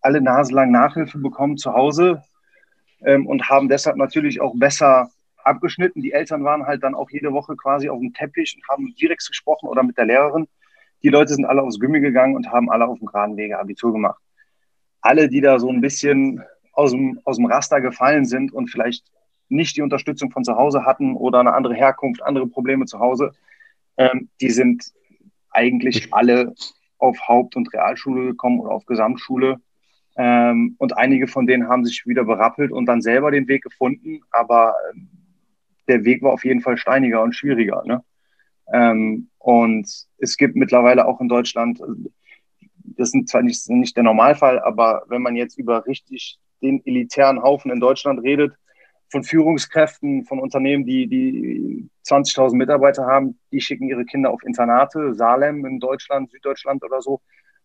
alle 0.00 0.20
naselang 0.20 0.70
Nachhilfe 0.70 1.18
bekommen 1.18 1.56
zu 1.56 1.72
Hause 1.72 2.22
ähm, 3.04 3.26
und 3.26 3.48
haben 3.48 3.68
deshalb 3.68 3.96
natürlich 3.96 4.40
auch 4.40 4.54
besser 4.56 5.10
abgeschnitten. 5.44 6.02
Die 6.02 6.12
Eltern 6.12 6.44
waren 6.44 6.66
halt 6.66 6.82
dann 6.82 6.94
auch 6.94 7.10
jede 7.10 7.32
Woche 7.32 7.56
quasi 7.56 7.88
auf 7.88 7.98
dem 7.98 8.12
Teppich 8.12 8.56
und 8.56 8.68
haben 8.68 8.94
direkt 9.00 9.26
gesprochen 9.26 9.68
oder 9.68 9.82
mit 9.82 9.96
der 9.96 10.06
Lehrerin. 10.06 10.46
Die 11.02 11.08
Leute 11.08 11.34
sind 11.34 11.44
alle 11.44 11.62
aufs 11.62 11.80
Gummi 11.80 12.00
gegangen 12.00 12.36
und 12.36 12.50
haben 12.50 12.70
alle 12.70 12.86
auf 12.86 12.98
dem 12.98 13.06
geraden 13.06 13.36
Wege 13.36 13.58
Abitur 13.58 13.92
gemacht. 13.92 14.20
Alle, 15.00 15.28
die 15.28 15.40
da 15.40 15.58
so 15.58 15.68
ein 15.68 15.80
bisschen 15.80 16.42
aus 16.72 16.92
dem, 16.92 17.20
aus 17.24 17.36
dem 17.36 17.46
Raster 17.46 17.80
gefallen 17.80 18.24
sind 18.24 18.52
und 18.52 18.68
vielleicht 18.68 19.04
nicht 19.48 19.76
die 19.76 19.82
Unterstützung 19.82 20.30
von 20.30 20.44
zu 20.44 20.56
Hause 20.56 20.86
hatten 20.86 21.14
oder 21.14 21.40
eine 21.40 21.54
andere 21.54 21.74
Herkunft, 21.74 22.22
andere 22.22 22.46
Probleme 22.46 22.86
zu 22.86 22.98
Hause, 23.00 23.32
ähm, 23.96 24.28
die 24.40 24.50
sind 24.50 24.92
eigentlich 25.50 26.12
alle 26.12 26.54
auf 26.98 27.28
Haupt- 27.28 27.56
und 27.56 27.72
Realschule 27.74 28.26
gekommen 28.26 28.60
oder 28.60 28.70
auf 28.70 28.86
Gesamtschule. 28.86 29.60
Ähm, 30.16 30.76
und 30.78 30.96
einige 30.96 31.26
von 31.26 31.46
denen 31.46 31.68
haben 31.68 31.84
sich 31.84 32.06
wieder 32.06 32.24
berappelt 32.24 32.70
und 32.70 32.86
dann 32.86 33.02
selber 33.02 33.30
den 33.30 33.48
Weg 33.48 33.62
gefunden. 33.62 34.20
Aber 34.30 34.74
ähm, 34.90 35.08
der 35.88 36.04
Weg 36.04 36.22
war 36.22 36.32
auf 36.32 36.44
jeden 36.44 36.60
Fall 36.60 36.76
steiniger 36.76 37.22
und 37.22 37.34
schwieriger. 37.34 37.82
Ne? 37.84 38.02
Ähm, 38.72 39.28
und 39.42 40.06
es 40.18 40.36
gibt 40.36 40.54
mittlerweile 40.54 41.06
auch 41.06 41.20
in 41.20 41.28
Deutschland, 41.28 41.80
das 42.84 43.12
ist 43.12 43.28
zwar 43.28 43.42
nicht, 43.42 43.68
nicht 43.68 43.96
der 43.96 44.04
Normalfall, 44.04 44.60
aber 44.60 45.02
wenn 45.08 45.22
man 45.22 45.34
jetzt 45.34 45.58
über 45.58 45.84
richtig 45.86 46.38
den 46.62 46.80
elitären 46.86 47.42
Haufen 47.42 47.72
in 47.72 47.80
Deutschland 47.80 48.22
redet, 48.22 48.54
von 49.10 49.24
Führungskräften, 49.24 50.24
von 50.24 50.38
Unternehmen, 50.38 50.86
die, 50.86 51.08
die 51.08 51.88
20.000 52.06 52.54
Mitarbeiter 52.54 53.04
haben, 53.04 53.38
die 53.50 53.60
schicken 53.60 53.88
ihre 53.88 54.04
Kinder 54.04 54.30
auf 54.30 54.42
Internate, 54.44 55.12
Salem 55.12 55.66
in 55.66 55.80
Deutschland, 55.80 56.30
Süddeutschland 56.30 56.82
oder 56.84 57.02
so. 57.02 57.20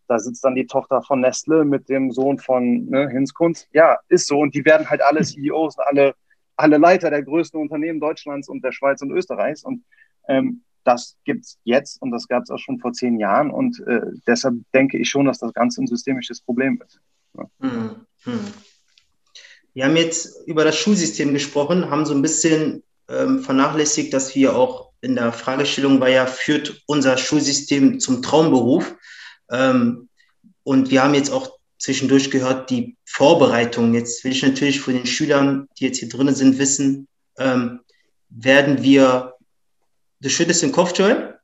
Da 0.08 0.18
sitzt 0.18 0.44
dann 0.44 0.56
die 0.56 0.66
Tochter 0.66 1.00
von 1.02 1.20
Nestle 1.20 1.64
mit 1.64 1.88
dem 1.88 2.10
Sohn 2.10 2.38
von 2.38 2.86
ne, 2.86 3.08
Hinskunst. 3.08 3.68
Ja, 3.72 3.98
ist 4.08 4.26
so. 4.26 4.40
Und 4.40 4.54
die 4.54 4.64
werden 4.64 4.90
halt 4.90 5.00
alle 5.00 5.22
CEOs, 5.22 5.78
alle, 5.78 6.14
alle 6.56 6.76
Leiter 6.76 7.08
der 7.08 7.22
größten 7.22 7.60
Unternehmen 7.60 8.00
Deutschlands 8.00 8.48
und 8.48 8.62
der 8.64 8.72
Schweiz 8.72 9.00
und 9.00 9.12
Österreichs. 9.12 9.64
Und 9.64 9.84
ähm, 10.28 10.64
das 10.88 11.16
gibt 11.24 11.44
es 11.44 11.58
jetzt 11.64 12.00
und 12.00 12.10
das 12.10 12.26
gab 12.26 12.44
es 12.44 12.50
auch 12.50 12.58
schon 12.58 12.78
vor 12.78 12.92
zehn 12.92 13.20
Jahren. 13.20 13.50
Und 13.50 13.78
äh, 13.86 14.00
deshalb 14.26 14.54
denke 14.72 14.96
ich 14.96 15.10
schon, 15.10 15.26
dass 15.26 15.38
das 15.38 15.52
Ganze 15.52 15.82
ein 15.82 15.86
systemisches 15.86 16.40
Problem 16.40 16.82
ist. 16.84 16.98
Ja. 17.36 17.50
Hm, 17.60 18.06
hm. 18.22 18.40
Wir 19.74 19.84
haben 19.84 19.96
jetzt 19.96 20.46
über 20.46 20.64
das 20.64 20.76
Schulsystem 20.76 21.34
gesprochen, 21.34 21.90
haben 21.90 22.06
so 22.06 22.14
ein 22.14 22.22
bisschen 22.22 22.82
ähm, 23.08 23.40
vernachlässigt, 23.40 24.14
dass 24.14 24.34
wir 24.34 24.56
auch 24.56 24.90
in 25.02 25.14
der 25.14 25.32
Fragestellung 25.32 26.00
war 26.00 26.08
ja, 26.08 26.26
führt 26.26 26.82
unser 26.86 27.18
Schulsystem 27.18 28.00
zum 28.00 28.22
Traumberuf? 28.22 28.96
Ähm, 29.50 30.08
und 30.64 30.90
wir 30.90 31.04
haben 31.04 31.14
jetzt 31.14 31.30
auch 31.30 31.58
zwischendurch 31.78 32.30
gehört, 32.30 32.70
die 32.70 32.96
Vorbereitung. 33.04 33.94
Jetzt 33.94 34.24
will 34.24 34.32
ich 34.32 34.42
natürlich 34.42 34.80
von 34.80 34.94
den 34.94 35.06
Schülern, 35.06 35.68
die 35.78 35.84
jetzt 35.84 35.98
hier 35.98 36.08
drinnen 36.08 36.34
sind, 36.34 36.58
wissen, 36.58 37.06
ähm, 37.38 37.80
werden 38.30 38.82
wir 38.82 39.34
Du 40.20 40.28
schüttelst 40.28 40.62
den 40.62 40.72
Kopf, 40.72 40.96
Joel? 40.96 41.38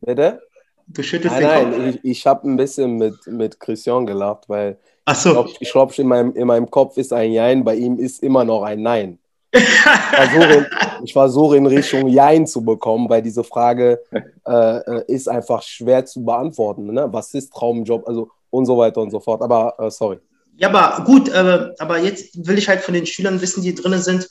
Bitte? 0.00 0.40
Du 0.86 1.02
schüttelst 1.02 1.36
nein, 1.36 1.42
den 1.42 1.48
nein, 1.50 1.64
Kopf. 1.64 1.78
Nein, 1.78 2.00
ich, 2.02 2.10
ich 2.10 2.26
habe 2.26 2.48
ein 2.48 2.56
bisschen 2.56 2.96
mit, 2.96 3.14
mit 3.26 3.60
Christian 3.60 4.06
gelacht, 4.06 4.48
weil 4.48 4.78
Ach 5.04 5.16
so. 5.16 5.30
ich 5.60 5.70
glaube, 5.70 5.92
glaub, 5.92 5.98
in, 5.98 6.06
meinem, 6.06 6.32
in 6.34 6.46
meinem 6.46 6.70
Kopf 6.70 6.96
ist 6.96 7.12
ein 7.12 7.32
Jein, 7.32 7.64
bei 7.64 7.76
ihm 7.76 7.98
ist 7.98 8.22
immer 8.22 8.44
noch 8.44 8.62
ein 8.62 8.82
Nein. 8.82 9.18
ich, 9.52 9.62
versuche 9.62 10.54
in, 10.54 10.66
ich 11.04 11.12
versuche 11.12 11.56
in 11.56 11.66
Richtung 11.66 12.08
Jein 12.08 12.46
zu 12.46 12.64
bekommen, 12.64 13.08
weil 13.08 13.22
diese 13.22 13.44
Frage 13.44 14.00
äh, 14.10 14.76
äh, 14.78 15.04
ist 15.08 15.28
einfach 15.28 15.62
schwer 15.62 16.04
zu 16.04 16.24
beantworten. 16.24 16.92
Ne? 16.92 17.06
Was 17.10 17.34
ist 17.34 17.52
Traumjob? 17.52 18.06
Also 18.06 18.30
und 18.50 18.66
so 18.66 18.78
weiter 18.78 19.00
und 19.00 19.10
so 19.10 19.20
fort. 19.20 19.42
Aber 19.42 19.74
äh, 19.78 19.90
sorry. 19.90 20.18
Ja, 20.56 20.68
aber 20.72 21.04
gut, 21.04 21.28
äh, 21.28 21.68
aber 21.78 21.98
jetzt 21.98 22.46
will 22.46 22.56
ich 22.56 22.68
halt 22.68 22.80
von 22.80 22.94
den 22.94 23.04
Schülern 23.04 23.40
wissen, 23.42 23.62
die 23.62 23.74
drinnen 23.74 24.00
sind, 24.00 24.28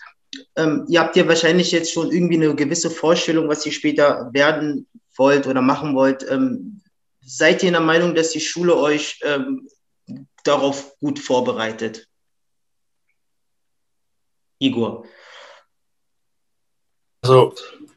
ähm, 0.55 0.85
ihr 0.87 0.99
habt 0.99 1.15
ja 1.15 1.27
wahrscheinlich 1.27 1.71
jetzt 1.71 1.91
schon 1.91 2.11
irgendwie 2.11 2.35
eine 2.35 2.55
gewisse 2.55 2.89
Vorstellung, 2.89 3.47
was 3.47 3.65
ihr 3.65 3.71
später 3.71 4.29
werden 4.33 4.87
wollt 5.15 5.47
oder 5.47 5.61
machen 5.61 5.95
wollt. 5.95 6.25
Ähm, 6.29 6.81
seid 7.21 7.63
ihr 7.63 7.67
in 7.67 7.73
der 7.73 7.81
Meinung, 7.81 8.15
dass 8.15 8.31
die 8.31 8.41
Schule 8.41 8.75
euch 8.75 9.19
ähm, 9.23 9.67
darauf 10.43 10.97
gut 10.99 11.19
vorbereitet? 11.19 12.07
Igor. 14.59 15.05
Also 17.21 17.53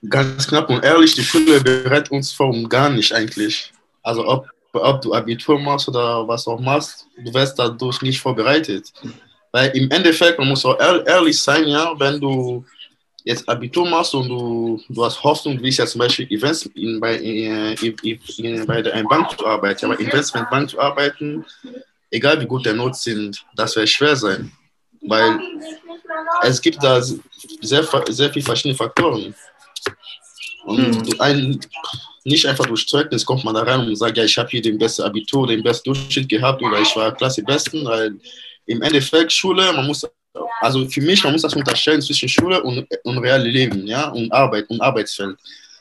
ganz 0.08 0.48
knapp 0.48 0.70
und 0.70 0.84
ehrlich, 0.84 1.14
die 1.14 1.22
Schule 1.22 1.60
berät 1.60 2.10
uns 2.10 2.32
vor 2.32 2.52
gar 2.68 2.88
nicht 2.88 3.12
eigentlich. 3.12 3.72
Also 4.02 4.26
ob, 4.26 4.48
ob 4.72 5.00
du 5.02 5.12
Abitur 5.12 5.58
machst 5.58 5.88
oder 5.88 6.26
was 6.26 6.48
auch 6.48 6.60
machst, 6.60 7.06
du 7.16 7.32
wirst 7.34 7.58
dadurch 7.58 8.00
nicht 8.02 8.20
vorbereitet. 8.20 8.92
Weil 9.52 9.70
im 9.76 9.90
Endeffekt, 9.90 10.38
man 10.38 10.48
muss 10.48 10.64
auch 10.64 10.78
ehrlich 10.78 11.40
sein, 11.40 11.66
ja, 11.66 11.92
wenn 11.98 12.20
du 12.20 12.64
jetzt 13.24 13.48
Abitur 13.48 13.86
machst 13.88 14.14
und 14.14 14.28
du, 14.28 14.80
du 14.88 15.04
hast 15.04 15.22
Hoffnung, 15.22 15.60
wie 15.62 15.68
ich 15.68 15.76
ja 15.76 15.86
zum 15.86 15.98
Beispiel 15.98 16.30
Events 16.30 16.66
in, 16.74 16.98
bei, 17.00 17.16
in, 17.16 17.74
in, 18.02 18.20
in, 18.38 18.66
bei 18.66 18.80
der 18.80 19.02
Bank 19.04 19.38
zu 19.38 19.46
arbeiten, 19.46 19.86
aber 19.86 20.00
Investmentbank 20.00 20.70
zu 20.70 20.80
arbeiten, 20.80 21.44
egal 22.10 22.40
wie 22.40 22.46
gut 22.46 22.64
der 22.64 22.74
Not 22.74 22.96
sind, 22.96 23.44
das 23.54 23.76
wird 23.76 23.88
schwer 23.88 24.16
sein. 24.16 24.50
Weil 25.02 25.38
es 26.42 26.60
gibt 26.60 26.82
da 26.82 27.00
sehr, 27.00 27.86
sehr 28.08 28.30
viele 28.32 28.44
verschiedene 28.44 28.74
Faktoren. 28.74 29.34
Und 30.64 31.06
mhm. 31.06 31.20
ein, 31.20 31.60
nicht 32.24 32.46
einfach 32.46 32.66
durch 32.66 32.86
Zeugnis 32.86 33.24
kommt 33.24 33.44
man 33.44 33.54
da 33.54 33.62
rein 33.62 33.80
und 33.80 33.96
sagt, 33.96 34.16
ja, 34.16 34.24
ich 34.24 34.36
habe 34.36 34.48
hier 34.48 34.62
den 34.62 34.78
besten 34.78 35.02
Abitur, 35.02 35.46
den 35.46 35.62
besten 35.62 35.92
Durchschnitt 35.92 36.28
gehabt 36.28 36.62
oder 36.62 36.80
ich 36.80 36.94
war 36.96 37.14
Klasse 37.14 37.42
Besten, 37.42 37.84
weil 37.84 38.18
im 38.68 38.82
Endeffekt 38.82 39.32
Schule, 39.32 39.72
man 39.72 39.86
muss, 39.86 40.06
also 40.60 40.88
für 40.88 41.00
mich, 41.00 41.24
man 41.24 41.32
muss 41.32 41.42
das 41.42 41.54
unterscheiden 41.54 42.02
zwischen 42.02 42.28
Schule 42.28 42.62
und, 42.62 42.86
und 43.02 43.18
reale 43.18 43.48
Leben, 43.48 43.86
ja, 43.86 44.08
und 44.08 44.30
Arbeit 44.32 44.68
und 44.68 44.80
Arbeitsfeld. 44.80 45.36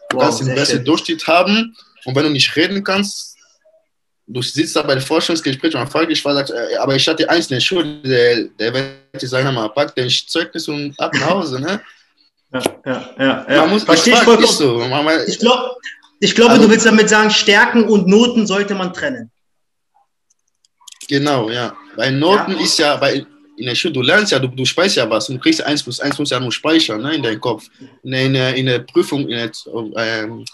Du 0.09 0.17
wow, 0.17 0.23
kannst 0.23 0.39
den 0.39 0.55
besten 0.55 0.83
Durchschnitt 0.83 1.27
haben 1.27 1.75
und 2.05 2.15
wenn 2.15 2.23
du 2.23 2.29
nicht 2.29 2.55
reden 2.55 2.83
kannst, 2.83 3.35
du 4.25 4.41
sitzt 4.41 4.75
da 4.75 4.81
bei 4.81 4.95
dem 4.95 5.03
Forschungsgespräch 5.03 5.73
und 5.73 5.81
man 5.81 5.89
fragt 5.89 6.09
dich, 6.09 6.21
sagt, 6.21 6.49
äh, 6.49 6.77
aber 6.77 6.95
ich 6.95 7.07
hatte 7.07 7.29
eins 7.29 7.47
in 7.47 7.55
der 7.55 7.61
Schule, 7.61 8.01
der, 8.01 8.43
der 8.59 8.73
wird 8.73 9.21
sagen, 9.21 9.53
mal, 9.53 9.69
pack 9.69 9.93
den 9.95 10.09
Zeugnis 10.09 10.67
und 10.67 10.97
ab 10.99 11.13
nach 11.13 11.29
Hause, 11.29 11.59
ne? 11.59 11.81
Ja, 12.53 12.61
ja, 12.85 13.09
ja. 13.19 13.45
ja. 13.49 13.61
Man 13.61 13.71
muss, 13.71 13.83
Verstehe 13.83 14.13
ich 14.13 14.19
vollkommen. 14.19 14.47
So. 14.47 14.81
Ich 15.27 15.39
glaube, 15.39 15.75
ich 16.21 16.33
glaube 16.33 16.51
also, 16.51 16.63
du 16.63 16.71
willst 16.71 16.85
damit 16.85 17.09
sagen, 17.09 17.29
Stärken 17.29 17.83
und 17.83 18.07
Noten 18.07 18.47
sollte 18.47 18.73
man 18.73 18.93
trennen. 18.93 19.29
Genau, 21.09 21.49
ja. 21.49 21.75
Bei 21.97 22.11
Noten 22.11 22.51
ja. 22.53 22.59
ist 22.59 22.77
ja, 22.77 22.95
bei, 22.95 23.25
in 23.57 23.65
der 23.65 23.75
Schule, 23.75 23.93
du 23.95 24.01
lernst 24.01 24.31
ja, 24.31 24.39
du, 24.39 24.47
du 24.47 24.63
speicherst 24.63 24.97
ja 24.97 25.09
was. 25.09 25.27
Du 25.27 25.37
kriegst 25.39 25.61
1 25.61 25.83
plus 25.83 25.99
1 25.99 26.19
muss 26.19 26.29
ja 26.29 26.39
nur 26.39 26.51
speichern 26.51 27.01
ne, 27.01 27.15
in 27.15 27.23
deinem 27.23 27.41
Kopf. 27.41 27.67
In 28.03 28.11
der, 28.11 28.25
in 28.25 28.35
in 28.35 28.65
der 28.67 28.79
Prüfung, 28.79 29.27
in 29.27 29.35
der 29.35 29.51
ähm, 29.97 30.45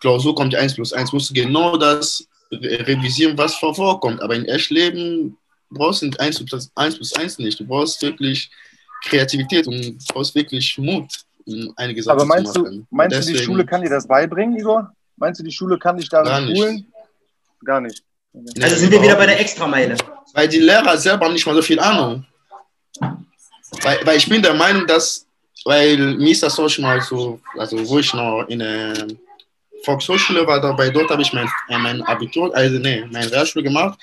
Klausur 0.00 0.34
kommt 0.34 0.54
1 0.54 0.74
plus 0.74 0.92
1, 0.92 1.12
musst 1.12 1.30
du 1.30 1.34
genau 1.34 1.76
das 1.78 2.28
revisieren, 2.52 3.36
was 3.38 3.54
vorkommt. 3.54 4.22
Aber 4.22 4.36
im 4.36 4.44
Echtleben 4.44 5.36
brauchst 5.70 6.02
du 6.02 6.10
1 6.18 6.44
plus 6.44 6.70
1 6.74 6.96
plus 6.96 7.12
1 7.14 7.38
nicht. 7.38 7.58
Du 7.58 7.66
brauchst 7.66 8.02
wirklich 8.02 8.50
Kreativität 9.04 9.66
und 9.66 9.82
du 9.82 9.96
brauchst 10.12 10.34
wirklich 10.34 10.76
Mut, 10.76 11.10
um 11.46 11.72
einige 11.76 12.02
Sachen 12.02 12.20
Aber 12.20 12.26
meinst 12.26 12.52
zu 12.52 12.60
machen. 12.60 12.86
Du, 12.90 12.96
meinst 12.96 13.26
du, 13.26 13.32
die 13.32 13.38
Schule 13.38 13.64
kann 13.64 13.80
dir 13.80 13.90
das 13.90 14.06
beibringen, 14.06 14.58
Igor? 14.58 14.92
Meinst 15.16 15.40
du, 15.40 15.44
die 15.44 15.52
Schule 15.52 15.78
kann 15.78 15.96
dich 15.96 16.10
darin 16.10 16.54
schulen? 16.54 16.86
Gar 17.64 17.80
nicht. 17.80 18.04
Also 18.60 18.76
sind 18.76 18.90
wir 18.90 19.02
wieder 19.02 19.14
bei 19.16 19.26
der 19.26 19.40
Extrameile. 19.40 19.96
Weil 20.32 20.48
die 20.48 20.58
Lehrer 20.58 20.96
selber 20.98 21.28
nicht 21.28 21.46
mal 21.46 21.54
so 21.54 21.62
viel 21.62 21.78
Ahnung. 21.78 22.26
Weil, 23.82 24.00
weil 24.04 24.16
ich 24.16 24.28
bin 24.28 24.42
der 24.42 24.54
Meinung, 24.54 24.86
dass, 24.86 25.26
weil 25.64 25.96
mir 25.96 26.30
ist 26.30 26.42
das 26.42 26.58
auch 26.58 26.68
schon 26.68 26.84
mal 26.84 27.00
so, 27.00 27.40
also 27.56 27.88
wo 27.88 27.98
ich 27.98 28.12
noch 28.12 28.44
in 28.48 28.58
der 28.58 29.06
Volkshochschule 29.84 30.46
war 30.46 30.60
dabei, 30.60 30.90
dort 30.90 31.10
habe 31.10 31.22
ich 31.22 31.32
mein, 31.32 31.48
äh, 31.68 31.78
mein 31.78 32.02
Abitur, 32.02 32.54
also 32.56 32.78
nee, 32.78 33.04
meine 33.10 33.30
Realschule 33.30 33.62
gemacht 33.62 33.98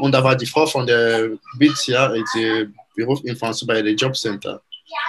und 0.00 0.12
da 0.12 0.22
war 0.22 0.36
die 0.36 0.46
Frau 0.46 0.66
von 0.66 0.86
der 0.86 1.30
BITS, 1.56 1.86
ja, 1.86 2.12
die 2.34 2.68
Berufsinformation 2.94 3.66
bei 3.66 3.82
der 3.82 3.94
Jobcenter. 3.94 4.60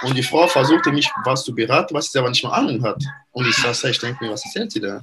Und 0.04 0.16
die 0.16 0.24
Frau 0.24 0.48
versuchte 0.48 0.92
mich 0.92 1.08
was 1.26 1.44
zu 1.44 1.54
beraten, 1.54 1.94
was 1.94 2.12
sie 2.12 2.18
aber 2.18 2.30
nicht 2.30 2.44
mal 2.44 2.52
Ahnung 2.52 2.82
hat. 2.84 3.04
Und 3.32 3.48
ich 3.48 3.56
saß 3.58 3.82
da, 3.82 3.90
ich 3.90 4.00
denke 4.00 4.24
mir, 4.24 4.32
was 4.32 4.46
erzählt 4.46 4.72
sie 4.72 4.80
da? 4.80 5.02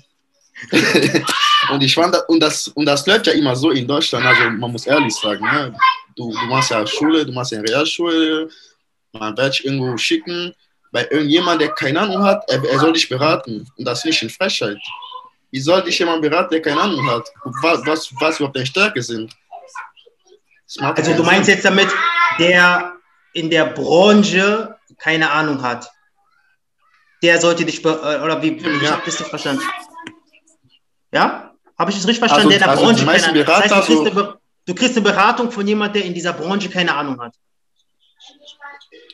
und 1.71 1.83
ich 1.83 1.95
fand, 1.95 2.17
und 2.29 2.41
das, 2.41 2.69
und 2.69 2.87
das 2.87 3.07
läuft 3.07 3.27
ja 3.27 3.33
immer 3.33 3.55
so 3.55 3.71
in 3.71 3.87
Deutschland, 3.87 4.25
also 4.25 4.51
man 4.51 4.73
muss 4.73 4.87
ehrlich 4.87 5.15
sagen, 5.15 5.45
ne? 5.45 5.75
du, 6.17 6.33
du 6.33 6.47
machst 6.47 6.71
ja 6.71 6.87
Schule, 6.87 7.25
du 7.25 7.33
machst 7.33 7.53
ja 7.53 7.61
Realschule, 7.61 8.49
man 9.13 9.37
wird 9.37 9.55
dich 9.55 9.65
irgendwo 9.65 9.97
schicken, 9.97 10.55
bei 10.91 11.07
irgendjemand, 11.11 11.61
der 11.61 11.71
keine 11.71 12.01
Ahnung 12.01 12.23
hat, 12.23 12.45
er, 12.49 12.63
er 12.65 12.79
soll 12.79 12.93
dich 12.93 13.09
beraten. 13.09 13.67
Und 13.77 13.85
das 13.85 14.05
nicht 14.05 14.23
in 14.23 14.31
Frechheit. 14.31 14.79
Wie 15.51 15.61
soll 15.61 15.83
dich 15.83 15.99
jemand 15.99 16.23
beraten, 16.23 16.51
der 16.51 16.63
keine 16.63 16.81
Ahnung 16.81 17.07
hat, 17.11 17.31
was, 17.63 17.85
was, 17.87 18.13
was 18.21 18.37
überhaupt 18.37 18.57
deine 18.57 18.67
Stärke 18.67 19.03
sind? 19.03 19.35
Also 20.79 21.15
du 21.15 21.23
meinst 21.23 21.49
jetzt 21.49 21.65
damit, 21.65 21.89
der 22.39 22.95
in 23.35 23.51
der 23.51 23.67
Branche 23.67 24.77
keine 24.99 25.31
Ahnung 25.31 25.63
hat, 25.63 25.91
der 27.23 27.41
sollte 27.41 27.65
dich, 27.65 27.85
oder 27.85 28.43
wie, 28.43 28.53
ich 28.53 28.83
ja. 28.83 28.93
habe 28.93 29.03
das 29.05 29.19
nicht 29.19 29.29
verstanden. 29.29 29.63
Ja? 31.13 31.52
Habe 31.83 31.91
ich 31.91 31.97
das 31.97 32.07
richtig 32.07 32.21
verstanden? 32.21 32.47
Also, 32.47 32.59
der 32.61 32.69
also 32.69 32.85
Branche 32.85 33.05
keine 33.05 33.25
Ahnung 33.25 33.47
hat. 33.47 33.49
Das 33.49 33.73
heißt, 33.73 33.89
du 33.89 33.95
kriegst, 33.97 34.17
eine, 34.17 34.39
du 34.67 34.75
kriegst 34.77 34.97
eine 34.97 35.05
Beratung 35.05 35.51
von 35.51 35.67
jemandem, 35.67 35.95
der 35.95 36.05
in 36.05 36.15
dieser 36.15 36.33
Branche 36.33 36.71
keine 36.71 36.95
Ahnung 36.95 37.21
hat. 37.21 37.35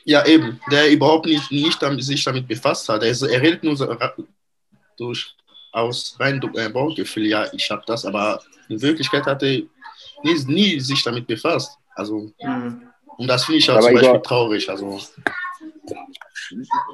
Ja, 0.05 0.23
eben, 0.27 0.59
der 0.71 0.91
überhaupt 0.91 1.25
nicht, 1.25 1.51
nicht 1.51 1.81
damit, 1.81 2.03
sich 2.03 2.23
damit 2.23 2.47
befasst 2.47 2.87
hat. 2.87 3.01
Er, 3.01 3.09
er 3.09 3.41
redet 3.41 3.63
nur 3.63 3.75
so 3.75 3.91
durch, 4.97 5.35
aus 5.71 6.15
rein 6.19 6.39
äh, 6.53 6.69
Bauchgefühl, 6.69 7.25
ja, 7.25 7.51
ich 7.53 7.71
habe 7.71 7.81
das, 7.87 8.05
aber 8.05 8.39
in 8.69 8.79
Wirklichkeit 8.79 9.25
hat 9.25 9.41
er 9.41 9.63
nie, 10.21 10.45
nie 10.45 10.79
sich 10.79 11.03
damit 11.03 11.25
befasst. 11.25 11.75
Also, 11.95 12.31
mhm. 12.39 12.83
und 13.17 13.27
das 13.27 13.45
finde 13.45 13.57
ich 13.57 13.71
auch 13.71 13.79
zum 13.79 13.95
Beispiel 13.95 14.21
traurig. 14.21 14.69
Also. 14.69 14.99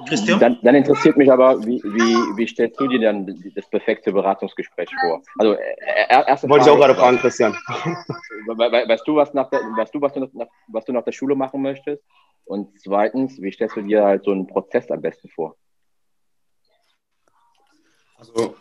Christian? 0.08 0.40
Dann, 0.40 0.58
dann, 0.62 0.76
interessiert 0.76 1.18
mich 1.18 1.32
aber, 1.32 1.60
wie, 1.66 1.82
wie, 1.84 2.38
wie 2.38 2.48
stellst 2.48 2.80
du 2.80 2.88
dir 2.88 3.00
dann 3.00 3.26
das 3.56 3.70
perfekte 3.70 4.12
Beratungsgespräch 4.12 4.90
vor? 5.02 5.22
Also, 5.40 5.54
äh, 5.54 5.76
äh 6.10 6.28
erste 6.28 6.50
Wollte 6.50 6.66
Frage, 6.66 6.78
ich 6.78 6.84
auch 6.84 6.88
gerade 6.88 6.96
fragen, 6.96 7.18
Christian. 7.20 7.54
Weißt 8.48 9.08
du, 9.08 9.16
was, 9.16 9.34
nach 9.34 9.50
der, 9.50 9.60
weißt 9.60 9.94
du, 9.94 10.02
was, 10.02 10.14
du 10.14 10.20
nach, 10.34 10.48
was 10.68 10.86
du 10.86 10.94
nach 10.94 11.04
der 11.04 11.12
Schule 11.12 11.36
machen 11.36 11.62
möchtest? 11.62 12.04
Und 12.46 12.80
zweitens, 12.80 13.42
wie 13.42 13.52
stellst 13.52 13.76
du 13.76 13.82
dir 13.82 14.04
halt 14.04 14.24
so 14.24 14.32
einen 14.32 14.46
Prozess 14.46 14.90
am 14.92 15.02
besten 15.02 15.30
vor? 15.30 15.56
Also 18.18 18.56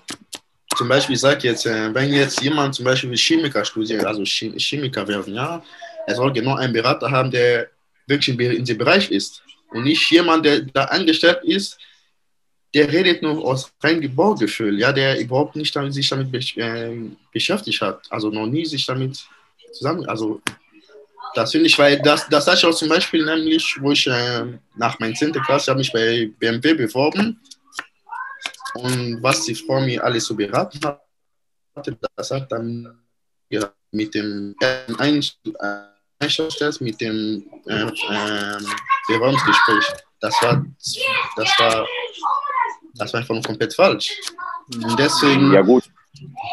zum 0.76 0.88
Beispiel, 0.88 1.14
ich 1.14 1.20
sage 1.20 1.48
jetzt, 1.48 1.66
äh, 1.66 1.94
wenn 1.94 2.12
jetzt 2.12 2.40
jemand 2.42 2.74
zum 2.74 2.84
Beispiel 2.84 3.14
Chemiker 3.16 3.64
studiert, 3.64 4.04
also 4.04 4.24
Chemiker 4.24 5.06
werden, 5.06 5.34
ja, 5.34 5.62
er 6.06 6.14
soll 6.14 6.32
genau 6.32 6.56
einen 6.56 6.72
Berater 6.72 7.10
haben, 7.10 7.30
der 7.30 7.68
wirklich 8.06 8.38
in 8.38 8.64
dem 8.64 8.78
Bereich 8.78 9.10
ist 9.10 9.42
und 9.74 9.84
nicht 9.84 10.10
jemand, 10.10 10.46
der 10.46 10.60
da 10.60 10.84
angestellt 10.84 11.40
ist, 11.42 11.78
der 12.72 12.90
redet 12.90 13.22
nur 13.22 13.44
aus 13.44 13.72
reinem 13.82 14.14
Baugefühl, 14.14 14.78
ja, 14.78 14.92
der 14.92 15.20
überhaupt 15.20 15.56
nicht 15.56 15.74
damit, 15.74 15.94
sich 15.94 16.08
damit 16.08 16.56
äh, 16.56 17.10
beschäftigt 17.32 17.80
hat, 17.80 18.06
also 18.10 18.30
noch 18.30 18.46
nie 18.46 18.64
sich 18.64 18.86
damit 18.86 19.24
zusammen, 19.72 20.08
also 20.08 20.40
das 21.34 21.50
finde 21.50 21.66
ich, 21.66 21.78
weil 21.78 22.00
das, 22.00 22.28
das 22.28 22.46
hatte 22.46 22.58
ich 22.58 22.64
auch 22.64 22.74
zum 22.74 22.88
Beispiel 22.88 23.24
nämlich, 23.24 23.76
wo 23.80 23.90
ich 23.90 24.06
äh, 24.06 24.44
nach 24.76 24.98
meiner 25.00 25.14
10. 25.14 25.32
Klasse 25.32 25.70
habe 25.70 25.78
mich 25.78 25.92
bei 25.92 26.30
BMW 26.38 26.74
beworben 26.74 27.40
und 28.74 29.22
was 29.22 29.44
die 29.44 29.54
Frau 29.54 29.80
mir 29.80 30.02
alles 30.02 30.24
so 30.26 30.34
beraten 30.34 30.80
hat, 30.84 31.00
das 32.16 32.30
hat 32.30 32.50
dann 32.52 33.00
ja, 33.50 33.72
mit 33.90 34.14
dem 34.14 34.54
Einstellungstest, 34.98 36.80
mit 36.80 37.00
dem 37.00 37.44
äh, 37.66 37.82
äh, 37.82 38.58
Bewerbungsgespräch, 39.06 39.92
das 40.20 40.34
war, 40.42 40.64
das 41.36 41.58
war, 41.58 41.86
das 42.94 43.12
war 43.12 43.20
einfach 43.20 43.42
komplett 43.42 43.74
falsch. 43.74 44.12
Und 44.72 44.98
deswegen, 44.98 45.52
ja, 45.52 45.60
gut. 45.62 45.84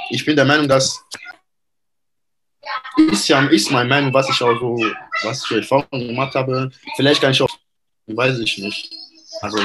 ich 0.10 0.26
bin 0.26 0.36
der 0.36 0.46
Meinung, 0.46 0.68
dass 0.68 1.04
ist 2.98 3.28
ja 3.28 3.46
ist 3.48 3.72
meine 3.72 3.90
Meinung, 3.90 4.14
was 4.14 4.30
ich 4.30 4.42
auch 4.42 4.60
so, 4.60 4.76
was 5.24 5.42
ich 5.42 5.48
für 5.48 5.58
Erfahrungen 5.58 6.08
gemacht 6.08 6.36
habe. 6.36 6.70
Vielleicht 6.96 7.22
kann 7.22 7.32
ich 7.32 7.42
auch, 7.42 7.50
weiß 8.08 8.40
ich 8.40 8.58
nicht. 8.58 8.94
Also. 9.42 9.58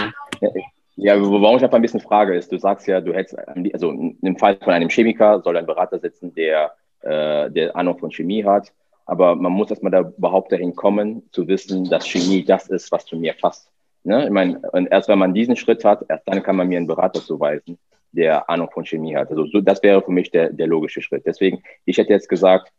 Ja, 0.98 1.20
warum 1.20 1.58
ich 1.58 1.62
einfach 1.62 1.76
ein 1.76 1.82
bisschen 1.82 2.00
frage, 2.00 2.34
ist, 2.34 2.50
du 2.50 2.58
sagst 2.58 2.86
ja, 2.86 3.02
du 3.02 3.12
hättest, 3.12 3.36
also 3.74 3.90
im 3.90 4.38
Fall 4.38 4.56
von 4.56 4.72
einem 4.72 4.88
Chemiker 4.88 5.42
soll 5.42 5.58
ein 5.58 5.66
Berater 5.66 5.98
sitzen, 5.98 6.34
der, 6.34 6.74
äh, 7.02 7.50
der 7.50 7.76
Ahnung 7.76 7.98
von 7.98 8.10
Chemie 8.10 8.42
hat. 8.42 8.72
Aber 9.06 9.36
man 9.36 9.52
muss 9.52 9.70
erstmal 9.70 9.92
da 9.92 10.00
überhaupt 10.00 10.52
dahin 10.52 10.74
kommen, 10.74 11.22
zu 11.30 11.46
wissen, 11.46 11.84
dass 11.88 12.06
Chemie 12.06 12.44
das 12.44 12.68
ist, 12.68 12.90
was 12.92 13.06
zu 13.06 13.16
mir 13.16 13.34
passt. 13.34 13.70
Ne? 14.02 14.24
Ich 14.24 14.30
meine, 14.30 14.60
und 14.72 14.86
erst 14.86 15.08
wenn 15.08 15.18
man 15.18 15.34
diesen 15.34 15.56
Schritt 15.56 15.84
hat, 15.84 16.04
erst 16.08 16.28
dann 16.28 16.42
kann 16.42 16.56
man 16.56 16.68
mir 16.68 16.78
einen 16.78 16.86
Berater 16.86 17.20
zuweisen, 17.20 17.78
der 18.12 18.48
Ahnung 18.50 18.68
von 18.72 18.84
Chemie 18.84 19.16
hat. 19.16 19.30
Also 19.30 19.46
so, 19.46 19.60
das 19.60 19.82
wäre 19.82 20.02
für 20.02 20.10
mich 20.10 20.30
der, 20.30 20.52
der 20.52 20.66
logische 20.66 21.02
Schritt. 21.02 21.24
Deswegen, 21.24 21.62
ich 21.84 21.98
hätte 21.98 22.12
jetzt 22.12 22.28
gesagt, 22.28 22.72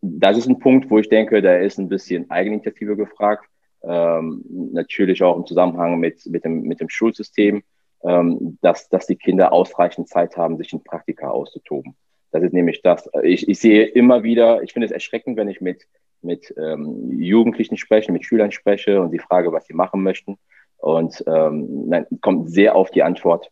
das 0.00 0.36
ist 0.36 0.48
ein 0.48 0.58
Punkt, 0.58 0.90
wo 0.90 0.98
ich 0.98 1.08
denke, 1.08 1.42
da 1.42 1.56
ist 1.56 1.78
ein 1.78 1.88
bisschen 1.88 2.30
Eigeninitiative 2.30 2.96
gefragt. 2.96 3.48
Ähm, 3.82 4.44
natürlich 4.72 5.22
auch 5.22 5.36
im 5.36 5.46
Zusammenhang 5.46 5.98
mit, 5.98 6.26
mit, 6.26 6.44
dem, 6.44 6.62
mit 6.62 6.80
dem 6.80 6.88
Schulsystem, 6.88 7.62
ähm, 8.04 8.58
dass, 8.60 8.88
dass 8.88 9.06
die 9.06 9.16
Kinder 9.16 9.52
ausreichend 9.52 10.08
Zeit 10.08 10.36
haben, 10.36 10.56
sich 10.56 10.72
in 10.72 10.82
Praktika 10.82 11.30
auszutoben. 11.30 11.94
Das 12.30 12.42
ist 12.42 12.52
nämlich 12.52 12.82
das. 12.82 13.08
Ich, 13.22 13.48
ich 13.48 13.58
sehe 13.58 13.86
immer 13.86 14.22
wieder, 14.22 14.62
ich 14.62 14.72
finde 14.72 14.86
es 14.86 14.92
erschreckend, 14.92 15.36
wenn 15.36 15.48
ich 15.48 15.60
mit, 15.60 15.86
mit 16.20 16.54
ähm, 16.58 17.20
Jugendlichen 17.20 17.76
spreche, 17.76 18.12
mit 18.12 18.24
Schülern 18.24 18.52
spreche 18.52 19.00
und 19.00 19.10
sie 19.10 19.18
frage, 19.18 19.52
was 19.52 19.66
sie 19.66 19.74
machen 19.74 20.02
möchten. 20.02 20.38
Und 20.76 21.24
ähm, 21.26 21.90
dann 21.90 22.06
kommt 22.20 22.50
sehr 22.50 22.76
auf 22.76 22.90
die 22.90 23.02
Antwort. 23.02 23.50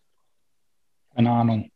Keine 1.14 1.30
Ahnung. 1.30 1.70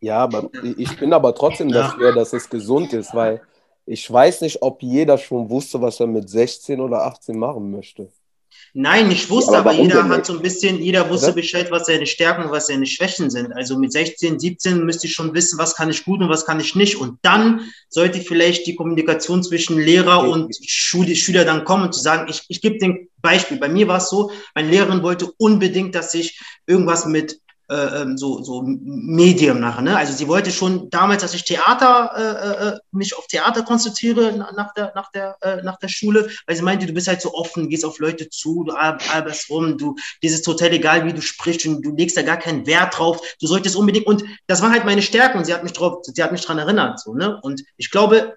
Ja, 0.00 0.18
aber 0.18 0.48
ich 0.78 0.98
bin 0.98 1.12
aber 1.12 1.34
trotzdem 1.34 1.68
dafür, 1.68 2.14
dass 2.14 2.32
es 2.32 2.48
gesund 2.48 2.94
ist, 2.94 3.14
weil 3.14 3.42
ich 3.84 4.10
weiß 4.10 4.40
nicht, 4.40 4.62
ob 4.62 4.82
jeder 4.82 5.18
schon 5.18 5.50
wusste, 5.50 5.80
was 5.82 6.00
er 6.00 6.06
mit 6.06 6.28
16 6.28 6.80
oder 6.80 7.04
18 7.04 7.38
machen 7.38 7.70
möchte. 7.70 8.10
Nein, 8.72 9.10
ich 9.10 9.28
wusste, 9.28 9.58
aber, 9.58 9.70
aber 9.70 9.80
jeder 9.80 10.08
hat 10.08 10.26
so 10.26 10.34
ein 10.34 10.42
bisschen, 10.42 10.80
jeder 10.80 11.08
wusste? 11.10 11.32
Bescheid, 11.32 11.70
was 11.70 11.86
seine 11.86 12.06
Stärken 12.06 12.44
und 12.44 12.50
was 12.50 12.68
seine 12.68 12.86
Schwächen 12.86 13.28
sind. 13.28 13.52
Also 13.52 13.76
mit 13.76 13.92
16, 13.92 14.38
17 14.38 14.84
müsste 14.84 15.08
ich 15.08 15.12
schon 15.12 15.34
wissen, 15.34 15.58
was 15.58 15.74
kann 15.74 15.90
ich 15.90 16.04
gut 16.04 16.20
und 16.20 16.28
was 16.28 16.46
kann 16.46 16.60
ich 16.60 16.76
nicht. 16.76 16.96
Und 16.96 17.18
dann 17.22 17.72
sollte 17.88 18.20
vielleicht 18.20 18.66
die 18.66 18.76
Kommunikation 18.76 19.42
zwischen 19.42 19.78
Lehrer 19.78 20.28
und 20.28 20.54
Schule, 20.64 21.16
Schüler 21.16 21.44
dann 21.44 21.64
kommen, 21.64 21.92
zu 21.92 22.00
sagen, 22.00 22.28
ich, 22.30 22.44
ich 22.48 22.60
gebe 22.60 22.78
den 22.78 23.08
Beispiel. 23.20 23.58
Bei 23.58 23.68
mir 23.68 23.88
war 23.88 23.98
es 23.98 24.08
so, 24.08 24.30
meine 24.54 24.70
Lehrerin 24.70 25.02
wollte 25.02 25.30
unbedingt, 25.36 25.94
dass 25.94 26.14
ich 26.14 26.40
irgendwas 26.66 27.06
mit 27.06 27.39
äh, 27.70 28.02
ähm, 28.02 28.18
so, 28.18 28.42
so 28.42 28.62
Medium 28.66 29.60
nachher. 29.60 29.82
Ne? 29.82 29.96
Also 29.96 30.12
sie 30.12 30.26
wollte 30.26 30.50
schon 30.50 30.90
damals, 30.90 31.22
dass 31.22 31.34
ich 31.34 31.44
Theater, 31.44 32.10
äh, 32.16 32.68
äh, 32.68 32.78
mich 32.90 33.16
auf 33.16 33.28
Theater 33.28 33.62
konzentriere 33.62 34.32
nach 34.32 34.74
der, 34.74 34.92
nach, 34.96 35.12
der, 35.12 35.36
äh, 35.40 35.62
nach 35.62 35.78
der 35.78 35.86
Schule, 35.88 36.28
weil 36.46 36.56
sie 36.56 36.62
meinte, 36.62 36.86
du 36.86 36.92
bist 36.92 37.06
halt 37.06 37.22
so 37.22 37.32
offen, 37.32 37.68
gehst 37.68 37.84
auf 37.84 38.00
Leute 38.00 38.28
zu, 38.28 38.64
du 38.64 38.74
arbeitest 38.74 39.48
rum, 39.50 39.78
du, 39.78 39.94
dir 40.20 40.30
ist 40.30 40.42
total 40.42 40.72
egal, 40.72 41.06
wie 41.06 41.12
du 41.12 41.22
sprichst 41.22 41.64
und 41.66 41.82
du 41.82 41.94
legst 41.94 42.16
da 42.16 42.22
gar 42.22 42.38
keinen 42.38 42.66
Wert 42.66 42.98
drauf. 42.98 43.20
Du 43.40 43.46
solltest 43.46 43.76
unbedingt, 43.76 44.06
und 44.06 44.24
das 44.48 44.62
war 44.62 44.72
halt 44.72 44.84
meine 44.84 45.02
Stärke 45.02 45.38
und 45.38 45.44
sie 45.44 45.54
hat 45.54 45.62
mich 45.62 45.72
drauf, 45.72 46.02
sie 46.02 46.22
hat 46.22 46.32
mich 46.32 46.44
dran 46.44 46.58
erinnert. 46.58 46.98
So, 46.98 47.14
ne? 47.14 47.38
Und 47.40 47.62
ich 47.76 47.90
glaube, 47.92 48.36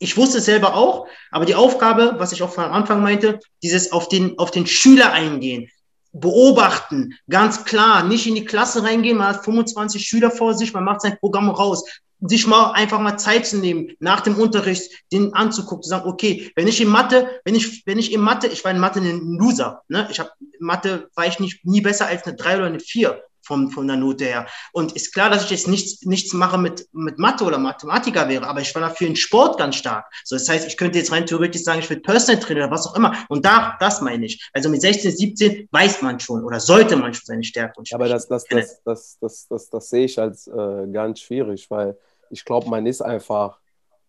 ich 0.00 0.16
wusste 0.16 0.38
es 0.38 0.46
selber 0.46 0.74
auch, 0.74 1.06
aber 1.30 1.44
die 1.44 1.54
Aufgabe, 1.54 2.14
was 2.18 2.32
ich 2.32 2.42
auch 2.42 2.52
von 2.52 2.64
Anfang 2.64 3.00
meinte, 3.00 3.38
dieses 3.62 3.92
auf 3.92 4.08
den, 4.08 4.36
auf 4.40 4.50
den 4.50 4.66
Schüler 4.66 5.12
eingehen, 5.12 5.70
beobachten, 6.12 7.14
ganz 7.28 7.64
klar, 7.64 8.04
nicht 8.04 8.26
in 8.26 8.34
die 8.34 8.44
Klasse 8.44 8.82
reingehen, 8.82 9.18
man 9.18 9.28
hat 9.28 9.44
25 9.44 10.04
Schüler 10.04 10.30
vor 10.30 10.54
sich, 10.54 10.72
man 10.72 10.84
macht 10.84 11.00
sein 11.00 11.16
Programm 11.18 11.48
raus, 11.48 11.84
sich 12.20 12.46
mal 12.46 12.72
einfach 12.72 13.00
mal 13.00 13.16
Zeit 13.16 13.46
zu 13.46 13.58
nehmen, 13.58 13.92
nach 13.98 14.20
dem 14.20 14.36
Unterricht 14.36 14.92
den 15.12 15.34
anzugucken, 15.34 15.82
zu 15.82 15.88
sagen, 15.88 16.08
okay, 16.08 16.52
wenn 16.54 16.68
ich 16.68 16.80
in 16.80 16.88
Mathe, 16.88 17.28
wenn 17.44 17.54
ich, 17.54 17.84
wenn 17.86 17.98
ich 17.98 18.12
in 18.12 18.20
Mathe, 18.20 18.46
ich 18.46 18.64
war 18.64 18.70
in 18.70 18.78
Mathe 18.78 19.00
ein 19.00 19.36
Loser, 19.38 19.82
ne? 19.88 20.06
ich 20.10 20.20
habe 20.20 20.30
Mathe 20.60 21.08
war 21.14 21.26
ich 21.26 21.40
nicht 21.40 21.64
nie 21.64 21.80
besser 21.80 22.06
als 22.06 22.24
eine 22.24 22.36
3 22.36 22.56
oder 22.58 22.66
eine 22.66 22.80
4, 22.80 23.20
vom, 23.42 23.70
von 23.70 23.86
der 23.86 23.96
Note 23.96 24.24
her. 24.24 24.46
Und 24.72 24.92
ist 24.92 25.12
klar, 25.12 25.30
dass 25.30 25.44
ich 25.44 25.50
jetzt 25.50 25.68
nichts, 25.68 26.04
nichts 26.04 26.32
mache 26.32 26.58
mit, 26.58 26.88
mit 26.92 27.18
Mathe 27.18 27.44
oder 27.44 27.58
Mathematiker 27.58 28.28
wäre, 28.28 28.46
aber 28.46 28.60
ich 28.60 28.74
war 28.74 28.82
dafür 28.82 29.06
in 29.08 29.16
Sport 29.16 29.58
ganz 29.58 29.76
stark. 29.76 30.06
So, 30.24 30.36
das 30.36 30.48
heißt, 30.48 30.66
ich 30.66 30.76
könnte 30.76 30.98
jetzt 30.98 31.12
rein 31.12 31.26
theoretisch 31.26 31.62
sagen, 31.62 31.80
ich 31.80 31.90
will 31.90 32.00
Personal 32.00 32.40
Trainer 32.40 32.64
oder 32.64 32.70
was 32.70 32.86
auch 32.86 32.96
immer. 32.96 33.14
Und 33.28 33.44
da, 33.44 33.76
das 33.80 34.00
meine 34.00 34.26
ich. 34.26 34.48
Also 34.52 34.68
mit 34.68 34.80
16, 34.80 35.10
17 35.10 35.68
weiß 35.70 36.02
man 36.02 36.20
schon 36.20 36.44
oder 36.44 36.60
sollte 36.60 36.96
man 36.96 37.12
schon 37.14 37.26
seine 37.26 37.44
Stärke 37.44 37.78
und 37.78 37.88
Schwächen. 37.88 38.02
Aber 38.02 38.08
das, 38.08 38.28
das, 38.28 38.44
das, 38.44 38.82
das, 38.84 39.18
das, 39.20 39.48
das, 39.48 39.70
das, 39.70 39.90
sehe 39.90 40.04
ich 40.04 40.18
als 40.18 40.46
äh, 40.46 40.86
ganz 40.92 41.20
schwierig, 41.20 41.70
weil 41.70 41.96
ich 42.30 42.44
glaube, 42.44 42.68
man 42.68 42.86
ist 42.86 43.02
einfach 43.02 43.58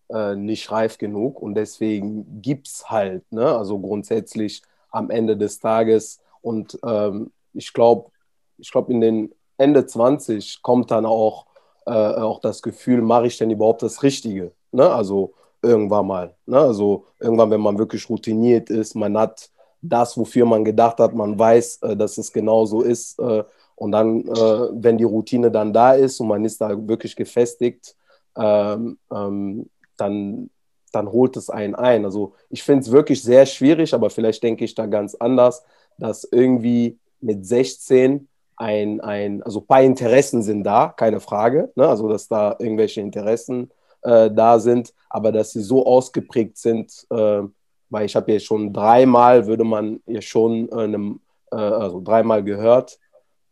äh, 0.08 0.34
nicht 0.34 0.70
reif 0.70 0.98
genug 0.98 1.40
und 1.40 1.54
deswegen 1.54 2.42
gibt 2.42 2.68
es 2.68 2.90
halt, 2.90 3.30
ne? 3.32 3.56
also 3.56 3.78
grundsätzlich 3.78 4.62
am 4.90 5.10
Ende 5.10 5.36
des 5.36 5.58
Tages 5.58 6.20
und 6.40 6.78
ähm, 6.84 7.32
ich 7.52 7.72
glaube, 7.72 8.10
ich 8.58 8.70
glaube, 8.70 8.92
in 8.92 9.00
den 9.00 9.34
Ende 9.56 9.86
20 9.86 10.62
kommt 10.62 10.90
dann 10.90 11.06
auch, 11.06 11.46
äh, 11.86 11.90
auch 11.90 12.40
das 12.40 12.62
Gefühl, 12.62 13.02
mache 13.02 13.26
ich 13.26 13.38
denn 13.38 13.50
überhaupt 13.50 13.82
das 13.82 14.02
Richtige? 14.02 14.52
Ne? 14.72 14.88
Also 14.90 15.34
irgendwann 15.62 16.06
mal. 16.06 16.34
Ne? 16.46 16.58
Also 16.58 17.06
irgendwann, 17.20 17.50
wenn 17.50 17.60
man 17.60 17.78
wirklich 17.78 18.08
routiniert 18.08 18.70
ist, 18.70 18.94
man 18.94 19.16
hat 19.16 19.50
das, 19.82 20.16
wofür 20.16 20.46
man 20.46 20.64
gedacht 20.64 20.98
hat, 20.98 21.14
man 21.14 21.38
weiß, 21.38 21.82
äh, 21.82 21.96
dass 21.96 22.18
es 22.18 22.32
genau 22.32 22.64
so 22.64 22.82
ist. 22.82 23.18
Äh, 23.18 23.44
und 23.76 23.92
dann, 23.92 24.26
äh, 24.26 24.68
wenn 24.72 24.98
die 24.98 25.04
Routine 25.04 25.50
dann 25.50 25.72
da 25.72 25.92
ist 25.94 26.20
und 26.20 26.28
man 26.28 26.44
ist 26.44 26.60
da 26.60 26.70
wirklich 26.88 27.16
gefestigt, 27.16 27.96
ähm, 28.36 28.98
ähm, 29.12 29.68
dann, 29.96 30.50
dann 30.92 31.10
holt 31.10 31.36
es 31.36 31.50
einen 31.50 31.74
ein. 31.74 32.04
Also 32.04 32.34
ich 32.50 32.62
finde 32.62 32.82
es 32.82 32.92
wirklich 32.92 33.22
sehr 33.22 33.46
schwierig, 33.46 33.94
aber 33.94 34.10
vielleicht 34.10 34.42
denke 34.42 34.64
ich 34.64 34.74
da 34.74 34.86
ganz 34.86 35.14
anders, 35.14 35.64
dass 35.98 36.24
irgendwie 36.24 36.98
mit 37.20 37.46
16 37.46 38.28
ein, 38.56 39.00
ein, 39.00 39.42
also 39.42 39.60
ein 39.60 39.66
paar 39.66 39.82
Interessen 39.82 40.42
sind 40.42 40.64
da, 40.64 40.94
keine 40.96 41.20
Frage, 41.20 41.72
ne? 41.74 41.88
also 41.88 42.08
dass 42.08 42.28
da 42.28 42.56
irgendwelche 42.58 43.00
Interessen 43.00 43.70
äh, 44.02 44.30
da 44.30 44.58
sind, 44.58 44.92
aber 45.08 45.32
dass 45.32 45.52
sie 45.52 45.62
so 45.62 45.86
ausgeprägt 45.86 46.58
sind, 46.58 47.06
äh, 47.10 47.42
weil 47.90 48.06
ich 48.06 48.16
habe 48.16 48.32
ja 48.32 48.40
schon 48.40 48.72
dreimal, 48.72 49.46
würde 49.46 49.64
man 49.64 50.00
ja 50.06 50.20
schon 50.20 50.68
äh, 50.68 50.74
einem, 50.74 51.20
äh, 51.50 51.56
also 51.56 52.00
dreimal 52.02 52.42
gehört, 52.42 52.98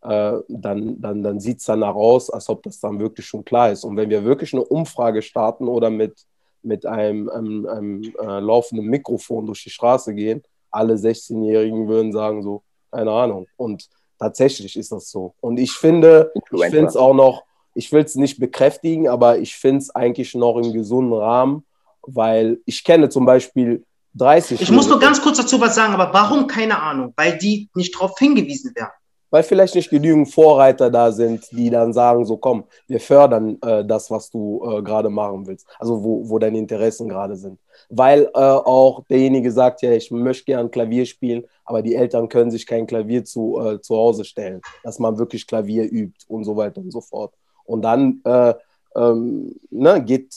äh, 0.03 0.39
dann, 0.49 1.01
dann, 1.01 1.23
dann 1.23 1.41
sieht 1.41 1.61
es 1.61 1.67
danach 1.67 1.95
aus, 1.95 2.29
als 2.31 2.49
ob 2.49 2.63
das 2.65 2.81
dann 2.81 2.99
wirklich 2.99 3.27
schon 3.27 3.45
klar 3.45 3.71
ist. 3.71 3.85
Und 3.85 3.97
wenn 3.97 4.11
wir 4.11 4.25
wirklich 4.25 4.53
eine 4.53 4.65
Umfrage 4.65 5.23
starten 5.23 5.69
oder 5.69 5.91
mit, 5.91 6.27
mit 6.63 6.87
einem, 6.87 7.29
einem, 7.29 7.67
einem 7.67 8.03
äh, 8.03 8.41
laufenden 8.41 8.87
Mikrofon 8.87 9.47
durch 9.47 9.63
die 9.65 9.71
Straße 9.71 10.15
gehen, 10.15 10.43
alle 10.71 10.95
16-Jährigen 10.95 11.87
würden 11.87 12.13
sagen 12.13 12.43
so, 12.43 12.63
keine 12.91 13.11
Ahnung. 13.11 13.47
Und 13.57 13.89
Tatsächlich 14.23 14.77
ist 14.77 14.93
das 14.93 15.11
so. 15.11 15.35
Und 15.41 15.59
ich 15.59 15.73
finde, 15.73 16.31
ich 16.53 16.63
finde 16.67 16.87
es 16.87 16.97
auch 16.97 17.13
noch, 17.13 17.43
ich 17.75 17.91
will 17.91 18.05
es 18.05 18.15
nicht 18.15 18.39
bekräftigen, 18.39 19.09
aber 19.09 19.39
ich 19.39 19.57
finde 19.57 19.79
es 19.79 19.91
eigentlich 19.91 20.37
noch 20.37 20.59
im 20.59 20.73
gesunden 20.73 21.13
Rahmen, 21.13 21.65
weil 22.03 22.61
ich 22.65 22.85
kenne 22.85 23.09
zum 23.09 23.27
Beispiel 23.27 23.85
30. 24.15 24.61
Ich 24.61 24.71
muss 24.71 24.87
nur 24.87 25.01
ganz 25.01 25.21
kurz 25.21 25.39
dazu 25.39 25.61
was 25.61 25.75
sagen, 25.75 25.93
aber 25.93 26.15
warum 26.15 26.47
keine 26.47 26.81
Ahnung? 26.81 27.13
Weil 27.17 27.37
die 27.37 27.69
nicht 27.75 27.97
darauf 27.97 28.17
hingewiesen 28.17 28.73
werden 28.77 28.93
weil 29.33 29.43
vielleicht 29.43 29.75
nicht 29.75 29.89
genügend 29.89 30.31
Vorreiter 30.31 30.91
da 30.91 31.11
sind, 31.11 31.51
die 31.53 31.71
dann 31.71 31.95
sagen, 31.95 32.27
so 32.27 32.37
komm, 32.37 32.65
wir 32.87 33.01
fördern 33.01 33.57
äh, 33.63 33.83
das, 33.83 34.11
was 34.11 34.29
du 34.29 34.63
äh, 34.63 34.83
gerade 34.83 35.09
machen 35.09 35.47
willst, 35.47 35.67
also 35.79 36.05
wo, 36.05 36.29
wo 36.29 36.39
deine 36.39 36.59
Interessen 36.59 37.09
gerade 37.09 37.35
sind. 37.35 37.59
Weil 37.89 38.31
äh, 38.35 38.39
auch 38.39 39.05
derjenige 39.05 39.51
sagt, 39.51 39.83
ja, 39.83 39.93
ich 39.93 40.11
möchte 40.11 40.45
gern 40.45 40.71
Klavier 40.71 41.07
spielen, 41.07 41.45
aber 41.65 41.83
die 41.83 41.95
Eltern 41.95 42.29
können 42.29 42.51
sich 42.51 42.67
kein 42.67 42.87
Klavier 42.87 43.25
zu, 43.25 43.61
äh, 43.61 43.81
zu 43.81 43.97
Hause 43.97 44.25
stellen, 44.25 44.61
dass 44.83 44.99
man 44.99 45.19
wirklich 45.19 45.47
Klavier 45.47 45.85
übt 45.85 46.25
und 46.29 46.45
so 46.45 46.57
weiter 46.57 46.81
und 46.81 46.91
so 46.91 47.01
fort. 47.01 47.35
Und 47.65 47.83
dann 47.83 48.21
äh, 48.25 48.55
ähm, 48.97 49.55
ne, 49.71 50.03
geht, 50.03 50.35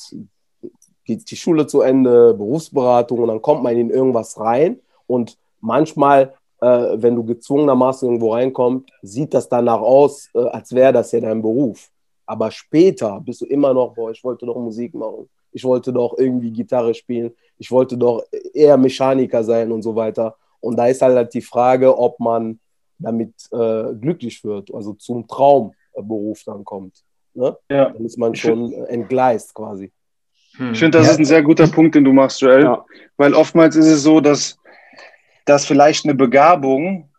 geht 1.04 1.30
die 1.30 1.36
Schule 1.36 1.68
zu 1.68 1.82
Ende, 1.82 2.34
Berufsberatung 2.34 3.20
und 3.20 3.28
dann 3.28 3.42
kommt 3.42 3.64
man 3.64 3.76
in 3.78 3.90
irgendwas 3.90 4.40
rein 4.40 4.80
und 5.08 5.38
manchmal 5.60 6.34
äh, 6.62 7.02
wenn 7.02 7.16
du 7.16 7.24
gezwungenermaßen 7.24 8.08
irgendwo 8.08 8.34
reinkommst, 8.34 8.90
sieht 9.02 9.34
das 9.34 9.50
danach 9.50 9.82
aus, 9.82 10.30
äh, 10.34 10.40
als 10.40 10.74
wäre 10.74 10.94
das 10.94 11.12
ja 11.12 11.20
dein 11.20 11.42
Beruf. 11.42 11.90
Aber 12.26 12.50
später 12.50 13.22
bist 13.24 13.42
du 13.42 13.46
immer 13.46 13.74
noch, 13.74 13.94
boah, 13.94 14.12
ich 14.12 14.24
wollte 14.24 14.46
doch 14.46 14.56
Musik 14.56 14.94
machen. 14.96 15.30
Ich 15.56 15.64
wollte 15.64 15.94
doch 15.94 16.18
irgendwie 16.18 16.52
Gitarre 16.52 16.94
spielen. 16.94 17.32
Ich 17.58 17.72
wollte 17.72 17.98
doch 17.98 18.24
eher 18.54 18.78
Mechaniker 18.78 19.44
sein 19.44 19.72
und 19.72 19.82
so 19.82 19.96
weiter. 19.96 20.36
Und 20.60 20.78
da 20.78 20.88
ist 20.88 21.02
halt 21.02 21.34
die 21.34 21.42
Frage, 21.42 21.98
ob 21.98 22.20
man 22.20 22.60
damit 23.00 23.34
äh, 23.52 23.94
glücklich 23.94 24.44
wird, 24.44 24.74
also 24.74 24.94
zum 24.94 25.28
Traumberuf 25.28 26.44
dann 26.46 26.64
kommt. 26.64 27.04
Ne? 27.34 27.58
Ja. 27.70 27.90
Dann 27.90 28.06
ist 28.06 28.18
man 28.18 28.36
schon 28.36 28.74
entgleist 28.88 29.54
quasi. 29.54 29.92
Hm. 30.58 30.74
Ich 30.74 30.80
finde, 30.80 30.98
das 30.98 31.08
ja. 31.08 31.14
ist 31.14 31.20
ein 31.20 31.26
sehr 31.26 31.44
guter 31.44 31.68
Punkt, 31.68 31.96
den 31.96 32.04
du 32.04 32.14
machst, 32.14 32.42
Joel. 32.42 32.64
Ja. 32.64 32.86
Weil 33.18 33.34
oftmals 33.34 33.76
ist 33.76 33.88
es 33.88 34.04
so, 34.04 34.20
dass 34.20 34.58
dass 35.46 35.66
vielleicht 35.66 36.06
eine 36.06 36.16
Begabung 36.16 37.10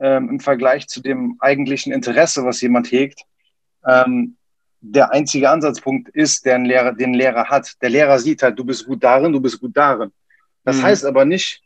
ähm, 0.00 0.30
im 0.30 0.40
Vergleich 0.40 0.88
zu 0.88 1.00
dem 1.00 1.36
eigentlichen 1.40 1.92
Interesse, 1.92 2.44
was 2.44 2.60
jemand 2.60 2.90
hegt, 2.90 3.22
ähm, 3.86 4.36
der 4.86 5.12
einzige 5.12 5.48
Ansatzpunkt 5.48 6.10
ist, 6.10 6.44
der 6.44 6.56
ein 6.56 6.66
Lehrer, 6.66 6.92
den 6.92 7.14
Lehrer 7.14 7.48
hat. 7.48 7.72
Der 7.80 7.88
Lehrer 7.88 8.18
sieht 8.18 8.42
halt, 8.42 8.58
du 8.58 8.64
bist 8.64 8.86
gut 8.86 9.02
darin, 9.02 9.32
du 9.32 9.40
bist 9.40 9.58
gut 9.60 9.74
darin. 9.74 10.12
Das 10.62 10.76
mhm. 10.76 10.82
heißt 10.82 11.06
aber 11.06 11.24
nicht, 11.24 11.62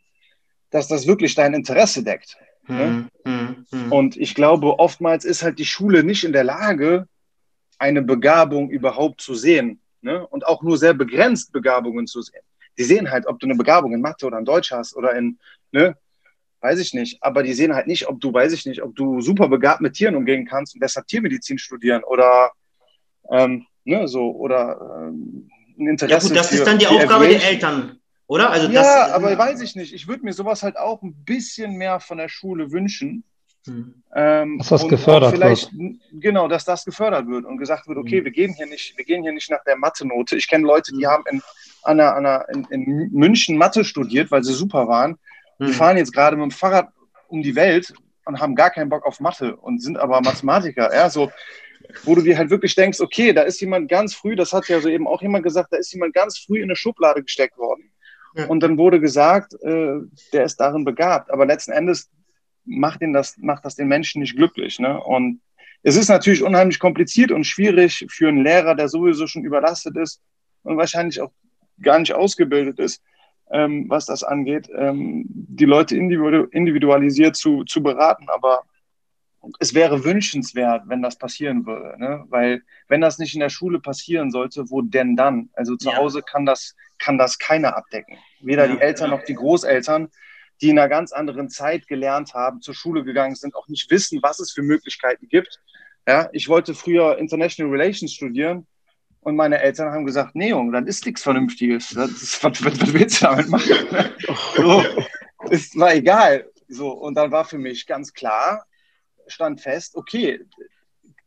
dass 0.69 0.87
das 0.87 1.05
wirklich 1.05 1.35
dein 1.35 1.53
Interesse 1.53 2.01
deckt. 2.03 2.37
Mhm. 2.67 2.77
Ne? 2.77 3.09
Mhm. 3.25 3.65
mhm. 3.71 3.91
Und 3.91 4.17
ich 4.17 4.35
glaube, 4.35 4.79
oftmals 4.79 5.25
ist 5.25 5.43
halt 5.43 5.59
die 5.59 5.65
Schule 5.65 6.03
nicht 6.03 6.23
in 6.23 6.31
der 6.31 6.45
Lage, 6.45 7.07
eine 7.77 8.01
Begabung 8.01 8.69
überhaupt 8.69 9.19
zu 9.19 9.35
sehen. 9.35 9.81
Ne? 10.01 10.25
Und 10.27 10.47
auch 10.47 10.63
nur 10.63 10.77
sehr 10.77 10.93
begrenzt 10.93 11.51
Begabungen 11.51 12.07
zu 12.07 12.21
sehen. 12.21 12.41
Die 12.77 12.83
sehen 12.83 13.11
halt, 13.11 13.27
ob 13.27 13.39
du 13.39 13.47
eine 13.47 13.55
Begabung 13.55 13.93
in 13.93 14.01
Mathe 14.01 14.25
oder 14.25 14.39
in 14.39 14.45
Deutsch 14.45 14.71
hast 14.71 14.95
oder 14.95 15.13
in, 15.13 15.37
ne, 15.73 15.97
weiß 16.61 16.79
ich 16.79 16.93
nicht. 16.93 17.21
Aber 17.21 17.43
die 17.43 17.53
sehen 17.53 17.75
halt 17.75 17.87
nicht, 17.87 18.07
ob 18.07 18.21
du, 18.21 18.33
weiß 18.33 18.53
ich 18.53 18.65
nicht, 18.65 18.81
ob 18.81 18.95
du 18.95 19.19
super 19.19 19.49
begabt 19.49 19.81
mit 19.81 19.95
Tieren 19.95 20.15
umgehen 20.15 20.45
kannst 20.45 20.73
und 20.73 20.81
deshalb 20.81 21.07
Tiermedizin 21.07 21.57
studieren 21.57 22.03
oder 22.05 22.51
ähm, 23.31 23.65
ne, 23.83 24.07
so 24.07 24.31
oder 24.31 25.07
ähm, 25.07 25.49
ein 25.77 25.87
Interesse. 25.87 26.27
Ja 26.27 26.29
gut, 26.29 26.37
das 26.37 26.51
ist 26.51 26.65
dann 26.65 26.77
die, 26.77 26.85
die 26.85 26.91
Aufgabe 26.91 27.27
der 27.27 27.43
Eltern, 27.43 27.99
oder? 28.27 28.49
Also 28.49 28.67
ja, 28.67 28.81
das, 28.81 29.11
aber 29.13 29.37
weiß 29.37 29.61
ich 29.61 29.75
nicht. 29.75 29.93
Ich 29.93 30.07
würde 30.07 30.23
mir 30.23 30.33
sowas 30.33 30.63
halt 30.63 30.77
auch 30.77 31.01
ein 31.01 31.15
bisschen 31.25 31.75
mehr 31.75 31.99
von 31.99 32.17
der 32.17 32.29
Schule 32.29 32.71
wünschen. 32.71 33.23
Hm. 33.65 34.03
Ähm, 34.15 34.57
dass 34.57 34.69
das 34.69 34.87
gefördert 34.87 35.31
vielleicht, 35.33 35.77
wird. 35.77 35.97
Genau, 36.13 36.47
dass 36.47 36.63
das 36.63 36.85
gefördert 36.85 37.27
wird 37.27 37.45
und 37.45 37.57
gesagt 37.57 37.87
wird, 37.87 37.97
okay, 37.97 38.19
hm. 38.19 38.25
wir 38.25 38.31
gehen 38.31 38.53
hier 38.53 38.67
nicht, 38.67 38.97
wir 38.97 39.05
gehen 39.05 39.21
hier 39.21 39.33
nicht 39.33 39.51
nach 39.51 39.63
der 39.65 39.77
Mathe-Note. 39.77 40.37
Ich 40.37 40.47
kenne 40.47 40.65
Leute, 40.65 40.91
die 40.93 41.05
hm. 41.05 41.11
haben 41.11 41.23
in, 41.29 41.41
an 41.83 41.99
einer, 41.99 42.15
an 42.15 42.25
einer, 42.25 42.49
in, 42.49 42.65
in 42.69 43.09
München 43.11 43.57
Mathe 43.57 43.83
studiert, 43.83 44.31
weil 44.31 44.43
sie 44.43 44.53
super 44.53 44.87
waren 44.87 45.17
die 45.59 45.65
hm. 45.67 45.73
fahren 45.73 45.97
jetzt 45.97 46.13
gerade 46.13 46.35
mit 46.35 46.43
dem 46.43 46.51
Fahrrad 46.51 46.89
um 47.27 47.41
die 47.41 47.55
Welt 47.55 47.93
und 48.25 48.39
haben 48.39 48.55
gar 48.55 48.69
keinen 48.69 48.89
Bock 48.89 49.05
auf 49.05 49.19
Mathe 49.19 49.55
und 49.55 49.81
sind 49.81 49.97
aber 49.97 50.21
Mathematiker. 50.21 50.93
Ja, 50.93 51.09
so, 51.09 51.31
wo 52.03 52.15
du 52.15 52.21
dir 52.21 52.37
halt 52.37 52.49
wirklich 52.49 52.75
denkst, 52.75 52.99
okay, 52.99 53.33
da 53.33 53.41
ist 53.41 53.59
jemand 53.61 53.89
ganz 53.89 54.13
früh, 54.13 54.35
das 54.35 54.53
hat 54.53 54.67
ja 54.67 54.79
so 54.79 54.89
eben 54.89 55.07
auch 55.07 55.21
jemand 55.21 55.43
gesagt, 55.43 55.73
da 55.73 55.77
ist 55.77 55.91
jemand 55.91 56.13
ganz 56.13 56.37
früh 56.37 56.57
in 56.57 56.65
eine 56.65 56.75
Schublade 56.75 57.23
gesteckt 57.23 57.57
worden. 57.57 57.91
Ja. 58.35 58.45
Und 58.45 58.61
dann 58.61 58.77
wurde 58.77 58.99
gesagt, 58.99 59.53
äh, 59.63 59.99
der 60.33 60.43
ist 60.43 60.57
darin 60.57 60.85
begabt. 60.85 61.31
Aber 61.31 61.45
letzten 61.45 61.71
Endes 61.71 62.09
macht, 62.65 63.01
ihn 63.01 63.13
das, 63.13 63.37
macht 63.37 63.65
das 63.65 63.75
den 63.75 63.87
Menschen 63.87 64.21
nicht 64.21 64.35
glücklich. 64.35 64.79
Ne? 64.79 65.01
Und 65.01 65.41
es 65.81 65.95
ist 65.95 66.09
natürlich 66.09 66.43
unheimlich 66.43 66.79
kompliziert 66.79 67.31
und 67.31 67.45
schwierig 67.45 68.05
für 68.09 68.27
einen 68.27 68.43
Lehrer, 68.43 68.75
der 68.75 68.89
sowieso 68.89 69.27
schon 69.27 69.45
überlastet 69.45 69.97
ist 69.97 70.21
und 70.63 70.77
wahrscheinlich 70.77 71.21
auch 71.21 71.31
gar 71.81 71.99
nicht 71.99 72.13
ausgebildet 72.13 72.79
ist, 72.79 73.01
ähm, 73.51 73.85
was 73.89 74.05
das 74.05 74.23
angeht, 74.23 74.69
ähm, 74.75 75.25
die 75.27 75.65
Leute 75.65 75.95
individualisiert 75.97 77.35
zu, 77.35 77.63
zu 77.63 77.81
beraten. 77.81 78.27
Aber 78.29 78.63
es 79.59 79.73
wäre 79.73 80.03
wünschenswert, 80.03 80.83
wenn 80.87 81.01
das 81.01 81.17
passieren 81.17 81.65
würde. 81.65 81.97
Ne? 81.99 82.25
Weil 82.29 82.61
wenn 82.87 83.01
das 83.01 83.19
nicht 83.19 83.33
in 83.33 83.39
der 83.39 83.49
Schule 83.49 83.79
passieren 83.79 84.31
sollte, 84.31 84.69
wo 84.69 84.81
denn 84.81 85.15
dann? 85.15 85.49
Also 85.53 85.75
zu 85.75 85.89
ja. 85.89 85.97
Hause 85.97 86.21
kann 86.21 86.45
das, 86.45 86.75
kann 86.97 87.17
das 87.17 87.37
keiner 87.39 87.75
abdecken. 87.75 88.17
Weder 88.41 88.67
ja, 88.67 88.75
die 88.75 88.81
Eltern 88.81 89.11
noch 89.11 89.23
die 89.23 89.35
Großeltern, 89.35 90.09
die 90.61 90.69
in 90.69 90.79
einer 90.79 90.89
ganz 90.89 91.11
anderen 91.11 91.49
Zeit 91.49 91.87
gelernt 91.87 92.33
haben, 92.33 92.61
zur 92.61 92.73
Schule 92.73 93.03
gegangen 93.03 93.35
sind, 93.35 93.55
auch 93.55 93.67
nicht 93.69 93.89
wissen, 93.89 94.19
was 94.21 94.39
es 94.39 94.51
für 94.51 94.61
Möglichkeiten 94.61 95.27
gibt. 95.29 95.59
Ja, 96.07 96.29
ich 96.33 96.49
wollte 96.49 96.73
früher 96.73 97.17
International 97.17 97.71
Relations 97.71 98.13
studieren 98.13 98.67
und 99.21 99.35
meine 99.35 99.61
Eltern 99.61 99.91
haben 99.91 100.05
gesagt, 100.05 100.35
nee, 100.35 100.49
Junge, 100.49 100.79
das 100.79 100.89
ist 100.89 101.05
nichts 101.05 101.23
Vernünftiges. 101.23 101.91
Ist, 101.91 102.43
was, 102.43 102.63
was, 102.63 102.81
was, 102.81 102.93
willst 102.93 103.21
du 103.21 103.25
damit 103.25 103.49
machen? 103.49 103.71
so, 104.55 104.83
es 105.49 105.77
war 105.77 105.93
egal. 105.93 106.49
So, 106.67 106.91
und 106.91 107.15
dann 107.15 107.31
war 107.31 107.45
für 107.45 107.57
mich 107.57 107.85
ganz 107.85 108.13
klar, 108.13 108.65
stand 109.29 109.61
fest, 109.61 109.95
okay, 109.95 110.41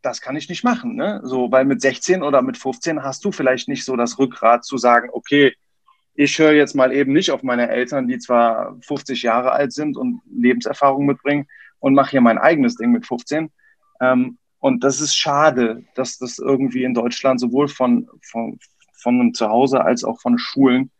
das 0.01 0.21
kann 0.21 0.35
ich 0.35 0.49
nicht 0.49 0.63
machen. 0.63 0.95
Ne? 0.95 1.21
So, 1.23 1.51
weil 1.51 1.65
mit 1.65 1.81
16 1.81 2.23
oder 2.23 2.41
mit 2.41 2.57
15 2.57 3.03
hast 3.03 3.23
du 3.25 3.31
vielleicht 3.31 3.67
nicht 3.67 3.85
so 3.85 3.95
das 3.95 4.19
Rückgrat 4.19 4.65
zu 4.65 4.77
sagen, 4.77 5.09
okay, 5.11 5.55
ich 6.15 6.37
höre 6.37 6.53
jetzt 6.53 6.75
mal 6.75 6.93
eben 6.93 7.13
nicht 7.13 7.31
auf 7.31 7.41
meine 7.41 7.69
Eltern, 7.69 8.07
die 8.07 8.19
zwar 8.19 8.77
50 8.81 9.23
Jahre 9.23 9.51
alt 9.51 9.73
sind 9.73 9.97
und 9.97 10.21
Lebenserfahrung 10.29 11.05
mitbringen 11.05 11.47
und 11.79 11.95
mache 11.95 12.11
hier 12.11 12.21
mein 12.21 12.37
eigenes 12.37 12.75
Ding 12.75 12.91
mit 12.91 13.07
15. 13.07 13.51
Ähm, 13.99 14.37
und 14.59 14.83
das 14.83 15.01
ist 15.01 15.15
schade, 15.15 15.83
dass 15.95 16.17
das 16.17 16.37
irgendwie 16.39 16.83
in 16.83 16.93
Deutschland 16.93 17.39
sowohl 17.39 17.67
von, 17.67 18.07
von, 18.21 18.59
von 18.93 19.19
einem 19.19 19.33
Zuhause 19.33 19.83
als 19.83 20.03
auch 20.03 20.21
von 20.21 20.37
Schulen 20.37 20.91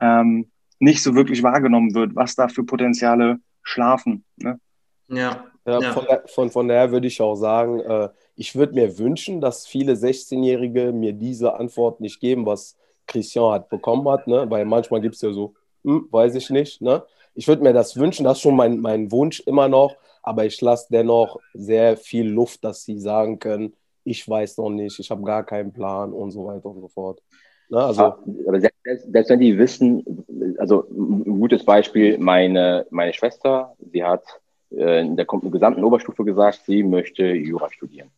ähm, 0.00 0.50
nicht 0.78 1.02
so 1.02 1.14
wirklich 1.14 1.42
wahrgenommen 1.42 1.94
wird, 1.94 2.14
was 2.14 2.34
da 2.34 2.48
für 2.48 2.64
Potenziale 2.64 3.38
schlafen. 3.62 4.24
Ne? 4.36 4.60
Ja. 5.08 5.49
Ja, 5.66 5.80
ja. 5.80 5.92
Von, 5.92 6.06
von, 6.26 6.50
von 6.50 6.68
daher 6.68 6.90
würde 6.90 7.06
ich 7.06 7.20
auch 7.20 7.34
sagen, 7.34 7.80
äh, 7.80 8.08
ich 8.36 8.56
würde 8.56 8.74
mir 8.74 8.98
wünschen, 8.98 9.40
dass 9.40 9.66
viele 9.66 9.92
16-Jährige 9.92 10.92
mir 10.92 11.12
diese 11.12 11.54
Antwort 11.54 12.00
nicht 12.00 12.20
geben, 12.20 12.46
was 12.46 12.76
Christian 13.06 13.52
hat 13.52 13.68
bekommen 13.68 14.08
hat, 14.08 14.26
ne? 14.26 14.46
weil 14.48 14.64
manchmal 14.64 15.00
gibt 15.00 15.16
es 15.16 15.22
ja 15.22 15.32
so, 15.32 15.54
hm, 15.84 16.08
weiß 16.10 16.34
ich 16.36 16.48
nicht. 16.50 16.80
Ne? 16.80 17.02
Ich 17.34 17.48
würde 17.48 17.62
mir 17.62 17.72
das 17.72 17.96
wünschen, 17.96 18.24
das 18.24 18.38
ist 18.38 18.42
schon 18.42 18.56
mein, 18.56 18.80
mein 18.80 19.12
Wunsch 19.12 19.40
immer 19.40 19.68
noch, 19.68 19.94
aber 20.22 20.44
ich 20.44 20.60
lasse 20.60 20.86
dennoch 20.90 21.38
sehr 21.54 21.96
viel 21.96 22.28
Luft, 22.28 22.64
dass 22.64 22.84
sie 22.84 22.98
sagen 22.98 23.38
können, 23.38 23.74
ich 24.04 24.26
weiß 24.26 24.56
noch 24.58 24.70
nicht, 24.70 24.98
ich 24.98 25.10
habe 25.10 25.22
gar 25.22 25.44
keinen 25.44 25.72
Plan 25.72 26.12
und 26.12 26.30
so 26.30 26.46
weiter 26.46 26.66
und 26.66 26.80
so 26.80 26.88
fort. 26.88 27.20
Ne? 27.68 27.78
Also, 27.78 28.14
aber 28.46 28.60
selbst, 28.60 29.12
selbst, 29.12 29.30
wenn 29.30 29.40
die 29.40 29.58
wissen, 29.58 30.24
also 30.58 30.86
ein 30.90 31.38
gutes 31.38 31.64
Beispiel, 31.64 32.18
meine, 32.18 32.86
meine 32.90 33.12
Schwester, 33.12 33.74
sie 33.92 34.02
hat 34.02 34.24
äh, 34.72 35.00
in 35.00 35.16
der 35.16 35.26
gesamten 35.26 35.84
Oberstufe 35.84 36.24
gesagt, 36.24 36.62
sie 36.66 36.82
möchte 36.82 37.24
Jura 37.26 37.70
studieren. 37.70 38.10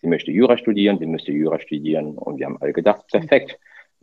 Sie 0.00 0.08
möchte 0.08 0.30
Jura 0.30 0.56
studieren, 0.56 0.98
sie 0.98 1.06
müsste 1.06 1.32
Jura 1.32 1.58
studieren 1.58 2.16
und 2.16 2.38
wir 2.38 2.46
haben 2.46 2.60
alle 2.60 2.72
gedacht, 2.72 3.06
perfekt. 3.10 3.58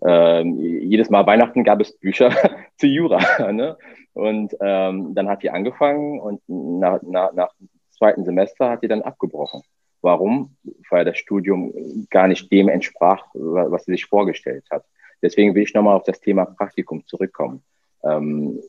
Ähm, 0.06 0.60
jedes 0.60 1.10
Mal 1.10 1.26
Weihnachten 1.26 1.64
gab 1.64 1.82
es 1.82 1.98
Bücher 1.98 2.32
zu 2.78 2.88
Jura. 2.88 3.20
Ne? 3.52 3.78
Und 4.14 4.56
ähm, 4.62 5.14
dann 5.14 5.30
hat 5.30 5.42
sie 5.42 5.50
angefangen 5.50 6.20
und 6.20 6.42
nach, 6.48 7.02
nach, 7.04 7.34
nach 7.34 7.54
zweiten 7.92 8.26
Semester 8.26 8.70
hat 8.70 8.82
sie 8.82 8.88
dann 8.88 9.04
abgebrochen. 9.04 9.62
Warum? 10.02 10.56
Weil 10.90 11.06
das 11.06 11.18
Studium 11.18 11.74
gar 12.10 12.28
nicht 12.28 12.52
dem 12.52 12.70
entsprach, 12.70 13.26
was 13.34 13.86
sie 13.86 13.92
sich 13.92 14.06
vorgestellt 14.06 14.66
hat. 14.72 14.86
Deswegen 15.22 15.56
will 15.56 15.64
ich 15.64 15.74
nochmal 15.74 15.96
auf 15.96 16.04
das 16.04 16.20
Thema 16.20 16.46
Praktikum 16.46 17.06
zurückkommen. 17.06 17.64
Ähm, 18.04 18.60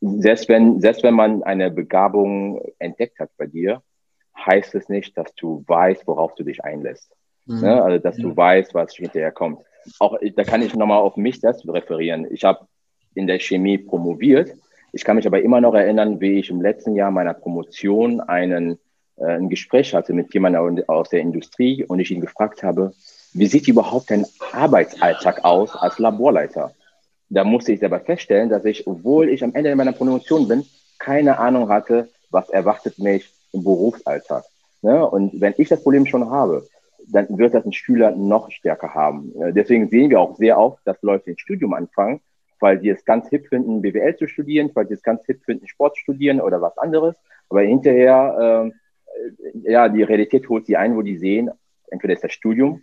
selbst, 0.00 0.48
wenn, 0.48 0.80
selbst 0.80 1.02
wenn 1.02 1.14
man 1.14 1.42
eine 1.42 1.70
Begabung 1.70 2.62
entdeckt 2.78 3.18
hat 3.18 3.30
bei 3.36 3.46
dir, 3.46 3.82
heißt 4.36 4.74
es 4.74 4.88
nicht, 4.88 5.16
dass 5.18 5.34
du 5.34 5.64
weißt, 5.66 6.06
worauf 6.06 6.34
du 6.34 6.44
dich 6.44 6.64
einlässt. 6.64 7.12
Mhm. 7.46 7.60
Ne? 7.60 7.82
Also, 7.82 7.98
dass 7.98 8.16
du 8.16 8.36
weißt, 8.36 8.74
was 8.74 8.94
hinterher 8.94 9.32
kommt. 9.32 9.60
Auch 9.98 10.18
da 10.36 10.44
kann 10.44 10.62
ich 10.62 10.74
nochmal 10.74 10.98
auf 10.98 11.16
mich 11.16 11.40
selbst 11.40 11.66
referieren. 11.68 12.26
Ich 12.30 12.44
habe 12.44 12.66
in 13.14 13.26
der 13.26 13.38
Chemie 13.38 13.78
promoviert. 13.78 14.54
Ich 14.92 15.04
kann 15.04 15.16
mich 15.16 15.26
aber 15.26 15.42
immer 15.42 15.60
noch 15.60 15.74
erinnern, 15.74 16.20
wie 16.20 16.38
ich 16.38 16.50
im 16.50 16.60
letzten 16.60 16.94
Jahr 16.94 17.10
meiner 17.10 17.34
Promotion 17.34 18.20
einen, 18.20 18.78
äh, 19.16 19.24
ein 19.24 19.48
Gespräch 19.48 19.94
hatte 19.94 20.12
mit 20.12 20.32
jemandem 20.32 20.84
aus 20.88 21.10
der 21.10 21.20
Industrie 21.20 21.84
und 21.84 21.98
ich 21.98 22.10
ihn 22.10 22.20
gefragt 22.20 22.62
habe, 22.62 22.92
wie 23.32 23.46
sieht 23.46 23.68
überhaupt 23.68 24.10
dein 24.10 24.24
Arbeitsalltag 24.52 25.44
aus 25.44 25.74
als 25.76 25.98
Laborleiter? 25.98 26.72
Da 27.30 27.44
musste 27.44 27.72
ich 27.72 27.80
selber 27.80 28.00
feststellen, 28.00 28.48
dass 28.48 28.64
ich, 28.64 28.86
obwohl 28.86 29.28
ich 29.28 29.44
am 29.44 29.54
Ende 29.54 29.74
meiner 29.76 29.92
Promotion 29.92 30.48
bin, 30.48 30.64
keine 30.98 31.38
Ahnung 31.38 31.68
hatte, 31.68 32.08
was 32.30 32.48
erwartet 32.50 32.98
mich 32.98 33.30
im 33.52 33.62
Berufsalltag. 33.64 34.44
Ne? 34.82 35.06
Und 35.06 35.40
wenn 35.40 35.54
ich 35.58 35.68
das 35.68 35.82
Problem 35.82 36.06
schon 36.06 36.30
habe, 36.30 36.66
dann 37.10 37.38
wird 37.38 37.54
das 37.54 37.64
ein 37.64 37.72
Schüler 37.72 38.10
noch 38.10 38.50
stärker 38.50 38.94
haben. 38.94 39.32
Deswegen 39.54 39.88
sehen 39.88 40.10
wir 40.10 40.20
auch 40.20 40.36
sehr 40.36 40.58
oft, 40.58 40.80
dass 40.84 41.02
Leute 41.02 41.30
ein 41.30 41.38
Studium 41.38 41.72
anfangen, 41.72 42.20
weil 42.60 42.80
sie 42.80 42.90
es 42.90 43.04
ganz 43.04 43.28
hip 43.28 43.48
finden, 43.48 43.80
BWL 43.80 44.16
zu 44.16 44.28
studieren, 44.28 44.70
weil 44.74 44.88
sie 44.88 44.94
es 44.94 45.02
ganz 45.02 45.24
hip 45.24 45.42
finden, 45.44 45.66
Sport 45.68 45.96
zu 45.96 46.02
studieren 46.02 46.40
oder 46.40 46.60
was 46.60 46.76
anderes. 46.76 47.16
Aber 47.48 47.62
hinterher, 47.62 48.72
äh, 49.64 49.70
ja, 49.70 49.88
die 49.88 50.02
Realität 50.02 50.48
holt 50.48 50.66
sie 50.66 50.76
ein, 50.76 50.96
wo 50.96 51.02
die 51.02 51.16
sehen, 51.16 51.50
entweder 51.90 52.12
ist 52.12 52.24
das 52.24 52.32
Studium 52.32 52.82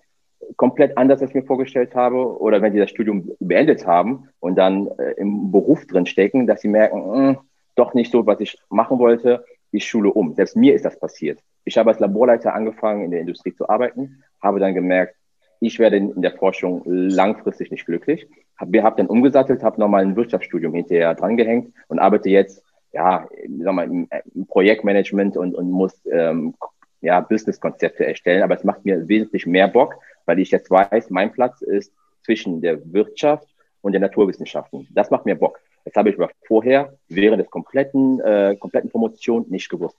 komplett 0.55 0.97
anders, 0.97 1.21
als 1.21 1.31
ich 1.31 1.35
mir 1.35 1.43
vorgestellt 1.43 1.95
habe, 1.95 2.39
oder 2.39 2.61
wenn 2.61 2.73
sie 2.73 2.79
das 2.79 2.89
Studium 2.89 3.31
beendet 3.39 3.85
haben 3.85 4.29
und 4.39 4.55
dann 4.55 4.87
äh, 4.97 5.11
im 5.17 5.51
Beruf 5.51 5.85
drin 5.87 6.05
stecken, 6.05 6.47
dass 6.47 6.61
sie 6.61 6.67
merken, 6.67 6.99
mh, 6.99 7.27
hm, 7.29 7.37
doch 7.75 7.93
nicht 7.93 8.11
so, 8.11 8.25
was 8.25 8.39
ich 8.39 8.57
machen 8.69 8.99
wollte, 8.99 9.43
ich 9.71 9.85
schule 9.85 10.09
um. 10.11 10.33
Selbst 10.33 10.55
mir 10.55 10.73
ist 10.73 10.85
das 10.85 10.99
passiert. 10.99 11.39
Ich 11.65 11.77
habe 11.77 11.89
als 11.89 11.99
Laborleiter 11.99 12.53
angefangen, 12.53 13.03
in 13.03 13.11
der 13.11 13.19
Industrie 13.19 13.53
zu 13.53 13.67
arbeiten, 13.67 14.23
habe 14.41 14.59
dann 14.59 14.73
gemerkt, 14.73 15.15
ich 15.59 15.79
werde 15.79 15.97
in 15.97 16.21
der 16.21 16.33
Forschung 16.33 16.83
langfristig 16.85 17.71
nicht 17.71 17.85
glücklich. 17.85 18.27
Habe 18.57 18.83
hab 18.83 18.97
dann 18.97 19.07
umgesattelt, 19.07 19.63
habe 19.63 19.79
nochmal 19.79 20.03
ein 20.03 20.15
Wirtschaftsstudium 20.15 20.73
hinterher 20.73 21.15
drangehängt 21.15 21.73
und 21.87 21.99
arbeite 21.99 22.29
jetzt 22.29 22.61
ja, 22.95 23.27
sag 23.59 23.73
mal, 23.73 23.85
im, 23.85 24.07
im 24.33 24.47
Projektmanagement 24.47 25.35
und, 25.35 25.53
und 25.53 25.69
muss 25.69 25.93
ähm, 26.09 26.55
ja, 27.01 27.19
Businesskonzepte 27.19 28.05
erstellen. 28.05 28.41
Aber 28.41 28.55
es 28.55 28.63
macht 28.63 28.85
mir 28.85 29.07
wesentlich 29.07 29.45
mehr 29.45 29.67
Bock, 29.67 29.95
weil 30.25 30.39
ich 30.39 30.51
jetzt 30.51 30.69
weiß, 30.69 31.09
mein 31.09 31.31
Platz 31.31 31.61
ist 31.61 31.93
zwischen 32.23 32.61
der 32.61 32.79
Wirtschaft 32.93 33.47
und 33.81 33.91
der 33.91 34.01
Naturwissenschaften. 34.01 34.87
Das 34.91 35.11
macht 35.11 35.25
mir 35.25 35.35
Bock. 35.35 35.59
Das 35.85 35.93
habe 35.95 36.09
ich 36.09 36.15
aber 36.15 36.31
vorher 36.47 36.97
während 37.07 37.39
des 37.39 37.49
kompletten, 37.49 38.19
äh, 38.19 38.55
kompletten 38.59 38.89
Promotion 38.89 39.45
nicht 39.49 39.69
gewusst. 39.69 39.97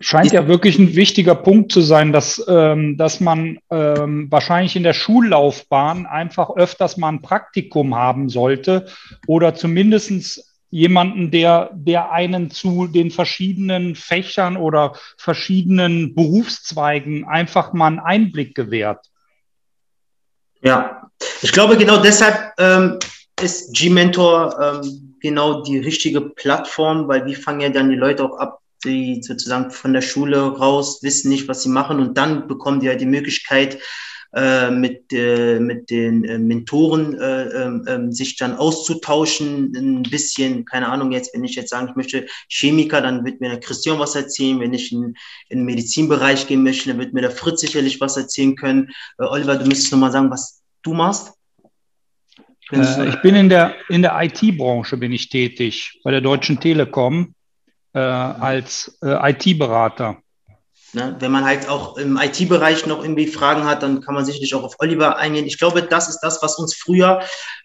Scheint 0.00 0.32
ja 0.32 0.48
wirklich 0.48 0.78
ein 0.78 0.96
wichtiger 0.96 1.36
Punkt 1.36 1.70
zu 1.70 1.80
sein, 1.80 2.12
dass, 2.12 2.44
ähm, 2.48 2.96
dass 2.96 3.20
man 3.20 3.58
ähm, 3.70 4.26
wahrscheinlich 4.30 4.74
in 4.74 4.82
der 4.82 4.94
Schullaufbahn 4.94 6.06
einfach 6.06 6.50
öfters 6.56 6.96
mal 6.96 7.10
ein 7.10 7.22
Praktikum 7.22 7.94
haben 7.94 8.28
sollte 8.28 8.86
oder 9.28 9.54
zumindest 9.54 10.51
jemanden, 10.72 11.30
der, 11.30 11.70
der 11.74 12.12
einen 12.12 12.50
zu 12.50 12.86
den 12.86 13.10
verschiedenen 13.10 13.94
Fächern 13.94 14.56
oder 14.56 14.96
verschiedenen 15.18 16.14
Berufszweigen 16.14 17.28
einfach 17.28 17.74
mal 17.74 17.88
einen 17.88 18.00
Einblick 18.00 18.54
gewährt. 18.54 19.06
Ja, 20.62 21.10
ich 21.42 21.52
glaube 21.52 21.76
genau 21.76 21.98
deshalb 21.98 22.54
ähm, 22.58 22.98
ist 23.38 23.74
G-Mentor 23.74 24.58
ähm, 24.82 25.16
genau 25.20 25.62
die 25.62 25.78
richtige 25.78 26.22
Plattform, 26.22 27.06
weil 27.06 27.26
wir 27.26 27.36
fangen 27.36 27.60
ja 27.60 27.68
dann 27.68 27.90
die 27.90 27.96
Leute 27.96 28.24
auch 28.24 28.38
ab, 28.38 28.60
die 28.82 29.22
sozusagen 29.22 29.70
von 29.70 29.92
der 29.92 30.00
Schule 30.00 30.56
raus 30.56 31.00
wissen 31.02 31.28
nicht, 31.28 31.48
was 31.48 31.62
sie 31.62 31.68
machen 31.68 32.00
und 32.00 32.16
dann 32.16 32.48
bekommen 32.48 32.80
die 32.80 32.86
ja 32.86 32.94
die 32.94 33.04
Möglichkeit, 33.04 33.78
mit, 34.70 35.12
äh, 35.12 35.60
mit 35.60 35.90
den 35.90 36.24
äh, 36.24 36.38
Mentoren 36.38 37.20
äh, 37.20 37.42
ähm, 37.48 37.84
ähm, 37.86 38.12
sich 38.12 38.36
dann 38.36 38.56
auszutauschen, 38.56 39.74
ein 39.76 40.02
bisschen, 40.04 40.64
keine 40.64 40.88
Ahnung, 40.88 41.12
jetzt, 41.12 41.34
wenn 41.34 41.44
ich 41.44 41.54
jetzt 41.54 41.68
sagen, 41.68 41.88
ich 41.90 41.96
möchte 41.96 42.26
Chemiker, 42.48 43.02
dann 43.02 43.26
wird 43.26 43.40
mir 43.42 43.50
der 43.50 43.60
Christian 43.60 43.98
was 43.98 44.14
erzählen, 44.14 44.58
wenn 44.60 44.72
ich 44.72 44.90
in, 44.90 45.14
in 45.50 45.58
den 45.58 45.64
Medizinbereich 45.66 46.46
gehen 46.46 46.62
möchte, 46.62 46.88
dann 46.88 46.98
wird 46.98 47.12
mir 47.12 47.20
der 47.20 47.30
Fritz 47.30 47.60
sicherlich 47.60 48.00
was 48.00 48.16
erzählen 48.16 48.56
können. 48.56 48.90
Äh, 49.18 49.24
Oliver, 49.24 49.56
du 49.56 49.66
müsstest 49.66 49.92
nochmal 49.92 50.12
sagen, 50.12 50.30
was 50.30 50.62
du 50.82 50.94
machst. 50.94 51.34
Äh, 52.70 53.08
ich 53.08 53.20
bin 53.20 53.34
in 53.34 53.50
der, 53.50 53.74
in 53.90 54.00
der 54.00 54.18
IT-Branche 54.22 54.96
bin 54.96 55.12
ich 55.12 55.28
tätig, 55.28 56.00
bei 56.04 56.10
der 56.10 56.22
Deutschen 56.22 56.58
Telekom 56.58 57.34
äh, 57.92 57.98
als 57.98 58.98
äh, 59.02 59.30
IT-Berater. 59.30 60.22
Ne? 60.94 61.16
Wenn 61.20 61.32
man 61.32 61.44
halt 61.44 61.68
auch 61.68 61.96
im 61.96 62.18
IT-Bereich 62.18 62.86
noch 62.86 63.02
irgendwie 63.02 63.26
Fragen 63.26 63.64
hat, 63.64 63.82
dann 63.82 64.02
kann 64.02 64.14
man 64.14 64.26
sicherlich 64.26 64.54
auch 64.54 64.62
auf 64.62 64.76
Oliver 64.78 65.16
eingehen. 65.16 65.46
Ich 65.46 65.58
glaube, 65.58 65.82
das 65.82 66.08
ist 66.10 66.20
das, 66.20 66.42
was 66.42 66.58
uns 66.58 66.74
früher 66.74 67.20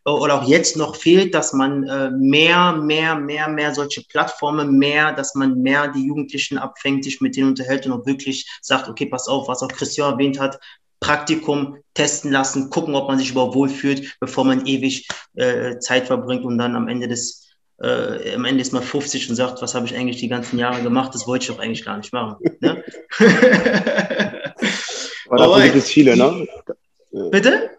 äh, 0.05 0.09
oder 0.09 0.41
auch 0.41 0.47
jetzt 0.47 0.77
noch 0.77 0.95
fehlt, 0.95 1.33
dass 1.33 1.51
man 1.51 1.83
äh, 1.83 2.09
mehr, 2.11 2.73
mehr, 2.73 3.15
mehr, 3.15 3.49
mehr 3.49 3.75
solche 3.75 4.03
Plattformen, 4.03 4.77
mehr, 4.77 5.11
dass 5.11 5.35
man 5.35 5.61
mehr 5.61 5.89
die 5.89 6.05
Jugendlichen 6.05 6.57
abfängt, 6.57 7.03
sich 7.03 7.19
mit 7.19 7.35
denen 7.35 7.49
unterhält 7.49 7.85
und 7.85 7.91
auch 7.91 8.05
wirklich 8.05 8.49
sagt, 8.61 8.87
okay, 8.87 9.07
pass 9.07 9.27
auf, 9.27 9.49
was 9.49 9.61
auch 9.61 9.67
Christian 9.67 10.13
erwähnt 10.13 10.39
hat, 10.39 10.57
Praktikum 11.01 11.77
testen 11.93 12.31
lassen, 12.31 12.69
gucken, 12.69 12.95
ob 12.95 13.07
man 13.07 13.19
sich 13.19 13.31
überhaupt 13.31 13.55
wohlfühlt, 13.55 14.17
bevor 14.19 14.45
man 14.45 14.65
ewig 14.65 15.07
äh, 15.35 15.77
Zeit 15.79 16.07
verbringt 16.07 16.45
und 16.45 16.57
dann 16.57 16.75
am 16.75 16.87
Ende 16.87 17.07
des 17.07 17.46
äh, 17.81 18.33
am 18.33 18.45
Ende 18.45 18.61
ist 18.61 18.73
man 18.73 18.83
50 18.83 19.29
und 19.29 19.35
sagt, 19.35 19.61
was 19.61 19.75
habe 19.75 19.85
ich 19.85 19.95
eigentlich 19.95 20.17
die 20.17 20.29
ganzen 20.29 20.57
Jahre 20.57 20.81
gemacht? 20.81 21.13
Das 21.13 21.27
wollte 21.27 21.43
ich 21.43 21.49
doch 21.49 21.59
eigentlich 21.59 21.85
gar 21.85 21.97
nicht 21.97 22.11
machen. 22.11 22.37
Ne? 22.59 22.83
Aber 25.29 25.37
davon 25.37 25.61
gibt 25.63 25.75
es 25.75 25.89
viele, 25.89 26.17
ne? 26.17 26.47
Bitte? 27.31 27.69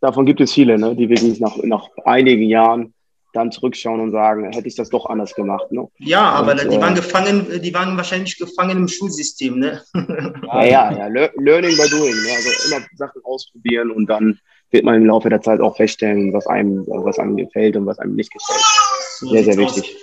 Davon 0.00 0.26
gibt 0.26 0.40
es 0.40 0.52
viele, 0.52 0.78
ne? 0.78 0.94
die 0.96 1.08
wirklich 1.08 1.40
nach, 1.40 1.56
nach 1.62 1.88
einigen 2.04 2.44
Jahren 2.44 2.92
dann 3.32 3.52
zurückschauen 3.52 4.00
und 4.00 4.12
sagen, 4.12 4.50
hätte 4.52 4.66
ich 4.66 4.76
das 4.76 4.88
doch 4.88 5.06
anders 5.06 5.34
gemacht. 5.34 5.70
Ne? 5.70 5.86
Ja, 5.98 6.22
aber 6.22 6.52
und, 6.52 6.72
die 6.72 6.80
waren 6.80 6.94
äh, 6.94 6.96
gefangen, 6.96 7.60
die 7.62 7.74
waren 7.74 7.96
wahrscheinlich 7.96 8.38
gefangen 8.38 8.78
im 8.78 8.88
Schulsystem, 8.88 9.58
ne? 9.58 9.82
ja, 9.94 10.64
ja, 10.64 10.92
ja. 10.92 11.06
Learning 11.08 11.76
by 11.76 11.88
doing. 11.90 12.14
Ne? 12.14 12.30
Also 12.34 12.50
immer 12.68 12.86
Sachen 12.94 13.22
ausprobieren 13.24 13.90
und 13.90 14.06
dann 14.06 14.38
wird 14.70 14.84
man 14.84 14.96
im 14.96 15.06
Laufe 15.06 15.28
der 15.28 15.42
Zeit 15.42 15.60
auch 15.60 15.76
feststellen, 15.76 16.32
was 16.32 16.46
einem, 16.46 16.84
was 16.86 17.18
einem 17.18 17.36
gefällt 17.36 17.76
und 17.76 17.86
was 17.86 17.98
einem 17.98 18.14
nicht 18.16 18.32
gefällt. 18.32 18.64
So 19.18 19.28
sehr, 19.30 19.44
sehr 19.44 19.56
wichtig. 19.56 19.84
Aus. 19.84 20.02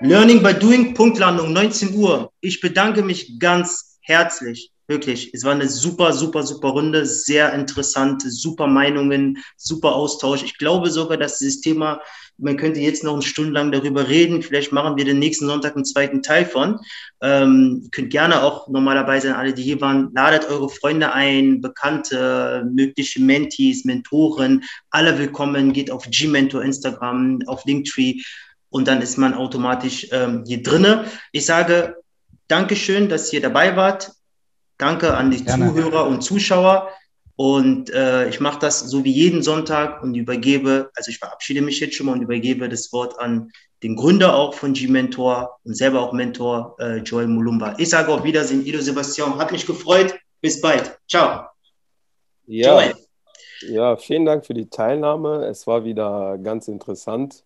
Learning 0.00 0.42
by 0.42 0.52
doing, 0.54 0.94
Punktlandung, 0.94 1.52
19 1.52 1.94
Uhr. 1.94 2.32
Ich 2.40 2.60
bedanke 2.60 3.02
mich 3.02 3.38
ganz 3.38 3.98
herzlich 4.00 4.72
Wirklich, 4.86 5.32
es 5.32 5.44
war 5.44 5.52
eine 5.52 5.66
super, 5.66 6.12
super, 6.12 6.42
super 6.42 6.68
Runde, 6.68 7.06
sehr 7.06 7.54
interessant, 7.54 8.22
super 8.26 8.66
Meinungen, 8.66 9.42
super 9.56 9.94
Austausch. 9.94 10.42
Ich 10.42 10.58
glaube 10.58 10.90
sogar, 10.90 11.16
dass 11.16 11.38
dieses 11.38 11.62
Thema, 11.62 12.02
man 12.38 12.56
könnte 12.56 12.80
jetzt 12.80 13.04
noch 13.04 13.14
eine 13.14 13.22
Stunde 13.22 13.52
lang 13.52 13.70
darüber 13.70 14.08
reden. 14.08 14.42
Vielleicht 14.42 14.72
machen 14.72 14.96
wir 14.96 15.04
den 15.04 15.18
nächsten 15.18 15.46
Sonntag 15.46 15.74
einen 15.74 15.84
zweiten 15.84 16.22
Teil 16.22 16.44
von. 16.44 16.80
Ähm, 17.22 17.88
könnt 17.92 18.10
gerne 18.10 18.42
auch 18.42 18.68
nochmal 18.68 18.96
dabei 18.96 19.20
sein, 19.20 19.34
alle, 19.34 19.54
die 19.54 19.62
hier 19.62 19.80
waren. 19.80 20.10
Ladet 20.14 20.48
eure 20.48 20.68
Freunde 20.68 21.12
ein, 21.12 21.60
Bekannte, 21.60 22.66
mögliche 22.70 23.22
Mentees, 23.22 23.84
Mentoren, 23.84 24.64
alle 24.90 25.18
willkommen. 25.18 25.72
Geht 25.72 25.90
auf 25.90 26.08
Gmentor, 26.10 26.62
Instagram, 26.62 27.40
auf 27.46 27.64
Linktree 27.64 28.20
und 28.68 28.88
dann 28.88 29.00
ist 29.00 29.18
man 29.18 29.34
automatisch 29.34 30.08
ähm, 30.10 30.42
hier 30.46 30.62
drinne. 30.62 31.04
Ich 31.30 31.46
sage 31.46 31.96
Dankeschön, 32.48 33.08
dass 33.08 33.32
ihr 33.32 33.40
dabei 33.40 33.76
wart. 33.76 34.12
Danke 34.78 35.16
an 35.16 35.30
die 35.30 35.44
Gerne. 35.44 35.68
Zuhörer 35.68 36.06
und 36.06 36.22
Zuschauer. 36.22 36.90
Und 37.36 37.90
äh, 37.90 38.28
ich 38.28 38.38
mache 38.38 38.60
das 38.60 38.80
so 38.80 39.04
wie 39.04 39.10
jeden 39.10 39.42
Sonntag 39.42 40.02
und 40.02 40.14
übergebe, 40.14 40.90
also 40.94 41.10
ich 41.10 41.18
verabschiede 41.18 41.62
mich 41.62 41.80
jetzt 41.80 41.96
schon 41.96 42.06
mal 42.06 42.12
und 42.12 42.22
übergebe 42.22 42.68
das 42.68 42.92
Wort 42.92 43.18
an 43.18 43.50
den 43.82 43.96
Gründer 43.96 44.36
auch 44.36 44.54
von 44.54 44.72
G-Mentor 44.72 45.58
und 45.64 45.76
selber 45.76 46.00
auch 46.00 46.12
Mentor, 46.12 46.76
äh, 46.78 46.98
Joel 46.98 47.26
Mulumba. 47.26 47.74
Ich 47.78 47.90
sage 47.90 48.12
auf 48.12 48.24
Wiedersehen, 48.24 48.64
Ido 48.64 48.80
Sebastian. 48.80 49.36
Hat 49.36 49.52
mich 49.52 49.66
gefreut. 49.66 50.14
Bis 50.40 50.60
bald. 50.60 50.96
Ciao. 51.08 51.46
Ja, 52.46 52.82
Joel. 52.82 52.94
ja, 53.68 53.96
vielen 53.96 54.24
Dank 54.24 54.46
für 54.46 54.54
die 54.54 54.68
Teilnahme. 54.68 55.46
Es 55.46 55.66
war 55.66 55.84
wieder 55.84 56.38
ganz 56.38 56.68
interessant. 56.68 57.44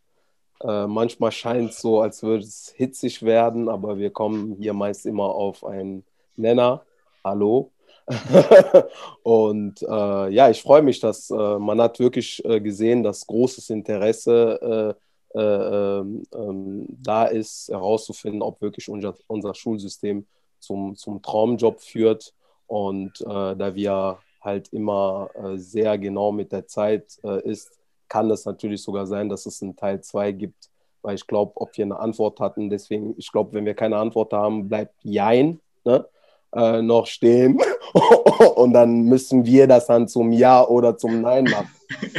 Äh, 0.61 0.87
manchmal 0.87 1.33
scheint 1.33 1.71
es 1.71 1.81
so, 1.81 2.01
als 2.01 2.23
würde 2.23 2.45
es 2.45 2.75
hitzig 2.77 3.23
werden, 3.23 3.69
aber 3.69 3.99
wir 3.99 4.11
kommen 4.11 4.57
hier 4.61 4.75
meist 4.75 5.07
immer 5.07 5.27
auf 5.27 5.65
einen 5.65 6.05
Nenner 6.37 6.83
hallo. 7.25 7.71
und 9.23 9.83
äh, 9.83 10.29
ja, 10.31 10.51
ich 10.51 10.63
freue 10.63 10.83
mich, 10.83 11.01
dass 11.01 11.31
äh, 11.31 11.59
man 11.59 11.81
hat 11.81 11.99
wirklich 11.99 12.45
äh, 12.45 12.61
gesehen, 12.61 13.03
dass 13.03 13.27
großes 13.27 13.71
Interesse 13.71 14.97
äh, 15.35 15.39
äh, 15.39 16.01
ähm, 16.01 16.87
da 16.89 17.25
ist, 17.25 17.69
herauszufinden, 17.69 18.43
ob 18.43 18.61
wirklich 18.63 18.89
unser, 18.89 19.15
unser 19.27 19.55
Schulsystem 19.55 20.27
zum, 20.59 20.97
zum 20.97 21.23
Traumjob 21.23 21.81
führt. 21.81 22.35
Und 22.67 23.21
äh, 23.21 23.57
da 23.57 23.75
wir 23.75 24.19
halt 24.41 24.69
immer 24.73 25.31
sehr 25.57 25.99
genau 25.99 26.31
mit 26.31 26.53
der 26.53 26.67
Zeit 26.67 27.17
ist, 27.43 27.73
kann 28.09 28.31
es 28.31 28.45
natürlich 28.45 28.83
sogar 28.83 29.07
sein, 29.07 29.29
dass 29.29 29.47
es 29.47 29.61
einen 29.63 29.75
Teil 29.75 30.01
2 30.01 30.33
gibt, 30.33 30.71
weil 31.03 31.17
ich 31.17 31.27
glaube, 31.27 31.53
ob 31.57 31.77
wir 31.77 31.85
eine 31.85 31.99
Antwort 31.99 32.39
hatten, 32.39 32.71
deswegen, 32.71 33.15
ich 33.19 33.33
glaube, 33.33 33.53
wenn 33.53 33.65
wir 33.65 33.75
keine 33.75 33.97
Antwort 33.97 34.33
haben, 34.33 34.69
bleibt 34.69 34.95
Jein. 35.03 35.61
Ne? 35.85 36.07
Äh, 36.55 36.83
noch 36.83 37.07
stehen. 37.07 37.61
und 38.57 38.73
dann 38.73 39.03
müssen 39.03 39.45
wir 39.45 39.67
das 39.67 39.87
dann 39.87 40.09
zum 40.09 40.33
Ja 40.33 40.65
oder 40.67 40.97
zum 40.97 41.21
Nein 41.21 41.45
machen. 41.45 41.71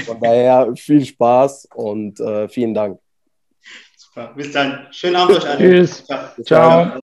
Von 0.06 0.20
daher 0.20 0.74
viel 0.76 1.06
Spaß 1.06 1.70
und 1.76 2.20
äh, 2.20 2.48
vielen 2.50 2.74
Dank. 2.74 3.00
Super. 3.98 4.34
Bis 4.36 4.52
dann. 4.52 4.88
Schönen 4.92 5.16
Abend 5.16 5.38
euch 5.38 5.48
alle. 5.48 5.58
Tschüss. 5.58 6.06
Ciao. 6.06 6.44
Ciao. 6.44 7.00